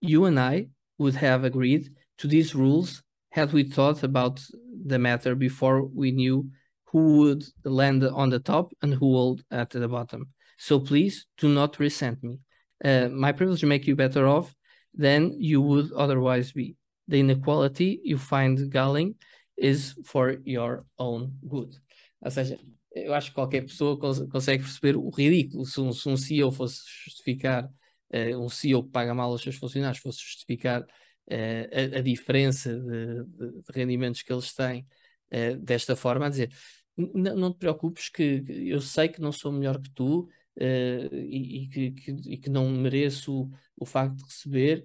[0.00, 0.68] you and I
[0.98, 4.40] would have agreed to these rules had we thought about
[4.86, 6.48] the matter before we knew
[6.86, 10.28] who would land on the top and who would at the bottom.
[10.58, 12.38] So please do not resent me.
[12.84, 14.54] Uh, my privilege make you better off
[14.94, 16.76] than you would otherwise be.
[17.08, 19.14] the inequality you find galling
[19.56, 21.76] is for your own good.
[22.24, 22.58] Ou seja,
[22.94, 25.66] eu acho que qualquer pessoa cons consegue perceber o ridículo.
[25.66, 27.68] Se um, se um CEO fosse justificar,
[28.12, 30.86] uh, um CEO que paga mal aos seus funcionários, fosse justificar
[31.30, 34.86] uh, a, a, diferença de, de, de, rendimentos que eles têm
[35.32, 36.52] uh, desta forma, a dizer:
[36.96, 40.28] não te preocupes, que eu sei que não sou melhor que tu.
[40.54, 44.84] E, e, que, que, e, que, não mereço o, o facto de receber,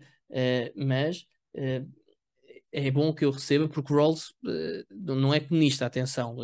[0.74, 1.28] mas
[2.72, 6.38] é bom que eu receba, porque Rawls uh, não é comunista, atenção.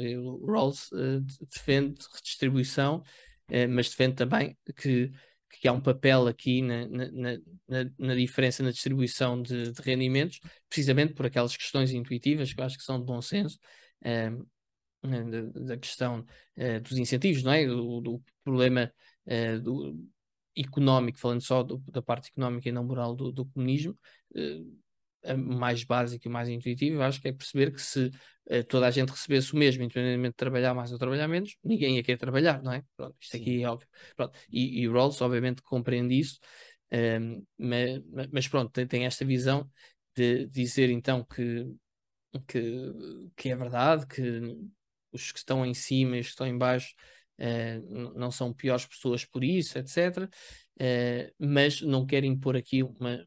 [0.45, 1.21] Rawls uh,
[1.51, 2.97] defende redistribuição,
[3.49, 5.11] uh, mas defende também que,
[5.59, 10.39] que há um papel aqui na, na, na, na diferença na distribuição de, de, rendimentos,
[10.67, 13.57] precisamente por aquelas questões intuitivas que eu acho que são de bom senso.
[15.55, 16.25] da, questão
[16.81, 17.65] dos incentivos, não é?
[17.65, 18.91] Do, do problema
[19.61, 19.97] do,
[20.55, 23.97] económico, falando só do, da parte económica e não moral do, do comunismo,
[25.37, 29.09] mais básico e mais intuitivo, acho que é perceber que se uh, toda a gente
[29.09, 32.73] recebesse o mesmo, independentemente de trabalhar mais ou trabalhar menos, ninguém ia querer trabalhar, não
[32.73, 32.83] é?
[32.95, 33.41] Pronto, isto Sim.
[33.41, 33.87] aqui é óbvio.
[34.15, 34.37] Pronto.
[34.51, 36.39] E, e Rawls, obviamente, compreende isso,
[36.91, 39.69] um, ehm, mas, mas, pronto, tem, tem, esta visão
[40.15, 41.65] de dizer então que,
[42.47, 42.93] que,
[43.35, 44.57] que é verdade, que
[45.11, 46.93] os que estão em cima e os que estão em baixo
[47.39, 50.25] uh, não são piores pessoas por isso, etc.
[50.25, 50.29] Uh,
[50.79, 53.25] eh, mas não querem impor aqui uma,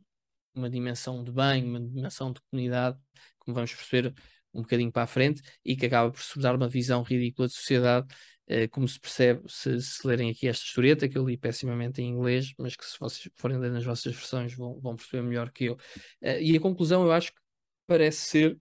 [0.56, 2.98] uma dimensão de bem, uma dimensão de comunidade,
[3.38, 4.14] como vamos perceber
[4.52, 7.54] um bocadinho para a frente, e que acaba por se dar uma visão ridícula de
[7.54, 8.06] sociedade,
[8.46, 12.08] eh, como se percebe se, se, lerem aqui esta historieta, que eu li pessimamente em
[12.08, 15.64] inglês, mas que se vocês forem ler nas vossas versões vão, vão perceber melhor que
[15.66, 15.76] eu.
[16.22, 17.40] Eh, e a conclusão eu acho que
[17.86, 18.58] parece ser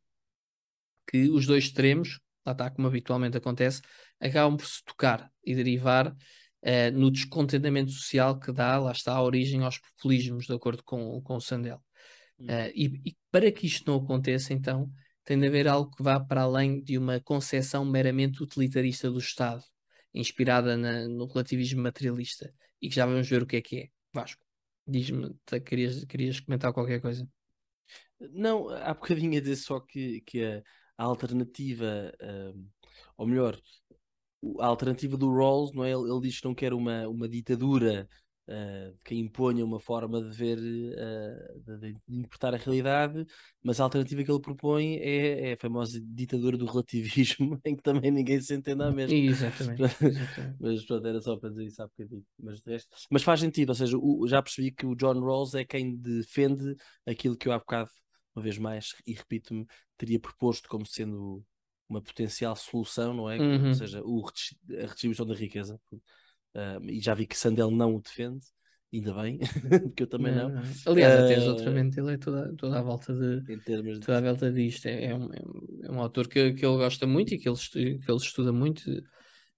[1.07, 3.81] que os dois extremos, lá está como habitualmente acontece,
[4.19, 6.15] acabam por se tocar e derivar
[6.65, 11.21] uh, no descontentamento social que dá, lá está, a origem aos populismos, de acordo com,
[11.21, 11.81] com o Sandel.
[12.39, 14.91] Uh, e, e, para que isto não aconteça, então,
[15.23, 19.63] tem de haver algo que vá para além de uma concepção meramente utilitarista do Estado,
[20.13, 23.87] inspirada na, no relativismo materialista, e que já vamos ver o que é que é.
[24.13, 24.43] Vasco,
[24.87, 25.35] diz-me,
[25.65, 27.27] querias, querias comentar qualquer coisa?
[28.31, 30.63] Não, há bocadinho a dizer só que, que a,
[30.97, 32.69] a alternativa, uh,
[33.17, 33.59] ou melhor,
[34.59, 35.91] a alternativa do Rawls, não é?
[35.91, 38.07] Ele, ele diz que não quer uma, uma ditadura
[38.47, 43.25] uh, que imponha uma forma de ver, uh, de, interpretar a realidade,
[43.63, 47.83] mas a alternativa que ele propõe é, é, a famosa ditadura do relativismo, em que
[47.83, 49.15] também ninguém se entende à mesma.
[49.15, 49.83] Exatamente.
[49.83, 50.57] exatamente.
[50.59, 52.25] mas pronto, era só para dizer isso há bocadinho.
[52.39, 52.95] Mas, resto...
[53.09, 56.75] mas faz sentido, ou seja, o, já percebi que o John Rawls é quem defende
[57.05, 57.89] aquilo que eu há bocado,
[58.35, 59.65] uma vez mais, e repito-me,
[59.97, 61.43] teria proposto como sendo
[61.89, 63.37] uma potencial solução, não é?
[63.39, 63.67] Uhum.
[63.67, 65.79] Ou seja, o, a redistribuição da riqueza.
[66.55, 68.45] Uh, e já vi que Sandel não o defende,
[68.93, 69.39] ainda bem,
[69.83, 70.49] porque eu também não.
[70.49, 70.63] não.
[70.85, 74.05] Aliás, uh, até exatamente ele é toda, toda a volta de, em termos de...
[74.05, 74.85] toda a volta disto.
[74.87, 75.29] É, é, um,
[75.83, 78.89] é um autor que, que ele gosta muito e que ele, que ele estuda muito.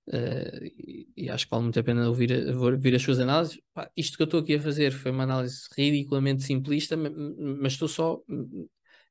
[0.10, 3.60] Uh, e, e, acho que vale muito a pena ouvir, ouvir as suas análises.
[3.74, 7.90] Pá, isto que eu estou aqui a fazer foi uma análise ridiculamente simplista, mas estou
[7.90, 8.22] só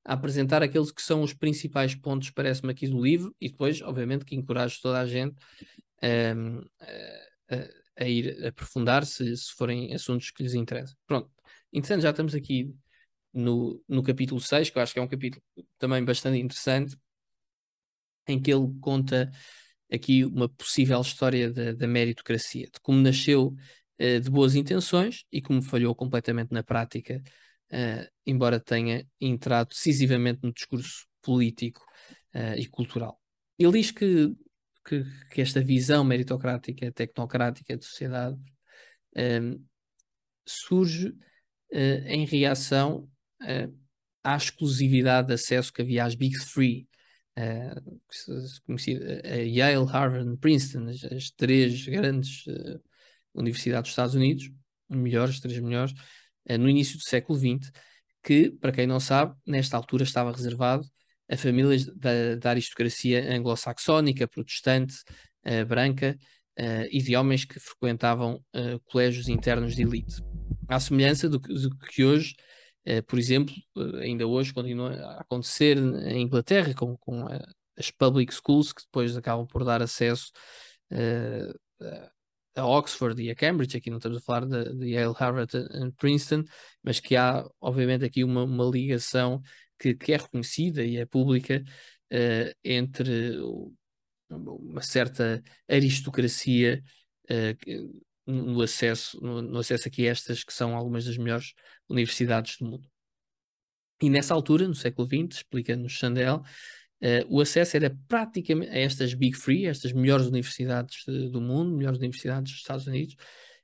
[0.07, 4.25] a apresentar aqueles que são os principais pontos, parece-me, aqui do livro, e depois, obviamente,
[4.25, 5.35] que encorajo toda a gente
[6.01, 10.97] um, a, a, a, ir aprofundar se, se forem assuntos que lhes interessam.
[11.07, 11.29] Pronto,
[11.73, 12.73] interessante, já estamos aqui
[13.35, 15.43] no, no capítulo 6, que eu acho que é um capítulo
[15.77, 16.97] também bastante interessante,
[18.29, 19.29] em que ele conta
[19.93, 23.49] aqui uma possível história da, da meritocracia, de como nasceu
[24.01, 27.21] uh, de boas intenções e como falhou completamente na prática
[27.73, 31.85] uh, embora tenha entrado decisivamente no discurso político
[32.35, 33.21] uh, e cultural.
[33.59, 34.35] Ele diz que,
[34.87, 38.37] que, que, esta visão meritocrática, tecnocrática de sociedade
[39.17, 39.65] um,
[40.47, 41.15] surge
[41.73, 43.11] em reação
[44.23, 46.89] à exclusividade de acesso que havia às Big Three,
[47.39, 47.81] uh,
[49.45, 52.81] Yale, Harvard e Princeton, as, as, três grandes uh,
[53.35, 54.51] universidades dos Estados Unidos,
[54.89, 55.97] melhores, três melhores, uh,
[56.49, 57.71] no início do século XX,
[58.23, 60.85] que, para quem não sabe, nesta altura estava reservado
[61.31, 64.95] a famílias da, da aristocracia anglo-saxónica, protestante,
[65.67, 66.17] branca,
[66.91, 68.41] e de homens que frequentavam
[68.87, 70.23] colégios internos de elite.
[70.69, 72.35] À semelhança do, do que hoje
[72.87, 77.45] Uh, por exemplo, uh, ainda hoje continua a acontecer em Inglaterra com, com uh,
[77.77, 80.31] as public schools que depois acabam por dar acesso
[82.57, 85.93] a Oxford e a Cambridge, aqui não estamos a falar de, de Yale, Harvard e
[85.93, 86.45] Princeton,
[86.83, 89.41] mas que há obviamente aqui uma, uma ligação
[89.79, 91.63] que, que é reconhecida e é pública
[92.65, 93.37] entre
[94.31, 96.83] uma certa aristocracia
[98.27, 101.53] no acesso, no, no, acesso aqui a estas que são algumas das melhores
[101.89, 102.89] universidades do mundo.
[104.03, 106.43] E nessa altura, no século XX, explica-nos Chandel,
[107.03, 111.77] uh, o acesso era praticamente a estas Big Free, estas melhores universidades de, do mundo,
[111.77, 113.17] melhores universidades dos Estados Unidos,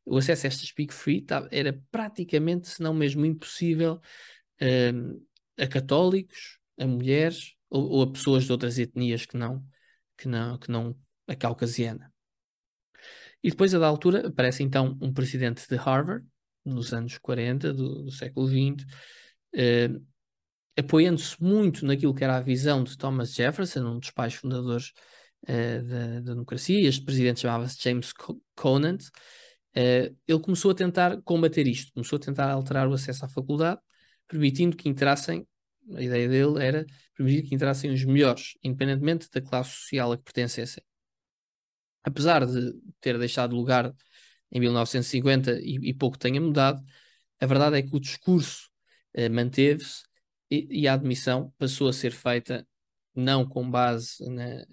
[0.05, 4.01] o acesso a estas Big Free tá, era praticamente, se não mesmo impossível,
[4.61, 5.23] uh,
[5.59, 9.65] a católicos, a mulheres ou, ou, a pessoas de outras etnias que não,
[10.17, 10.97] que não, que não
[11.27, 12.13] a caucasiana.
[13.43, 16.27] E depois, a da altura, aparece então um presidente de Harvard,
[16.65, 18.87] nos anos 40 do, do século XX,
[19.55, 19.89] eh,
[20.77, 24.93] apoiando-se muito naquilo que era a visão de Thomas Jefferson, um dos pais fundadores
[25.47, 26.89] eh, da, da, democracia.
[26.89, 28.13] Este presidente chamava-se James
[28.55, 29.03] Conant.
[29.75, 33.81] Eh, ele começou a tentar combater isto, começou a tentar alterar o acesso à faculdade,
[34.29, 35.47] permitindo que entrassem,
[35.95, 36.87] a ideia dele era
[37.17, 40.83] permitir que entrassem os melhores, independentemente da classe social a que pertencessem
[42.03, 43.93] apesar de ter deixado lugar
[44.51, 46.83] em 1950 e, e pouco tenha mudado,
[47.41, 48.69] a verdade é que o discurso
[49.15, 50.03] eh, manteve-se
[50.55, 52.67] e, a admissão passou a ser feita
[53.15, 54.65] não com base na,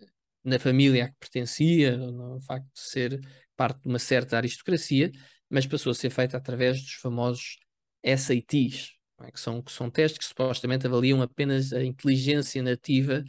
[0.43, 3.19] na família a que pertencia, no facto de ser
[3.55, 5.11] parte de uma certa aristocracia,
[5.49, 7.57] mas passou a ser feita através dos famosos
[8.03, 9.31] SATs, é?
[9.31, 13.23] que, são, que são testes que supostamente avaliam apenas a inteligência nativa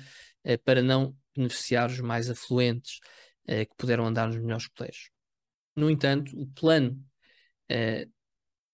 [0.45, 2.99] eh, para não beneficiar os mais afluentes
[3.49, 5.11] uh, que puderam andar nos melhores colégios.
[5.77, 6.93] No entanto, o plano
[7.71, 8.11] uh,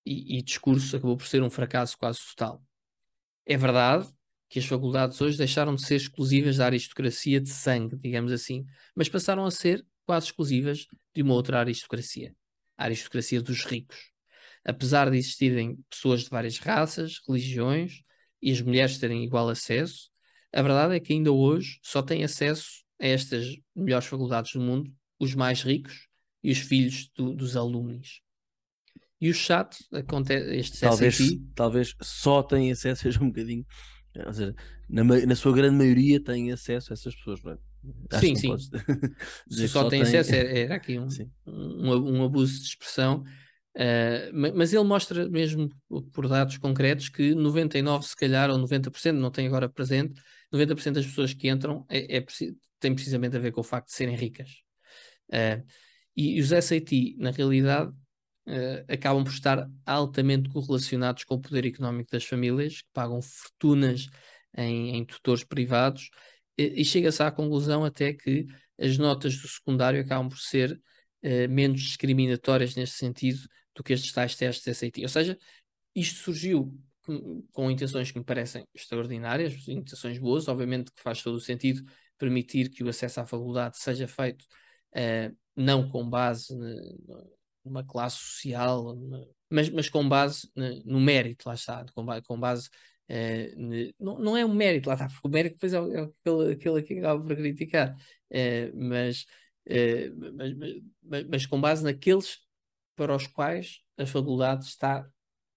[0.04, 2.62] e, e, discurso acabou por ser um fracasso quase total.
[3.47, 4.09] É verdade
[4.48, 9.09] que as faculdades hoje deixaram de ser exclusivas da aristocracia de sangue, digamos assim, mas
[9.09, 12.35] passaram a ser quase exclusivas de uma outra aristocracia,
[12.77, 14.10] a aristocracia dos ricos.
[14.64, 18.02] Apesar de existirem pessoas de várias raças, religiões
[18.43, 20.10] e as mulheres terem igual acesso,
[20.52, 24.93] a verdade é que ainda hoje só têm acesso a estas melhores faculdades do mundo,
[25.20, 26.09] os mais ricos
[26.43, 28.20] e os filhos do, dos alunos.
[29.20, 29.34] E o
[29.93, 31.18] acontece, este talvez,
[31.55, 33.64] talvez só tem acesso, seja um bocadinho,
[34.26, 34.55] ou seja,
[34.88, 37.59] na, na sua grande maioria tem acesso a essas pessoas, não é?
[38.18, 38.55] sim, sim.
[39.51, 41.09] Se só, só tem, acesso, era, era aqui um,
[41.47, 43.22] um, um, abuso de expressão.
[43.76, 45.68] Uh, mas ele mostra mesmo
[46.12, 50.20] por dados concretos que 99 se calhar ou 90%, não tem agora presente,
[50.52, 52.24] 90% das pessoas que entram é, é,
[52.80, 54.51] tem precisamente a ver com o facto de serem ricas.
[55.28, 55.62] Uh,
[56.16, 57.93] e, os SAT, na realidade,
[58.47, 64.09] uh, acabam por estar altamente correlacionados com o poder económico das famílias, que pagam fortunas
[64.56, 66.10] em, em tutores privados,
[66.56, 68.47] e, e chega-se à conclusão até que
[68.78, 73.40] as notas do secundário acabam por ser uh, menos discriminatórias neste sentido
[73.74, 75.02] do que estes tais testes SAT.
[75.02, 75.39] Ou seja,
[75.94, 76.78] isto surgiu
[77.52, 81.85] com, intenções que me parecem extraordinárias, intenções boas, obviamente que faz todo o sentido
[82.18, 84.44] permitir que o acesso à faculdade seja feito
[84.94, 86.55] uh, não com base
[87.66, 88.97] numa classe social,
[89.51, 90.51] mas, mas com base
[90.84, 92.68] no mérito, lá está, com, com base.
[93.09, 96.52] Uh, não, não é um mérito, lá está, porque o mérito depois é, é aquele,
[96.52, 99.26] aquele que acaba por criticar, uh, mas,
[100.34, 100.56] mas,
[101.02, 102.38] mas, mas com base naqueles
[102.97, 105.09] para os quais a faculdade está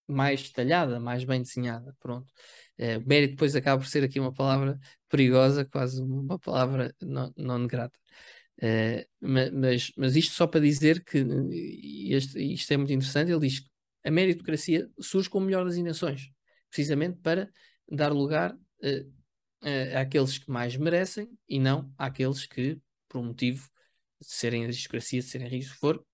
[0.08, 1.96] mais detalhada, mais bem desenhada.
[2.00, 2.32] Pronto.
[2.78, 4.80] É, mérito depois acaba por ser aqui uma palavra
[5.10, 7.98] perigosa, quase uma palavra não, não grata.
[8.62, 11.26] É, mas, mas isto só para dizer que
[12.10, 13.32] este, isto é muito interessante.
[13.32, 13.70] Ele diz que
[14.04, 16.30] a meritocracia surge com o melhor das intenções,
[16.70, 17.50] precisamente para
[17.90, 19.08] dar lugar uh,
[19.64, 23.68] uh, àqueles que mais merecem e não àqueles que, por um motivo
[24.22, 26.06] de serem aristocracia, de serem ricos, for,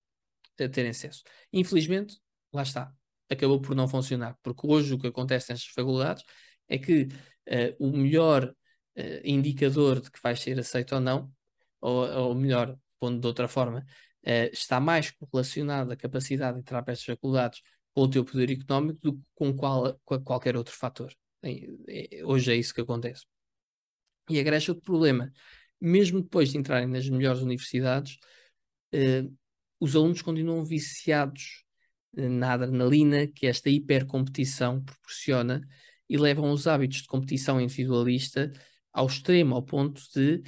[0.56, 1.22] terem acesso.
[1.52, 2.16] Infelizmente,
[2.52, 2.94] lá está
[3.28, 6.24] acabou por não funcionar, porque hoje o que acontece nestas faculdades
[6.68, 11.32] é que uh, o melhor uh, indicador de que vai ser aceito ou não,
[11.86, 13.86] ou, ou melhor, pondo de outra forma,
[14.24, 17.62] uh, está mais correlacionado a capacidade de entrar para estas faculdades
[17.94, 21.14] com o teu poder económico do que com, qual, com qualquer outro fator.
[21.42, 23.24] É, hoje é isso que acontece.
[24.28, 25.32] E acresce outro problema.
[25.80, 28.18] Mesmo depois de entrarem nas melhores universidades,
[28.92, 29.24] eh,
[29.78, 31.64] os alunos continuam viciados
[32.16, 35.60] eh, na adrenalina que esta hipercompetição proporciona
[36.08, 38.52] e levam os hábitos de competição individualista
[38.92, 40.42] ao extremo, ao ponto de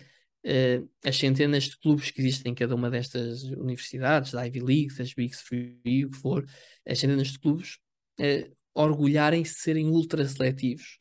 [0.44, 4.96] uh, as centenas de clubes que existem em cada uma destas universidades, da Ivy League,
[4.96, 6.46] das Big Three, o que for,
[6.86, 7.78] as centenas de clubes
[8.20, 10.98] uh, orgulharem-se de serem ultra seletivos.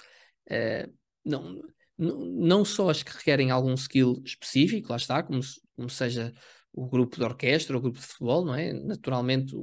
[0.50, 0.92] Uh,
[1.24, 1.62] não,
[1.98, 5.42] não só as que requerem algum skill específico, lá está, como,
[5.76, 6.34] como seja
[6.72, 8.72] o grupo de orquestra o grupo de futebol, não é?
[8.72, 9.56] Naturalmente,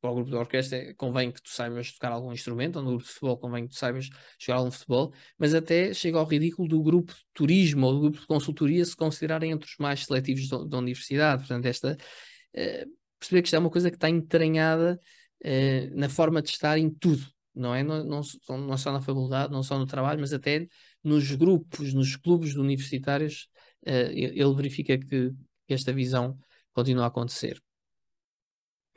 [0.00, 3.04] para o grupo de orquestra convém que tu saibas tocar algum instrumento, ou no grupo
[3.04, 4.08] de futebol convém que tu saibas
[4.38, 8.20] jogar algum futebol, mas até chega ao ridículo do grupo de turismo ou do grupo
[8.20, 11.42] de consultoria se considerarem entre os mais seletivos da universidade.
[11.42, 15.00] Portanto, esta uh, perceber que isto é uma coisa que está entranhada
[15.44, 17.82] uh, na forma de estar em tudo, não é?
[17.82, 20.66] Não, não, não só na faculdade, não só no trabalho, mas até
[21.02, 23.48] nos grupos, nos clubes universitários,
[23.86, 25.32] uh, ele verifica que
[25.68, 26.38] esta visão
[26.72, 27.60] continua a acontecer.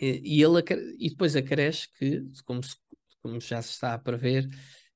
[0.02, 0.64] E, ele,
[0.98, 2.76] e depois acresce que, como, se,
[3.22, 4.48] como já se está a prever,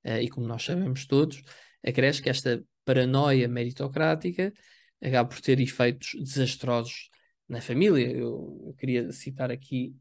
[0.04, 1.44] uh, e como nós sabemos todos,
[1.86, 4.52] acresce que esta paranoia meritocrática
[5.00, 7.10] acaba por ter efeitos desastrosos
[7.48, 8.10] na família.
[8.12, 9.96] Eu, eu queria citar aqui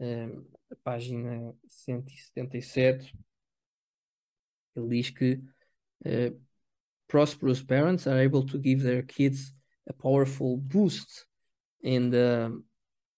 [0.00, 3.16] uh, a página 177.
[4.76, 5.40] Ele diz que
[6.04, 6.38] uh,
[7.08, 9.54] prosperous parents are able to give their kids
[9.88, 11.26] a powerful boost
[11.82, 12.50] in the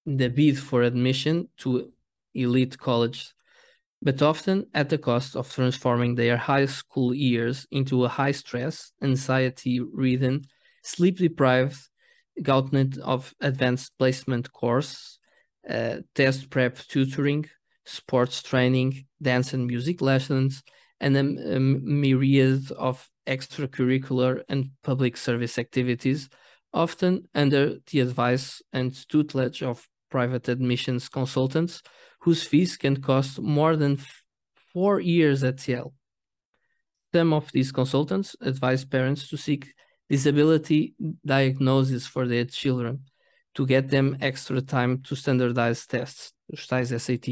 [0.06, 1.92] the bid for admission to
[2.34, 3.32] elite college,
[4.00, 8.92] but often at the cost of transforming their high school years into a high stress,
[9.02, 10.44] anxiety ridden,
[10.82, 11.78] sleep deprived
[12.42, 15.18] gauntlet of advanced placement course,
[15.68, 17.46] uh, test prep tutoring,
[17.84, 20.62] sports training, dance and music lessons,
[21.00, 26.28] and a, a myriad of extracurricular and public service activities,
[26.72, 31.74] often under the advice and tutelage of private admissions consultants
[32.24, 33.94] whose fees can cost more than
[34.72, 35.92] four years at Yale.
[37.14, 39.62] Some of these consultants advise parents to seek
[40.14, 40.94] disability
[41.36, 42.94] diagnosis for their children
[43.56, 47.28] to get them extra time to standardize tests, os SAT.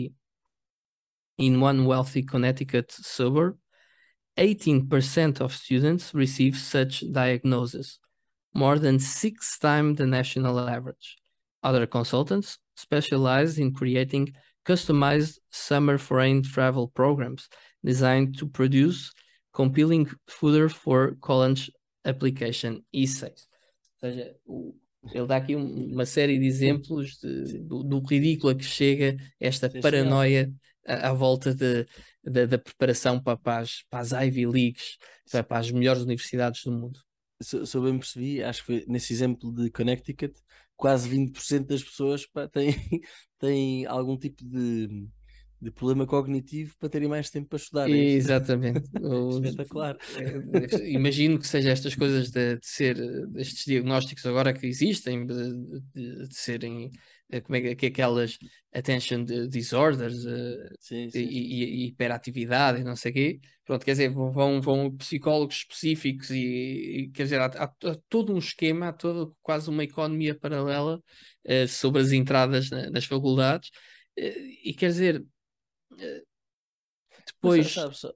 [1.47, 3.55] In one wealthy Connecticut suburb,
[4.37, 7.99] 18% of students receive such diagnosis,
[8.63, 11.09] more than six times the national average.
[11.65, 14.35] Other consultants specialized in creating
[14.67, 17.49] customized summer foreign travel programs
[17.83, 19.11] designed to produce
[19.55, 21.71] compelling footer for college
[22.05, 23.49] application essays.
[24.03, 24.35] Ou seja,
[25.13, 29.71] ele dá aqui uma série de exemplos de, do, do, ridículo a que chega esta
[29.81, 30.53] paranoia
[30.87, 31.87] à, à volta de,
[32.23, 34.99] de, da preparação para, para, as, para as Ivy Leagues,
[35.31, 37.01] para, para as melhores universidades do mundo.
[37.41, 40.35] Se, se eu bem percebi, acho que foi nesse exemplo de Connecticut,
[40.77, 42.75] quase 20% das pessoas pá, têm,
[43.39, 45.07] têm algum tipo de,
[45.61, 47.91] de problema cognitivo para terem mais tempo para estudar.
[47.91, 48.83] É Exatamente.
[49.43, 49.97] Espetacular.
[50.17, 52.97] É, imagino que seja estas coisas de, de, ser,
[53.37, 55.53] estes diagnósticos agora que existem, de,
[55.93, 56.91] de, de serem
[57.41, 58.39] como é que aquelas
[58.73, 61.21] attention disorders uh, sim, sim.
[61.21, 63.41] E, e, hiperatividade e não sei o quê.
[63.65, 66.37] Pronto, quer dizer, vão, vão psicólogos específicos e,
[67.07, 67.69] e quer dizer, há, há,
[68.09, 71.01] todo um esquema, há todo, quase uma economia paralela
[71.47, 73.71] uh, sobre as entradas na, nas faculdades.
[74.19, 74.23] Uh,
[74.65, 75.25] e quer dizer,
[77.45, 77.73] depois.
[77.73, 78.13] Sabe, só,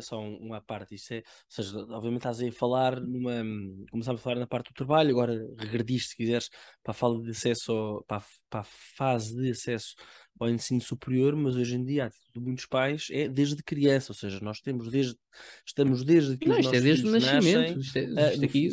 [0.00, 3.42] só uma parte, isso é, ou seja, obviamente estás aí a falar numa.
[3.90, 6.48] Começámos a falar na parte do trabalho, agora regrediste, se quiseres,
[6.82, 9.94] para a fala de acesso ao, para, a, para a fase de acesso
[10.40, 14.10] ao ensino superior, mas hoje em dia a atitude de muitos pais é desde criança,
[14.12, 15.14] ou seja, nós temos desde,
[15.66, 18.70] estamos desde que Não, os isto é desde o nascimento, isto é, isto aqui,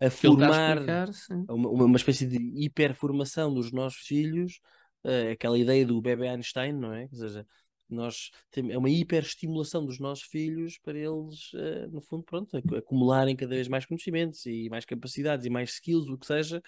[0.00, 1.10] a, a formar explicar,
[1.50, 4.60] uma, uma espécie de hiperformação dos nossos filhos,
[5.04, 7.06] uh, aquela ideia do bebê Einstein, não é?
[7.12, 7.46] Ou seja,
[7.94, 13.36] nós temos, é uma hiperestimulação dos nossos filhos para eles, uh, no fundo, pronto, acumularem
[13.36, 16.62] cada vez mais conhecimentos e mais capacidades e mais skills, o que seja,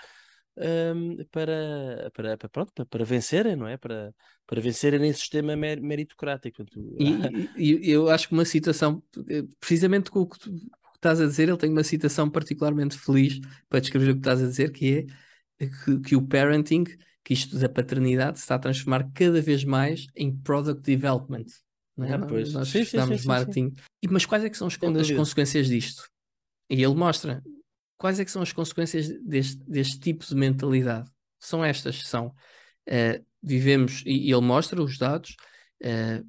[0.57, 3.77] um, ehm, para, para, para, pronto, para, para, vencerem, não é?
[3.77, 4.15] Para,
[4.47, 6.65] para vencerem nesse sistema mer meritocrático.
[7.57, 10.51] E, e, eu acho que uma citação, eh, precisamente com o que tu
[10.95, 14.47] estás a dizer, ele tem uma citação particularmente feliz para descrever o que estás a
[14.47, 15.07] dizer, que
[15.59, 16.85] é que, que o parenting
[17.25, 21.47] que isto da paternidade se está a transformar cada vez mais em product development.
[21.97, 22.15] Não é?
[22.15, 22.53] Ah, pois.
[22.53, 23.75] Nós sim, estudamos sim, sim, marketing.
[24.03, 26.09] E, mas quais é que são as, as consequências disto?
[26.69, 27.43] E ele mostra
[27.99, 31.09] quais é que são as consequências deste, deste tipo de mentalidade.
[31.39, 32.29] São estas, são
[32.89, 35.37] uh, vivemos, e, e, ele mostra os dados,
[35.85, 36.27] uh,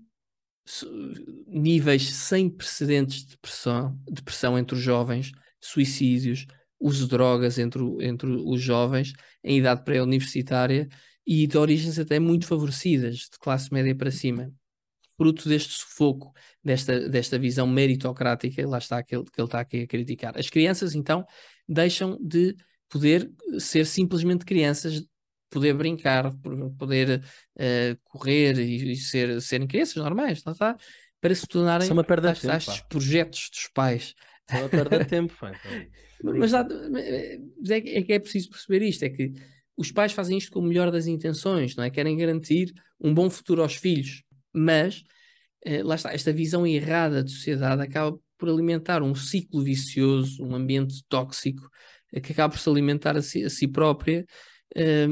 [1.48, 6.46] níveis sem precedentes de depressão, depressão entre os jovens, suicídios,
[6.84, 10.90] uso de drogas entre, entre os jovens em idade pré-universitária
[11.26, 14.52] e de origens até muito favorecidas, de classe média para cima.
[15.16, 19.82] Fruto deste sufoco, desta, desta visão meritocrática, lá está que ele, que ele está aqui
[19.84, 20.38] a criticar.
[20.38, 21.26] As crianças, então,
[21.68, 22.56] deixam de
[22.90, 25.02] poder ser simplesmente crianças,
[25.50, 26.34] poder brincar,
[26.78, 27.24] poder
[27.56, 30.76] uh, correr e, e, ser, serem crianças normais, lá está,
[31.22, 34.14] para se tornarem Só uma perda de tempo, estes projetos dos pais.
[34.50, 35.54] Só uma perda de tempo, pá.
[36.24, 37.40] Mas há, é,
[37.70, 39.34] é que é preciso perceber isto: é que
[39.76, 41.90] os pais fazem isto com o melhor das intenções, não é?
[41.90, 44.24] Querem garantir um bom futuro aos filhos,
[44.54, 45.04] mas
[45.66, 50.56] eh, lá está, esta visão errada de sociedade acaba por alimentar um ciclo vicioso, um
[50.56, 51.68] ambiente tóxico,
[52.12, 54.26] eh, que acaba por se alimentar a si, a si própria.
[54.76, 55.08] Eh,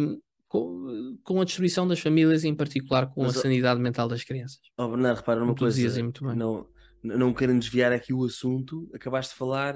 [0.48, 4.60] com, com, a destruição das famílias, em particular com mas, a sanidade mental das crianças.
[4.78, 6.04] Oh Bernardo, repara numa coisa,
[6.36, 6.68] não,
[7.02, 9.76] não querendo desviar aqui o assunto, acabaste de falar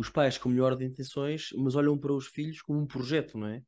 [0.00, 3.46] os pais com melhor de intenções, mas olham para os filhos como um projeto, não
[3.48, 3.58] é?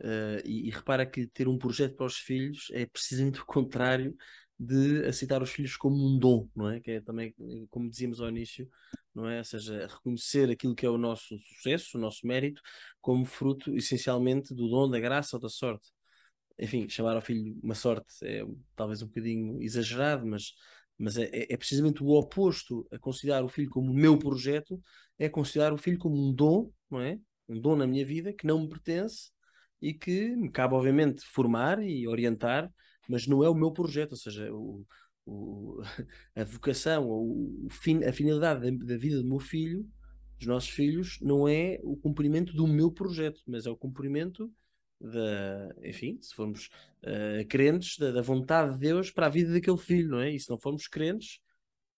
[0.00, 4.16] Uh, e, e, repara que ter um projeto para os filhos é precisamente o contrário
[4.58, 6.80] de aceitar os filhos como um dom, não é?
[6.80, 7.34] Que é também,
[7.68, 8.68] como dizíamos ao início,
[9.14, 9.38] não é?
[9.38, 12.62] Ou seja, reconhecer aquilo que é o nosso sucesso, o nosso mérito,
[13.00, 15.88] como fruto essencialmente do dom, da graça ou da sorte.
[16.58, 18.44] Enfim, chamar ao filho uma sorte é
[18.76, 20.54] talvez um bocadinho exagerado, mas
[20.98, 24.80] mas é, é, é, precisamente o oposto a considerar o filho como o meu projeto,
[25.18, 27.18] é considerar o filho como um dom, não é?
[27.48, 29.30] Um dom na minha vida que não me pertence
[29.80, 32.70] e que me cabe, obviamente, formar e orientar,
[33.08, 34.86] mas não é o meu projeto, ou seja, o,
[35.26, 35.82] o,
[36.36, 39.86] a vocação, o, o fin, a finalidade da, da, vida do meu filho,
[40.38, 44.52] dos nossos filhos, não é o cumprimento do meu projeto, mas é o cumprimento
[45.02, 46.70] da, enfim, se formos
[47.02, 50.30] uh, crentes, da, da, vontade de Deus para a vida daquele filho, não é?
[50.30, 51.40] E se não formos crentes,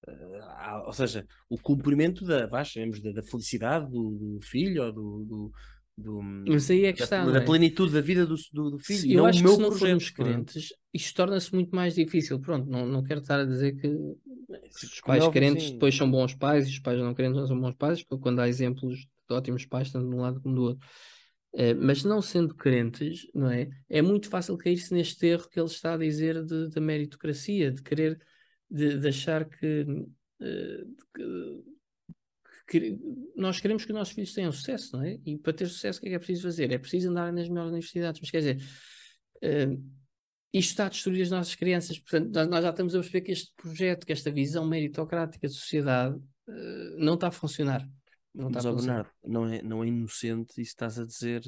[0.09, 5.24] uh, ou seja, o cumprimento da, vá, da, da felicidade do, do, filho ou do,
[5.24, 5.52] do,
[5.97, 7.44] do Mas aí é que da, está, da é?
[7.44, 9.12] plenitude da vida do, do, filho.
[9.12, 12.40] eu não acho que se não projeto, formos crentes, isto torna-se muito mais difícil.
[12.40, 16.66] Pronto, não, não quero estar a dizer que os pais crentes depois são bons pais
[16.66, 18.97] e os pais não crentes não são bons pais, porque quando há exemplos
[19.28, 20.89] de ótimos pais, tanto de um lado como do outro.
[21.55, 23.68] Uh, mas não sendo crentes, não é?
[23.89, 27.81] É muito fácil cair-se neste erro que ele está a dizer de, de meritocracia, de
[27.81, 28.20] querer,
[28.68, 31.60] de, de achar que, uh, que,
[32.66, 32.98] que,
[33.36, 35.20] nós queremos que os nossos filhos tenham sucesso, não é?
[35.24, 36.72] E para ter sucesso, o que é que é preciso fazer?
[36.72, 38.20] É preciso andar nas melhores universidades.
[38.20, 38.56] Mas quer dizer,
[39.44, 39.94] uh,
[40.52, 41.98] isto está a destruir as nossas crianças.
[42.01, 45.55] Portanto, nós, nós, já estamos a perceber que este projeto, que esta visão meritocrática de
[45.55, 46.20] sociedade,
[46.98, 47.89] não está a funcionar.
[48.35, 51.43] Não Mas, ó, Bernardo, não é, não é inocente isso que estás a dizer.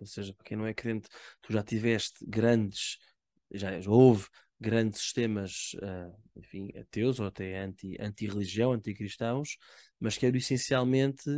[0.00, 1.08] Ou seja, para quem não é crente,
[1.42, 2.98] tu já tiveste grandes,
[3.52, 4.26] já, houve
[4.58, 9.56] grandes sistemas, uh, enfim, ateus ou até anti, anti-religião, anti-cristãos,
[9.98, 11.28] mas que eram essencialmente,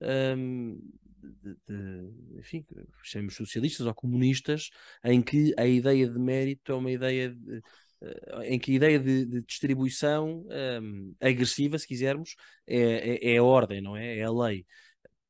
[0.00, 0.78] um,
[1.18, 2.64] de, de, enfim,
[3.02, 4.70] chamemos socialistas ou comunistas,
[5.04, 7.62] em que a ideia de mérito é uma ideia de,
[8.44, 10.44] em que a ideia de, de distribuição
[10.82, 12.34] um, agressiva, se quisermos,
[12.66, 14.18] é, é, é, a ordem, não é?
[14.18, 14.66] É a lei.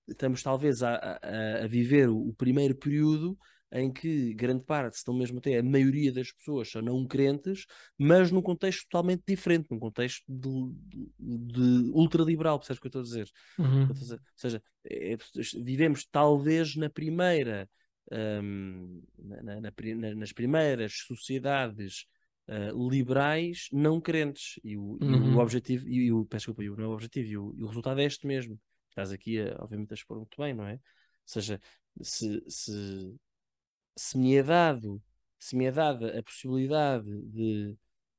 [0.09, 3.39] Estamos talvez a, a, a viver o, o, primeiro período
[3.70, 7.65] em que grande parte, se não mesmo até a maioria das pessoas são não crentes,
[7.97, 10.74] mas num contexto totalmente diferente, num contexto de,
[11.19, 13.31] de, ultraliberal, percebes o que eu estou a dizer?
[13.59, 13.89] Uhum.
[13.89, 15.16] Ou seja, é,
[15.65, 17.69] vivemos talvez na primeira,
[18.11, 22.07] um, na, na, na, nas primeiras sociedades
[22.48, 24.59] uh, liberais não crentes.
[24.64, 25.32] E o, uhum.
[25.32, 27.55] e o objetivo, e o, peço desculpa, e o, não é o objetivo, e o,
[27.56, 28.59] e o resultado é este mesmo.
[28.89, 30.74] Estás aqui, a, obviamente, a expor muito bem, não é?
[30.74, 30.78] Ou
[31.24, 31.60] seja,
[32.01, 33.14] se, se,
[33.97, 35.02] se me é dado,
[35.39, 37.77] se me é dada a possibilidade de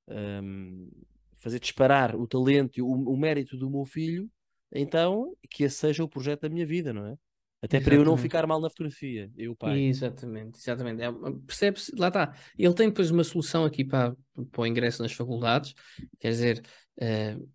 [0.07, 0.89] um,
[1.35, 4.29] fazer disparar o talento e o, o mérito do meu filho,
[4.71, 7.17] então que esse seja o projeto da minha vida, não é?
[7.63, 7.83] Até Exatamente.
[7.85, 9.83] para eu não ficar mal na fotografia, eu pai.
[9.83, 11.01] Exatamente, exatamente.
[11.01, 11.09] É,
[11.47, 12.35] Percebe-se, lá está.
[12.59, 14.13] Ele tem depois uma solução aqui para,
[14.51, 15.73] para o ingresso nas faculdades,
[16.19, 16.61] quer dizer,
[16.97, 17.49] uh,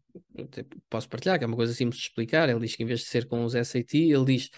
[0.88, 2.48] posso partilhar, que é uma coisa simples de explicar.
[2.48, 4.48] Ele diz que em vez de ser com os SAT, ele diz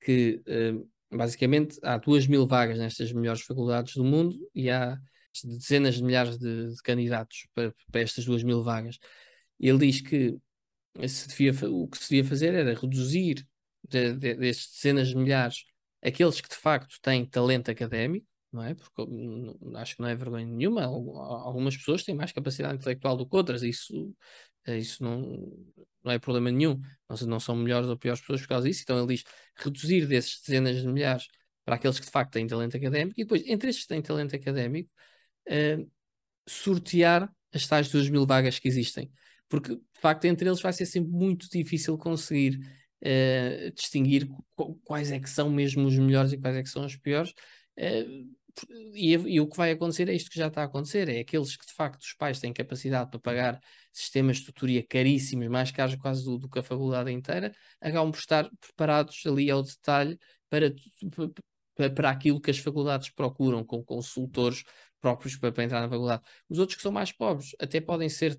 [0.00, 4.96] que uh, basicamente há duas mil vagas nestas melhores faculdades do mundo e há
[5.42, 8.96] dezenas de milhares de, de candidatos para, para estas duas mil vagas.
[9.58, 10.38] Ele diz que
[11.08, 13.44] se devia, o que se devia fazer era reduzir
[13.88, 15.64] de, de, destes dezenas de milhares,
[16.02, 18.74] aqueles que de facto têm talento académico, não é?
[18.74, 19.02] Porque
[19.76, 20.84] acho que não é vergonha nenhuma.
[20.84, 24.14] Algumas pessoas têm mais capacidade intelectual do que outras, isso,
[24.66, 25.20] eh, isso não,
[26.02, 26.80] não é problema nenhum.
[27.08, 28.82] Não, não são melhores ou piores pessoas por causa disso.
[28.82, 29.24] Então ele diz
[29.56, 31.28] reduzir desses dezenas de milhares
[31.64, 34.34] para aqueles que de facto têm talento académico e depois, entre estes que têm talento
[34.34, 34.90] académico,
[35.48, 35.90] uh,
[36.48, 39.10] sortear as tais 2 mil vagas que existem.
[39.48, 42.60] Porque, de facto, entre eles vai ser sempre muito difícil conseguir
[43.02, 44.28] uh, distinguir
[44.84, 47.30] quais é que são mesmo os melhores e quais é que são os piores.
[47.78, 48.28] Uh,
[48.94, 51.56] e, e, o que vai acontecer é isto que já está a acontecer: é aqueles
[51.56, 53.60] que de facto os pais têm capacidade para pagar
[53.92, 58.18] sistemas de tutoria caríssimos, mais caros quase do, do que a faculdade inteira, acabam por
[58.18, 60.18] estar preparados ali ao detalhe
[60.48, 60.74] para,
[61.76, 64.64] para, para aquilo que as faculdades procuram, com consultores
[65.00, 66.22] próprios para, para entrar na faculdade.
[66.48, 68.38] Os outros que são mais pobres até podem ser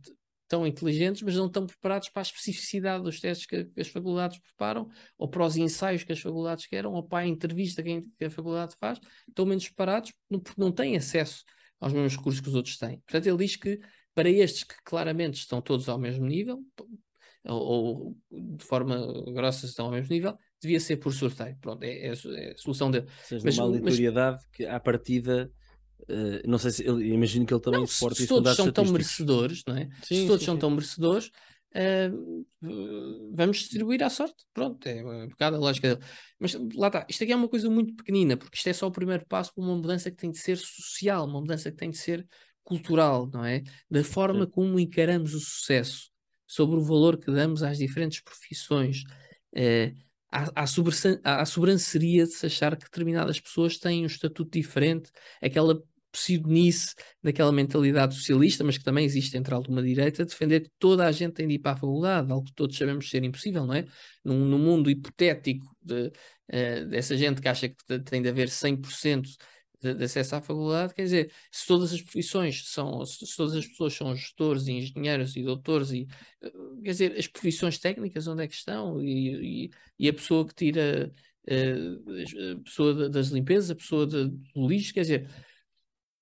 [0.51, 4.37] tão inteligentes, mas não estão preparados para a especificidade dos testes que, que, as faculdades
[4.37, 8.29] preparam, ou para os ensaios que as faculdades querem, ou para a entrevista que a,
[8.29, 8.99] faculdade faz,
[9.29, 11.45] estão menos preparados porque não têm acesso
[11.79, 12.99] aos mesmos recursos que os outros têm.
[12.99, 13.79] Portanto, ele diz que
[14.13, 16.59] para estes que claramente estão todos ao mesmo nível,
[17.45, 18.97] ou, ou de forma
[19.31, 21.55] grossa estão ao mesmo nível, devia ser por sorteio.
[21.61, 23.05] Pronto, é, é, é a solução dele.
[23.05, 24.51] Ou seja, mas, uma aleatoriedade mas...
[24.51, 25.49] que à partida
[26.09, 28.71] Uh, não sei se ele, imagino que ele também não, suporta se, se todos são
[28.71, 29.89] tão merecedores, não é?
[30.03, 30.59] Sim, se todos sim, são sim.
[30.59, 31.31] tão merecedores,
[31.75, 32.45] uh,
[33.33, 34.43] vamos distribuir à sorte.
[34.53, 36.07] Pronto, é um bocado a lógica dele.
[36.39, 38.91] Mas lá está, isto aqui é uma coisa muito pequenina, porque isto é só o
[38.91, 41.97] primeiro passo para uma mudança que tem de ser social, uma mudança que tem de
[41.97, 42.25] ser
[42.63, 43.63] cultural, não é?
[43.89, 46.09] Da forma como encaramos o sucesso,
[46.47, 49.03] sobre o valor que damos às diferentes profissões.
[49.53, 49.93] Uh,
[50.31, 50.63] há,
[51.23, 55.11] há, sobranceria de se achar que determinadas pessoas têm um estatuto diferente,
[55.41, 56.93] aquela pseudonice
[57.23, 61.33] daquela mentalidade socialista, mas que também existe entre alguma direita, defender que toda a gente
[61.33, 63.85] tem de ir para a faculdade, algo que todos sabemos ser impossível, não é?
[64.23, 69.27] Num, num mundo hipotético de, uh, dessa gente que acha que tem de haver 100%
[69.81, 73.65] de, de, acesso à faculdade, quer dizer, se todas as profissões são, se todas as
[73.65, 76.07] pessoas são gestores e engenheiros e doutores, e,
[76.43, 76.51] eh,
[76.83, 79.01] quer dizer, as profissões técnicas onde é que estão?
[79.01, 81.11] E, e, e a pessoa que tira,
[81.49, 85.29] uh, a pessoa das limpezas, a pessoa do lixo, quer dizer,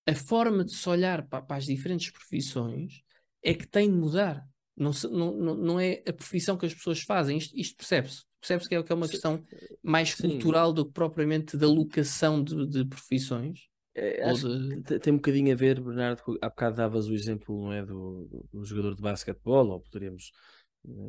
[0.10, 3.02] a forma de se olhar para, para, as diferentes profissões
[3.44, 4.45] é que tem de mudar.
[4.76, 7.38] Não, se, não, não, é a profissão que as pessoas fazem.
[7.38, 8.23] Isto, isto percebe-se.
[8.40, 9.44] Percebe-se que é, que é uma questão
[9.84, 10.30] mais Sim.
[10.30, 13.68] cultural do que propriamente da locação de, de profissões.
[13.94, 14.99] É, de...
[14.99, 18.64] Tem um bocadinho a ver, Bernardo, há bocado davas o exemplo não é, do, do
[18.64, 20.31] jogador de basquetebol, ou poderíamos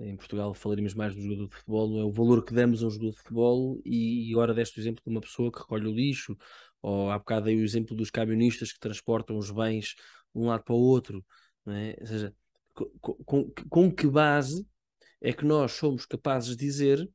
[0.03, 2.87] em Portugal falaríamos mais do jogador de futebol, não é o valor que damos a
[2.87, 5.95] um jogador de futebol e agora deste o exemplo de uma pessoa que recolhe o
[5.95, 6.37] lixo,
[6.83, 9.95] ou há bocado aí o exemplo dos camionistas que transportam os bens
[10.35, 11.25] de um lado para o outro,
[11.67, 11.97] é?
[12.01, 12.35] ou seja,
[13.01, 14.67] com, com, com que base
[15.21, 17.09] é que nós somos capazes de dizer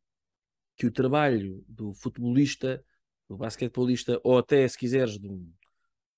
[0.78, 2.84] que o trabalho do futebolista,
[3.28, 5.52] do basquetebolista, ou até, se quiseres, de um,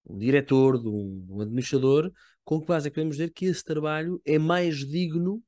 [0.06, 2.12] um diretor, de um, de um, administrador,
[2.44, 5.44] com que base é que podemos dizer que esse trabalho é mais digno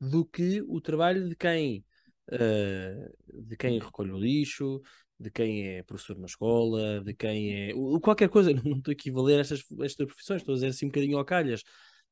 [0.00, 1.84] do que o trabalho de quem,
[2.32, 4.80] uh, de quem recolhe o lixo,
[5.18, 7.72] de quem é professor na escola, de quem é.
[8.02, 10.88] qualquer coisa, não estou a equivaler a estas, estas profissões, estou a dizer assim um
[10.88, 11.62] bocadinho ao calhas,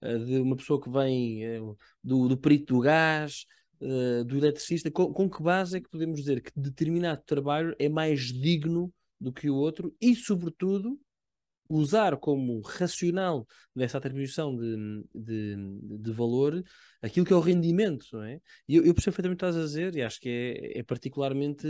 [0.03, 3.45] uh, de uma pessoa que vem uh, do, do perito do gás,
[3.81, 7.89] uh, do eletricista, com, com, que base é que podemos dizer que determinado trabalho é
[7.89, 10.99] mais digno do que o outro e, sobretudo,
[11.69, 15.57] usar como racional dessa atribuição de, de,
[15.99, 16.63] de, valor
[17.01, 18.41] aquilo que é o rendimento, não é?
[18.69, 20.83] E eu, eu percebo perfeitamente o que estás a dizer e acho que é, é
[20.83, 21.67] particularmente,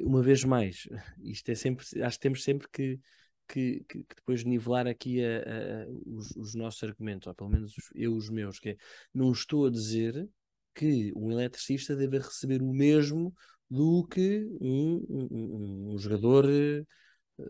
[0.00, 0.88] uma vez mais,
[1.22, 3.00] isto é sempre, acho que temos sempre que,
[3.48, 7.74] que, que, que depois nivelar aqui a, a, os, os, nossos argumentos, ou pelo menos
[7.94, 8.76] eu os meus, que é,
[9.14, 10.28] não estou a dizer
[10.74, 13.34] que um eletricista deve receber o mesmo
[13.70, 16.46] do que um, um, um jogador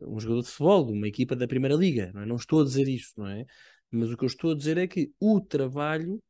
[0.03, 2.11] um jogador de futebol, de uma equipa da Primeira Liga.
[2.15, 2.27] Não, é?
[2.27, 3.45] não estou a dizer isso, não é?
[3.91, 6.23] Mas o que eu estou a dizer é que o trabalho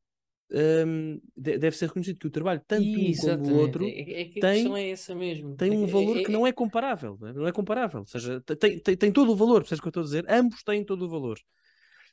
[0.50, 4.40] um, deve ser reconhecido que o trabalho, tanto um como o outro, é, é, é
[4.40, 5.56] tem, é mesmo.
[5.56, 7.18] tem um é valor é, que não é comparável.
[7.20, 8.00] Não é comparável.
[8.00, 10.24] Ou seja, tem, tem, tem todo o valor, percebes o que eu estou a dizer?
[10.28, 11.38] Ambos têm todo o valor.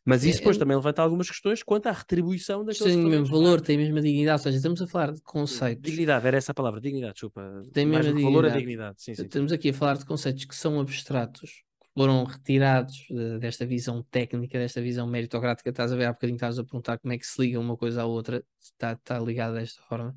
[0.05, 3.59] Mas isso depois também levanta algumas questões quanto à retribuição daqueles Tem o mesmo valor,
[3.59, 5.81] tem a mesma dignidade, ou seja, estamos a falar de conceitos.
[5.81, 7.63] Dignidade, era essa a palavra, dignidade, desculpa.
[7.73, 9.01] Tem que valor é dignidade.
[9.01, 9.23] Sim, sim.
[9.23, 11.63] Estamos aqui a falar de conceitos que são abstratos,
[11.95, 15.69] foram retirados de, desta visão técnica, desta visão meritocrática.
[15.69, 18.01] Estás a ver, há bocadinho estás a perguntar como é que se liga uma coisa
[18.01, 20.13] à outra, está, está ligada desta forma.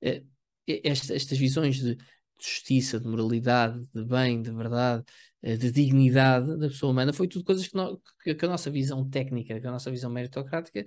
[0.00, 0.22] É,
[0.66, 1.96] estas, estas visões de
[2.40, 5.04] justiça, de moralidade, de bem, de verdade,
[5.42, 8.70] eh, de dignidade da pessoa humana, foi tudo coisas que, no, que, que a nossa
[8.70, 10.86] visão técnica, que a nossa visão meritocrática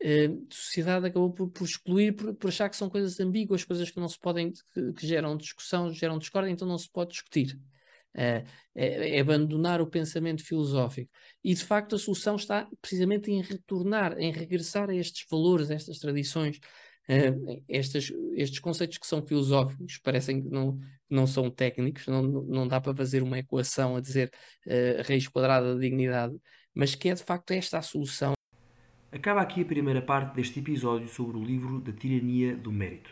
[0.00, 3.90] eh, de sociedade acabou por, por excluir, por, por, achar que são coisas ambíguas, coisas
[3.90, 7.58] que não se podem, que, que geram discussão, geram discórdia, então não se pode discutir.
[8.14, 8.44] É,
[8.74, 11.10] é, é, abandonar o pensamento filosófico.
[11.42, 15.74] E de facto a solução está precisamente em retornar, em regressar a estes valores, a
[15.74, 16.60] estas tradições,
[17.08, 20.78] Uh, estes, estes conceitos que são filosóficos parecem que não,
[21.10, 24.30] não são técnicos, não, não dá para fazer uma equação a dizer
[24.66, 26.34] uh, raiz quadrada da dignidade,
[26.72, 28.34] mas que é de facto esta a solução.
[29.10, 33.10] Acaba aqui a primeira parte deste episódio sobre o livro da Tirania do Mérito.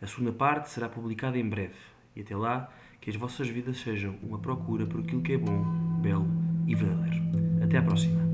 [0.00, 1.74] A segunda parte será publicada em breve.
[2.14, 2.72] E até lá,
[3.04, 5.62] que as vossas vidas sejam uma procura por aquilo que é bom,
[6.00, 6.26] belo
[6.66, 7.22] e verdadeiro.
[7.62, 8.33] Até à próxima.